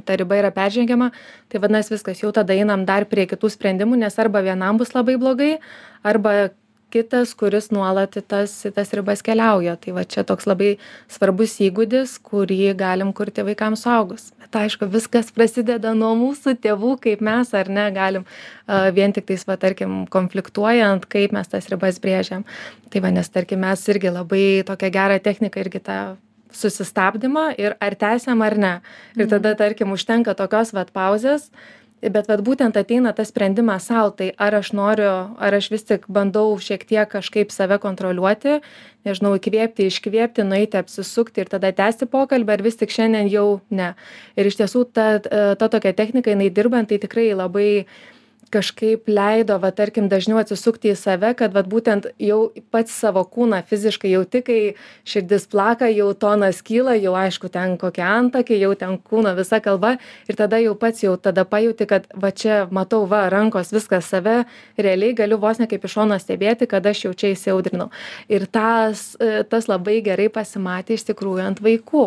ta 0.06 0.16
riba 0.18 0.36
yra 0.42 0.50
peržengiama 0.56 1.12
tai 1.50 1.60
vadinas 1.60 1.92
viskas 1.92 2.24
jau 2.24 2.32
tada 2.34 2.54
einam 2.58 2.86
dar 2.86 3.06
prie 3.06 3.28
kitų 3.28 3.52
sprendimų 3.54 3.98
nes 4.02 4.18
arba 4.18 4.42
vienam 4.42 4.78
bus 4.78 4.96
labai 4.96 5.18
blogai 5.18 5.60
arba 6.04 6.50
kitas 6.94 7.34
kuris 7.38 7.72
nuolat 7.74 8.18
į 8.20 8.24
tas 8.30 8.54
į 8.68 8.72
tas 8.76 8.92
ribas 8.96 9.24
keliauja. 9.26 9.76
Tai 9.82 9.96
va 9.98 10.04
čia 10.08 10.24
toks 10.28 10.48
labai 10.50 10.76
svarbus 11.12 11.58
įgūdis 11.66 12.18
kurį 12.26 12.74
galim 12.80 13.14
kurti 13.16 13.46
vaikams 13.46 13.86
suaugus. 13.86 14.32
Bet 14.42 14.58
aišku 14.64 14.90
viskas 14.92 15.32
prasideda 15.36 15.96
nuo 15.98 16.14
mūsų 16.20 16.56
tėvų 16.64 16.96
kaip 17.04 17.24
mes 17.26 17.54
ar 17.58 17.72
ne 17.72 17.88
galim 17.96 18.26
a, 18.26 18.92
vien 18.96 19.16
tiktais 19.16 19.48
va 19.48 19.58
tarkim 19.62 20.04
konfliktuojant 20.12 21.08
kaip 21.12 21.36
mes 21.36 21.50
tas 21.52 21.72
ribas 21.72 22.02
brėžiam. 22.04 22.46
Tai 22.94 23.04
va 23.06 23.14
nes 23.16 23.30
tarkim 23.30 23.66
mes 23.66 23.88
irgi 23.92 24.14
labai 24.14 24.46
tokią 24.68 24.94
gerą 24.94 25.20
techniką 25.24 25.66
irgi 25.66 25.84
tą 25.84 26.00
susistabdymą 26.56 27.50
ir 27.60 27.76
ar 27.84 27.96
tęsiam 28.00 28.42
ar 28.46 28.58
ne. 28.58 28.76
Ir 29.20 29.28
tada 29.32 29.56
tarkim 29.60 29.92
užtenka 29.96 30.36
tokios 30.38 30.72
vat 30.76 30.94
pauzės 30.96 31.50
bet 32.02 32.28
vat 32.30 32.42
būtent 32.46 32.78
ateina 32.78 33.14
tas 33.16 33.32
sprendimas 33.32 33.88
sau 33.90 34.12
tai 34.12 34.32
ar 34.38 34.58
aš 34.60 34.74
noriu 34.78 35.12
ar 35.38 35.58
aš 35.58 35.70
vis 35.72 35.86
tik 35.88 36.06
bandau 36.08 36.58
šiek 36.60 36.86
tiek 36.88 37.10
kažkaip 37.10 37.54
save 37.54 37.78
kontroliuoti 37.82 38.60
nežinau 39.06 39.36
įkvėpti 39.38 39.88
iškvėpti 39.90 40.46
nueiti 40.48 40.80
apsisukti 40.80 41.44
ir 41.44 41.52
tada 41.52 41.72
tęsti 41.76 42.10
pokalbį 42.12 42.58
ar 42.58 42.66
vis 42.66 42.80
tik 42.80 42.94
šiandien 42.94 43.30
jau 43.32 43.62
ne. 43.70 43.94
Ir 44.36 44.50
iš 44.50 44.60
tiesų 44.62 44.86
ta 44.94 45.08
ta 45.22 45.70
tokia 45.70 45.94
technika 45.94 46.34
jinai 46.34 46.50
dirbant 46.50 46.90
tai 46.90 47.00
tikrai 47.02 47.32
labai 47.38 47.86
kažkaip 48.54 49.10
leido 49.10 49.58
va 49.60 49.72
tarkim 49.76 50.08
dažniau 50.10 50.40
atsisukti 50.40 50.92
į 50.94 50.98
save 51.00 51.32
kad 51.40 51.54
vat 51.56 51.68
būtent 51.70 52.08
jau 52.22 52.52
pats 52.74 52.94
savo 52.94 53.24
kūną 53.26 53.62
fiziškai 53.70 54.12
jauti 54.14 54.42
kai 54.46 54.60
širdis 55.08 55.48
plaka 55.52 55.90
jau 55.92 56.12
tonas 56.14 56.62
kyla 56.66 56.96
jau 57.00 57.16
aišku 57.18 57.50
ten 57.54 57.76
kokie 57.82 58.04
antakiai 58.06 58.62
jau 58.62 58.74
ten 58.78 58.98
kūno 58.98 59.36
visa 59.38 59.60
kalba. 59.64 59.96
Ir 60.30 60.40
tada 60.40 60.60
jau 60.62 60.76
pats 60.80 61.04
jau 61.04 61.16
tada 61.18 61.46
pajauti 61.46 61.88
kad 61.90 62.08
va 62.14 62.32
čia 62.32 62.66
matau 62.72 63.04
va 63.10 63.26
rankos 63.34 63.74
viskas 63.76 64.10
save 64.14 64.44
realiai 64.78 65.16
galiu 65.18 65.40
vos 65.42 65.60
ne 65.60 65.70
kaip 65.72 65.86
iš 65.86 65.98
šono 65.98 66.20
stebėti 66.22 66.70
kad 66.70 66.86
aš 66.86 67.06
jau 67.08 67.14
čia 67.14 67.34
įsiaudrinau. 67.36 67.90
Ir 68.30 68.46
tas 68.46 69.14
e, 69.20 69.44
tas 69.50 69.70
labai 69.72 70.02
gerai 70.06 70.30
pasimatė 70.30 71.00
iš 71.00 71.08
tikrųjų 71.12 71.46
ant 71.46 71.64
vaikų. 71.66 72.06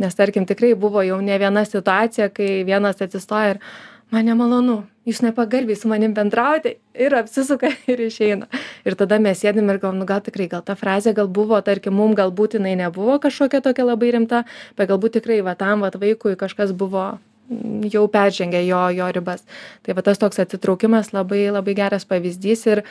Nes 0.00 0.16
tarkim 0.16 0.46
tikrai 0.48 0.74
buvo 0.74 1.02
jau 1.04 1.20
ne 1.24 1.38
viena 1.40 1.64
situacija 1.64 2.30
kai 2.34 2.60
vienas 2.68 3.00
atsistoja 3.00 3.56
ir 3.56 3.64
man 4.10 4.26
nemalonu 4.26 4.82
jūs 5.08 5.22
nepagarbiai 5.24 5.78
su 5.78 5.88
manim 5.90 6.14
bendraujate 6.14 6.74
ir 6.94 7.14
apsisuka 7.16 7.70
ir 7.92 8.02
išeina. 8.06 8.48
Ir 8.86 8.96
tada 8.98 9.20
mes 9.22 9.40
sėdim 9.42 9.70
ir 9.70 9.80
galvojam 9.80 10.00
nu 10.02 10.08
gal 10.08 10.22
tikrai 10.24 10.48
gal 10.52 10.64
ta 10.66 10.76
frazė 10.78 11.14
gal 11.16 11.28
buvo 11.28 11.60
tarkim 11.66 11.96
mum 11.96 12.14
galbūt 12.18 12.58
jinai 12.58 12.76
nebuvo 12.80 13.18
kažkokia 13.22 13.62
tokia 13.64 13.88
labai 13.88 14.12
rimta 14.16 14.44
bet 14.78 14.90
galbūt 14.90 15.18
tikrai 15.20 15.40
va 15.46 15.56
tam 15.58 15.86
vat 15.86 15.98
vaikui 16.00 16.36
kažkas 16.40 16.74
buvo 16.76 17.06
mm, 17.50 17.90
jau 17.92 18.06
peržengė 18.08 18.64
jo 18.66 18.82
jo 18.96 19.12
ribas. 19.16 19.46
Tai 19.86 19.96
va 19.98 20.06
tas 20.06 20.20
toks 20.20 20.42
atsitraukimas 20.44 21.14
labai 21.16 21.46
labai 21.50 21.76
geras 21.78 22.06
pavyzdys 22.08 22.66
ir 22.74 22.84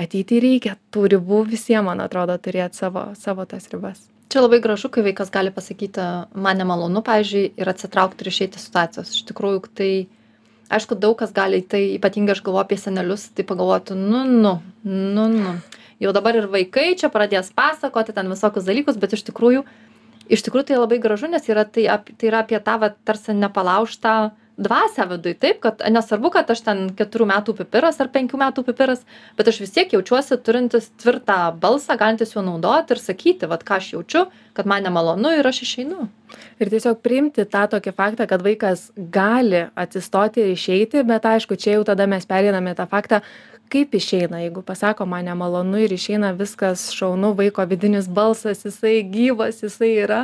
ateity 0.00 0.40
reikia 0.40 0.78
tų 0.94 1.10
ribų 1.16 1.44
visiem 1.50 1.90
man 1.90 2.00
atrodo 2.00 2.38
turėt 2.38 2.78
savo 2.78 3.10
savo 3.18 3.44
tas 3.44 3.68
ribas. 3.74 4.06
Čia 4.30 4.44
labai 4.44 4.60
gražu 4.62 4.86
kai 4.94 5.02
vaikas 5.02 5.32
gali 5.34 5.50
pasakyti 5.50 6.02
man 6.38 6.60
nemalonu 6.62 7.02
pavyzdžiui 7.02 7.48
ir 7.58 7.70
atsitraukt 7.72 8.22
ir 8.22 8.30
išeit 8.30 8.54
iš 8.54 8.68
situacijos. 8.68 9.10
Iš 9.16 9.24
tikrųjų 9.26 9.62
tai 9.74 9.90
aišku 10.70 10.96
daug 11.02 11.18
kas 11.18 11.34
gali 11.36 11.60
į 11.60 11.66
tai 11.72 11.82
ypatingai 11.98 12.36
aš 12.36 12.42
galvoju 12.46 12.64
apie 12.64 12.78
senelius 12.80 13.28
tai 13.34 13.46
pagalvotų 13.46 13.98
nu 13.98 14.24
nu 14.30 14.56
nu 14.84 15.28
nu. 15.34 15.54
Jau 16.00 16.14
dabar 16.16 16.38
ir 16.38 16.48
vaikai 16.48 16.94
čia 16.96 17.10
pradės 17.12 17.52
pasakoti 17.52 18.14
ten 18.16 18.30
visokius 18.32 18.68
dalykus 18.68 19.00
bet 19.00 19.16
iš 19.16 19.26
tikrųjų 19.28 19.64
iš 20.30 20.44
tikrųjų 20.46 20.70
tai 20.70 20.78
labai 20.78 21.00
gražu 21.02 21.28
nes 21.28 21.48
yra 21.50 21.66
tai 21.66 21.88
ap 21.92 22.08
tai 22.16 22.30
yra 22.30 22.44
apie 22.44 22.60
tą 22.62 22.78
vat 22.80 22.96
tarsi 23.04 23.34
nepalaužtą 23.36 24.30
dvasią 24.60 25.06
viduj. 25.08 25.34
Taip 25.40 25.60
kad 25.64 25.82
nesvarbu 25.88 26.30
kad 26.34 26.50
aš 26.52 26.62
ten 26.66 26.82
keturių 26.96 27.26
metų 27.32 27.56
pipiras 27.62 28.00
ar 28.02 28.10
penkių 28.12 28.40
metų 28.40 28.64
pipiras 28.68 29.04
bet 29.38 29.48
aš 29.48 29.62
vis 29.64 29.72
tiek 29.76 29.92
jaučiuosi 29.96 30.38
turintis 30.44 30.90
tvirtą 31.00 31.38
balsą 31.62 31.96
galintis 32.00 32.36
juo 32.36 32.44
naudoti 32.44 32.94
ir 32.94 33.00
sakyti 33.02 33.48
vat 33.50 33.64
ką 33.64 33.80
aš 33.80 33.92
jaučiu 33.94 34.26
kad 34.60 34.68
man 34.68 34.84
nemalonu 34.84 35.32
ir 35.38 35.46
aš 35.48 35.62
išeinu. 35.64 36.08
Ir 36.60 36.68
tiesiog 36.68 36.98
priimti 37.00 37.46
tą 37.48 37.64
tokį 37.72 37.94
faktą 37.96 38.26
kad 38.28 38.42
vaikas 38.44 38.90
gali 38.94 39.64
atsistoti 39.74 40.44
ir 40.44 40.52
išeiti 40.52 41.00
bet 41.08 41.24
aišku 41.24 41.56
čia 41.56 41.78
jau 41.78 41.86
tada 41.88 42.04
mes 42.10 42.28
pereinam 42.28 42.68
į 42.68 42.74
tą 42.76 42.84
faktą 42.90 43.22
kaip 43.72 43.94
išeina. 43.96 44.42
Jeigu 44.42 44.60
pasako 44.66 45.06
man 45.08 45.24
nemalonu 45.24 45.80
ir 45.80 45.94
išeina 45.96 46.34
viskas 46.36 46.90
šaunu 46.92 47.30
vaiko 47.38 47.64
vidinis 47.70 48.08
balsas 48.18 48.64
jisai 48.66 48.98
gyvas 49.14 49.62
jisai 49.64 49.90
yra. 50.02 50.18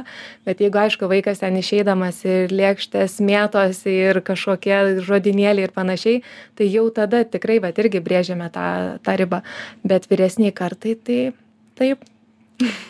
Bet 0.44 0.60
jeigu 0.60 0.82
aišku 0.82 1.08
vaikas 1.08 1.40
ten 1.40 1.56
išeidamas 1.56 2.20
ir 2.26 2.52
lėkštės 2.52 3.16
mėtosi 3.24 3.94
ir 4.10 4.20
kažkokie 4.26 5.00
žodynėliai 5.06 5.70
ir 5.70 5.72
panašiai 5.78 6.20
tai 6.58 6.68
jau 6.68 6.90
tada 6.90 7.22
tikrai 7.24 7.56
vat 7.64 7.80
irgi 7.80 8.04
brėžiame 8.04 8.50
tą 8.52 8.68
tą 9.06 9.16
ribą. 9.22 9.40
Bet 9.80 10.10
vyresnei 10.12 10.52
kartai 10.52 10.98
tai 11.08 11.22
taip 11.80 12.04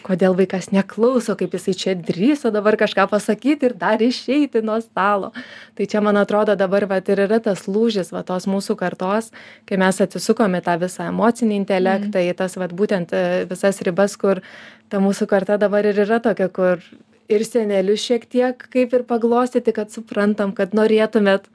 kodėl 0.07 0.37
vaikas 0.38 0.70
neklauso 0.74 1.35
kaip 1.38 1.55
jisai 1.57 1.74
čia 1.79 1.94
drįso 1.98 2.52
dabar 2.55 2.76
kažką 2.79 3.07
pasakyti 3.11 3.70
ir 3.70 3.74
dar 3.79 4.02
išeiti 4.02 4.62
nuo 4.62 4.79
stalo. 4.85 5.33
Tai 5.74 5.87
čia 5.90 6.02
man 6.05 6.18
atrodo 6.20 6.57
dabar 6.59 6.87
vat 6.90 7.09
ir 7.09 7.24
yra 7.26 7.40
tas 7.42 7.66
lūžis 7.66 8.12
va 8.14 8.22
tos 8.26 8.46
mūsų 8.50 8.79
kartos 8.79 9.33
kai 9.66 9.81
mes 9.81 10.00
atsisukom 10.02 10.59
į 10.59 10.62
tą 10.66 10.79
visą 10.83 11.11
emocinį 11.11 11.61
intelektą 11.62 12.22
į 12.22 12.37
tas 12.38 12.57
vat 12.61 12.74
būtent 12.76 13.12
e, 13.12 13.44
visas 13.50 13.83
ribas 13.83 14.16
kur 14.20 14.42
ta 14.88 15.02
mūsų 15.02 15.26
karta 15.31 15.59
dabar 15.59 15.87
ir 15.87 15.98
yra 16.07 16.20
tokia 16.22 16.48
kur 16.48 16.83
ir 17.28 17.44
senelius 17.46 18.04
šiek 18.04 18.26
tiek 18.30 18.66
kaip 18.72 18.94
ir 18.94 19.04
paglostyti 19.08 19.74
kad 19.74 19.90
suprantam 19.92 20.52
kad 20.56 20.74
norėtumėt 20.76 21.48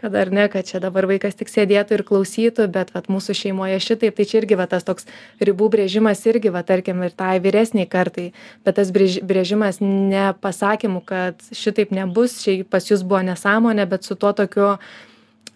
kad 0.00 0.16
ar 0.20 0.30
ne 0.34 0.46
kad 0.52 0.68
čia 0.68 0.80
dabar 0.82 1.06
vaikas 1.08 1.38
tik 1.38 1.50
sėdėtų 1.52 1.98
ir 1.98 2.04
klausytų 2.08 2.66
bet 2.74 2.92
vat 2.96 3.08
mūsų 3.12 3.36
šeimoje 3.38 3.80
šitaip 3.84 4.18
tai 4.18 4.26
čia 4.28 4.42
irgi 4.42 4.58
va 4.60 4.68
tas 4.70 4.84
toks 4.84 5.08
ribų 5.40 5.70
brėžimas 5.76 6.24
irgi 6.28 6.52
va 6.54 6.64
tarkim 6.66 7.02
ir 7.06 7.16
tai 7.16 7.38
vyresnei 7.44 7.88
kartai 7.88 8.30
bet 8.66 8.78
tas 8.80 8.92
brėž 8.94 9.22
brėžimas 9.24 9.80
ne 9.80 10.28
pasakymu 10.44 11.02
kad 11.08 11.40
šitaip 11.52 11.94
nebus 11.94 12.42
čia 12.44 12.60
pas 12.68 12.86
jus 12.90 13.02
buvo 13.02 13.24
nesąmonė 13.24 13.88
bet 13.88 14.04
su 14.04 14.18
tuo 14.20 14.34
tokiu 14.36 14.74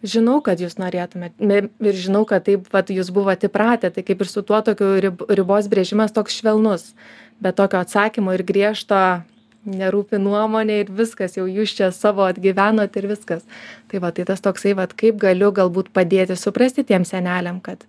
žinau 0.02 0.40
kad 0.44 0.60
jūs 0.62 0.78
norėtumėt 0.78 1.40
ir 1.42 1.96
žinau 2.06 2.24
kad 2.28 2.46
taip 2.46 2.68
vat 2.72 2.90
jūs 2.94 3.10
buvot 3.14 3.48
įpratę 3.48 3.90
tai 3.90 4.04
kaip 4.06 4.22
ir 4.22 4.30
su 4.30 4.42
tuo 4.46 4.62
tokiu 4.62 4.94
rib 5.02 5.24
ribos 5.28 5.68
brėžimas 5.68 6.14
toks 6.14 6.38
švelnus 6.38 6.92
be 7.42 7.52
tokio 7.52 7.82
atsakymo 7.82 8.34
ir 8.34 8.46
griežto 8.46 9.00
nerūpi 9.68 10.20
nuomonė 10.22 10.82
ir 10.82 10.92
viskas 11.00 11.36
jau 11.38 11.46
jūs 11.48 11.76
čia 11.78 11.90
savo 11.94 12.26
atgyvenot 12.28 12.96
ir 12.96 13.08
viskas. 13.10 13.44
Tai 13.88 14.02
va 14.04 14.12
tai 14.16 14.26
tas 14.28 14.44
toksai 14.44 14.74
vat 14.78 14.94
kaip 14.98 15.20
galiu 15.20 15.52
galbūt 15.54 15.92
padėti 15.94 16.36
suprasti 16.36 16.86
tiem 16.88 17.06
seneliam 17.08 17.60
kad 17.64 17.84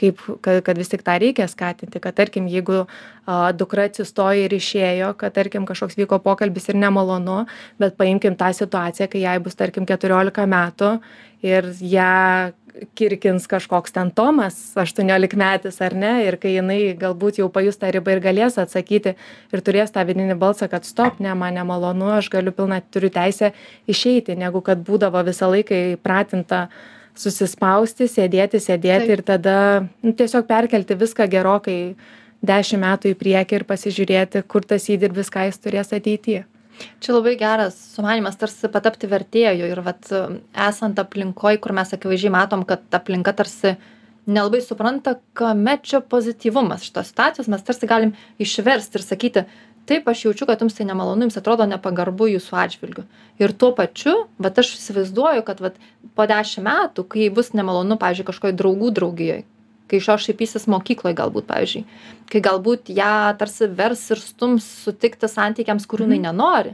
kaip 0.00 0.20
kad 0.42 0.62
kad 0.64 0.78
vis 0.78 0.88
tik 0.88 1.04
tą 1.06 1.18
reikia 1.20 1.46
skatinti 1.48 2.00
kad 2.00 2.16
tarkim 2.16 2.48
jeigu 2.48 2.86
a 3.26 3.52
dukra 3.52 3.86
atsistojo 3.90 4.46
ir 4.46 4.54
išėjo 4.56 5.12
kad 5.20 5.34
tarkim 5.36 5.66
kažkoks 5.68 5.98
vyko 6.00 6.18
pokalbis 6.24 6.68
ir 6.68 6.78
nemalonu 6.80 7.42
bet 7.78 7.98
paimkim 8.00 8.36
tą 8.36 8.52
situaciją 8.56 9.10
kai 9.12 9.24
jai 9.26 9.38
bus 9.44 9.58
tarkim 9.58 9.86
keturiolika 9.86 10.46
metų 10.48 10.96
ir 11.42 11.72
ją 11.92 12.52
kirkins 12.94 13.46
kažkoks 13.50 13.92
ten 13.92 14.10
tomas 14.14 14.56
aštuoniolikmetis 14.80 15.80
ar 15.84 15.94
ne? 15.96 16.12
Ir 16.26 16.38
kai 16.40 16.54
jinai 16.56 16.78
galbūt 16.98 17.40
jau 17.42 17.48
pajus 17.52 17.78
tą 17.80 17.90
ribą 17.92 18.16
ir 18.16 18.22
galės 18.24 18.58
atsakyti 18.60 19.14
ir 19.52 19.64
turės 19.64 19.92
tą 19.92 20.04
vidinį 20.08 20.38
balsą 20.40 20.70
kad 20.72 20.88
stop 20.88 21.20
ne 21.20 21.34
man 21.38 21.58
nemalonu 21.58 22.12
aš 22.16 22.30
galiu 22.32 22.54
pilna 22.56 22.80
turiu 22.80 23.12
teisę 23.12 23.52
išeiti 23.86 24.36
negu 24.38 24.64
kad 24.64 24.82
būdavo 24.86 25.24
visą 25.28 25.50
laiką 25.52 25.82
įpratinta 25.96 26.68
susispausti 27.18 28.08
sėdėti 28.08 28.60
sėdėti 28.62 29.12
ir 29.16 29.24
tada 29.26 29.56
nu 30.02 30.14
tiesiog 30.16 30.48
perkelti 30.48 30.96
viską 30.96 31.28
gerokai 31.28 31.94
dešim 32.42 32.82
metų 32.82 33.12
į 33.12 33.18
priekį 33.20 33.60
ir 33.60 33.68
pasižiūrėti 33.68 34.46
kur 34.48 34.64
tas 34.64 34.88
įdirbis 34.88 35.30
ką 35.32 35.48
jis 35.50 35.60
turės 35.60 35.92
ateity 35.92 36.40
Čia 37.02 37.16
labai 37.16 37.34
geras 37.40 37.76
sumanimas 37.94 38.38
tarsi 38.40 38.70
patapti 38.72 39.10
vertėju 39.10 39.68
ir 39.70 39.82
vat 39.84 40.08
esant 40.68 41.00
aplinkoj, 41.02 41.58
kur 41.62 41.74
mes 41.76 41.92
akivaizdžiai 41.94 42.32
matom, 42.34 42.64
kad 42.68 42.84
aplinka 42.96 43.34
tarsi 43.36 43.76
nelabai 44.26 44.62
supranta, 44.62 45.16
kame 45.34 45.76
čia 45.82 46.00
pozityvumas 46.00 46.86
šitos 46.86 47.10
situacijos, 47.10 47.50
mes 47.50 47.62
tarsi 47.66 47.90
galim 47.90 48.14
išversti 48.42 48.98
ir 48.98 49.04
sakyti, 49.06 49.44
taip 49.86 50.08
aš 50.08 50.26
jaučiu, 50.26 50.46
kad 50.46 50.60
jums 50.62 50.76
tai 50.78 50.86
nemalonu, 50.86 51.26
jums 51.26 51.38
atrodo 51.38 51.66
nepagarbu 51.66 52.28
jūsų 52.36 52.58
atžvilgiu. 52.64 53.06
Ir 53.42 53.54
tuo 53.58 53.72
pačiu, 53.74 54.14
bet 54.42 54.60
aš 54.62 54.76
įsivaizduoju, 54.78 55.42
kad 55.46 55.62
vat, 55.64 55.80
po 56.14 56.26
dešimt 56.30 56.66
metų, 56.68 57.06
kai 57.10 57.30
bus 57.34 57.50
nemalonu, 57.56 57.98
pavyzdžiui, 58.00 58.28
kažkoje 58.30 58.56
draugų 58.60 58.92
draugijoje, 58.94 59.42
kai 59.92 60.00
iš 60.00 60.08
jo 60.08 60.16
šaipysis 60.26 60.64
mokykloje 60.72 61.16
galbūt, 61.18 61.44
pavyzdžiui, 61.50 61.82
kai 62.32 62.40
galbūt 62.44 62.88
ją 62.96 63.12
tarsi 63.36 63.68
vers 63.76 64.06
ir 64.14 64.22
stums 64.22 64.64
sutikti 64.86 65.28
santykiams, 65.28 65.84
kurių 65.90 66.08
jinai 66.08 66.22
mhm. 66.22 66.28
nenori, 66.30 66.72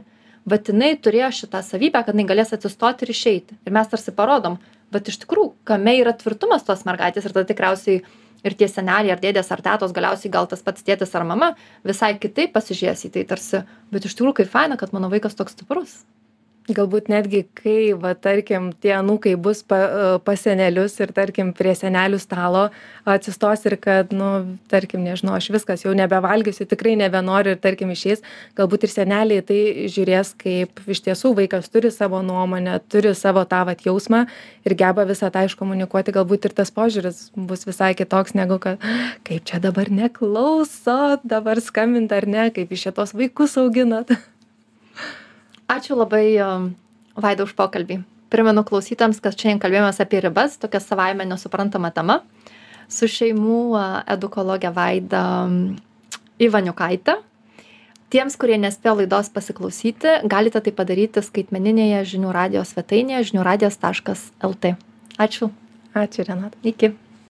bet 0.49 0.71
jinai 0.71 0.93
turėjo 1.03 1.33
šitą 1.41 1.59
savybę, 1.65 2.05
kad 2.05 2.15
jinai 2.15 2.29
galės 2.29 2.55
atsistoti 2.55 3.03
ir 3.05 3.11
išeiti. 3.11 3.59
Ir 3.67 3.75
mes 3.75 3.91
tarsi 3.91 4.15
parodom, 4.15 4.55
bet 4.93 5.11
iš 5.11 5.19
tikrųjų, 5.25 5.51
kame 5.67 5.97
yra 5.99 6.15
tvirtumas 6.15 6.63
tos 6.67 6.85
mergaitės 6.87 7.27
ir 7.27 7.35
tada 7.35 7.51
tikriausiai 7.51 7.99
ir 8.47 8.55
tie 8.55 8.69
seneliai 8.71 9.11
ar 9.11 9.19
dėdės 9.19 9.51
ar 9.51 9.61
tetos, 9.65 9.91
galiausiai 9.95 10.31
gal 10.31 10.47
tas 10.47 10.63
pats 10.63 10.85
tėtis 10.87 11.11
ar 11.19 11.27
mama 11.27 11.51
visai 11.83 12.13
kitaip 12.23 12.55
pasižiūrės 12.55 13.03
į 13.09 13.11
tai 13.17 13.25
tarsi, 13.33 13.65
bet 13.91 14.07
iš 14.07 14.15
tikrųjų 14.15 14.39
kaip 14.39 14.53
faina, 14.53 14.79
kad 14.79 14.95
mano 14.95 15.11
vaikas 15.11 15.35
toks 15.35 15.57
stiprus 15.57 15.99
galbūt 16.77 17.09
netgi 17.11 17.43
kai 17.57 17.93
va 17.97 18.13
tarkim 18.17 18.69
tie 18.81 18.93
anūkai 18.97 19.35
bus 19.41 19.61
pa 19.67 19.79
e, 19.79 20.05
pas 20.25 20.39
senelius 20.39 20.97
ir 21.01 21.11
tarkim 21.15 21.51
prie 21.57 21.73
senelių 21.77 22.19
stalo 22.21 22.67
atsistos 23.09 23.65
ir 23.69 23.75
kad 23.81 24.13
nu 24.15 24.29
tarkim 24.71 25.03
nežinau 25.05 25.35
aš 25.37 25.49
viskas 25.55 25.85
jau 25.85 25.93
nebevalgysiu 25.97 26.67
tikrai 26.69 26.95
nebenoriu 26.99 27.55
ir 27.55 27.61
tarkim 27.61 27.91
išeis 27.95 28.23
galbūt 28.59 28.87
ir 28.87 28.93
seneliai 28.93 29.43
į 29.43 29.45
tai 29.49 29.59
žiūrės 29.95 30.33
kaip 30.39 30.81
iš 30.87 31.03
tiesų 31.09 31.33
vaikas 31.41 31.69
turi 31.73 31.91
savo 31.93 32.21
nuomonę 32.25 32.79
turi 32.91 33.13
savo 33.17 33.45
tą 33.49 33.63
vat 33.69 33.85
jausmą 33.85 34.25
ir 34.65 34.77
geba 34.79 35.05
visą 35.09 35.31
tą 35.33 35.45
iškomunikuoti 35.49 36.15
galbūt 36.15 36.49
ir 36.49 36.57
tas 36.61 36.73
požiūris 36.73 37.29
bus 37.35 37.67
visai 37.69 37.93
kitoks 37.97 38.35
negu 38.37 38.59
kad 38.63 38.81
kaip 39.27 39.45
čia 39.49 39.61
dabar 39.63 39.91
neklausot 39.91 41.23
dabar 41.23 41.61
skambint 41.63 42.11
ar 42.15 42.27
ne 42.27 42.49
kaip 42.55 42.73
jūs 42.73 42.87
čia 42.87 42.95
tuos 42.95 43.15
vaikus 43.17 43.57
auginat 43.61 44.15
Ačiū 45.69 45.97
labai 45.99 46.25
um, 46.41 46.71
Vaida 47.19 47.45
už 47.45 47.53
pokalbį. 47.57 48.01
Primenu 48.33 48.63
klausytams, 48.65 49.21
kad 49.21 49.37
šiandien 49.37 49.61
kalbėjomės 49.61 50.01
apie 50.01 50.21
ribas, 50.21 50.57
tokia 50.61 50.81
savaime 50.81 51.25
nesuprantama 51.25 51.89
tema, 51.93 52.19
su 52.89 53.09
šeimų 53.09 53.61
edukologė 54.17 54.71
Vaida 54.73 55.23
um, 55.45 55.75
Ivaniukaitė. 56.41 57.19
Tiems, 58.09 58.33
kurie 58.41 58.57
nespėjo 58.57 58.95
laidos 59.03 59.27
pasiklausyti, 59.29 60.15
galite 60.29 60.61
tai 60.65 60.73
padaryti 60.73 61.21
skaitmeninėje 61.21 61.99
žinių 62.15 62.31
radijos 62.33 62.73
svetainėje 62.73 63.27
žiniųradijas.lt. 63.29 64.73
Ačiū. 65.21 65.51
Ačiū, 65.93 66.25
Renat. 66.25 66.57
Iki. 66.65 66.95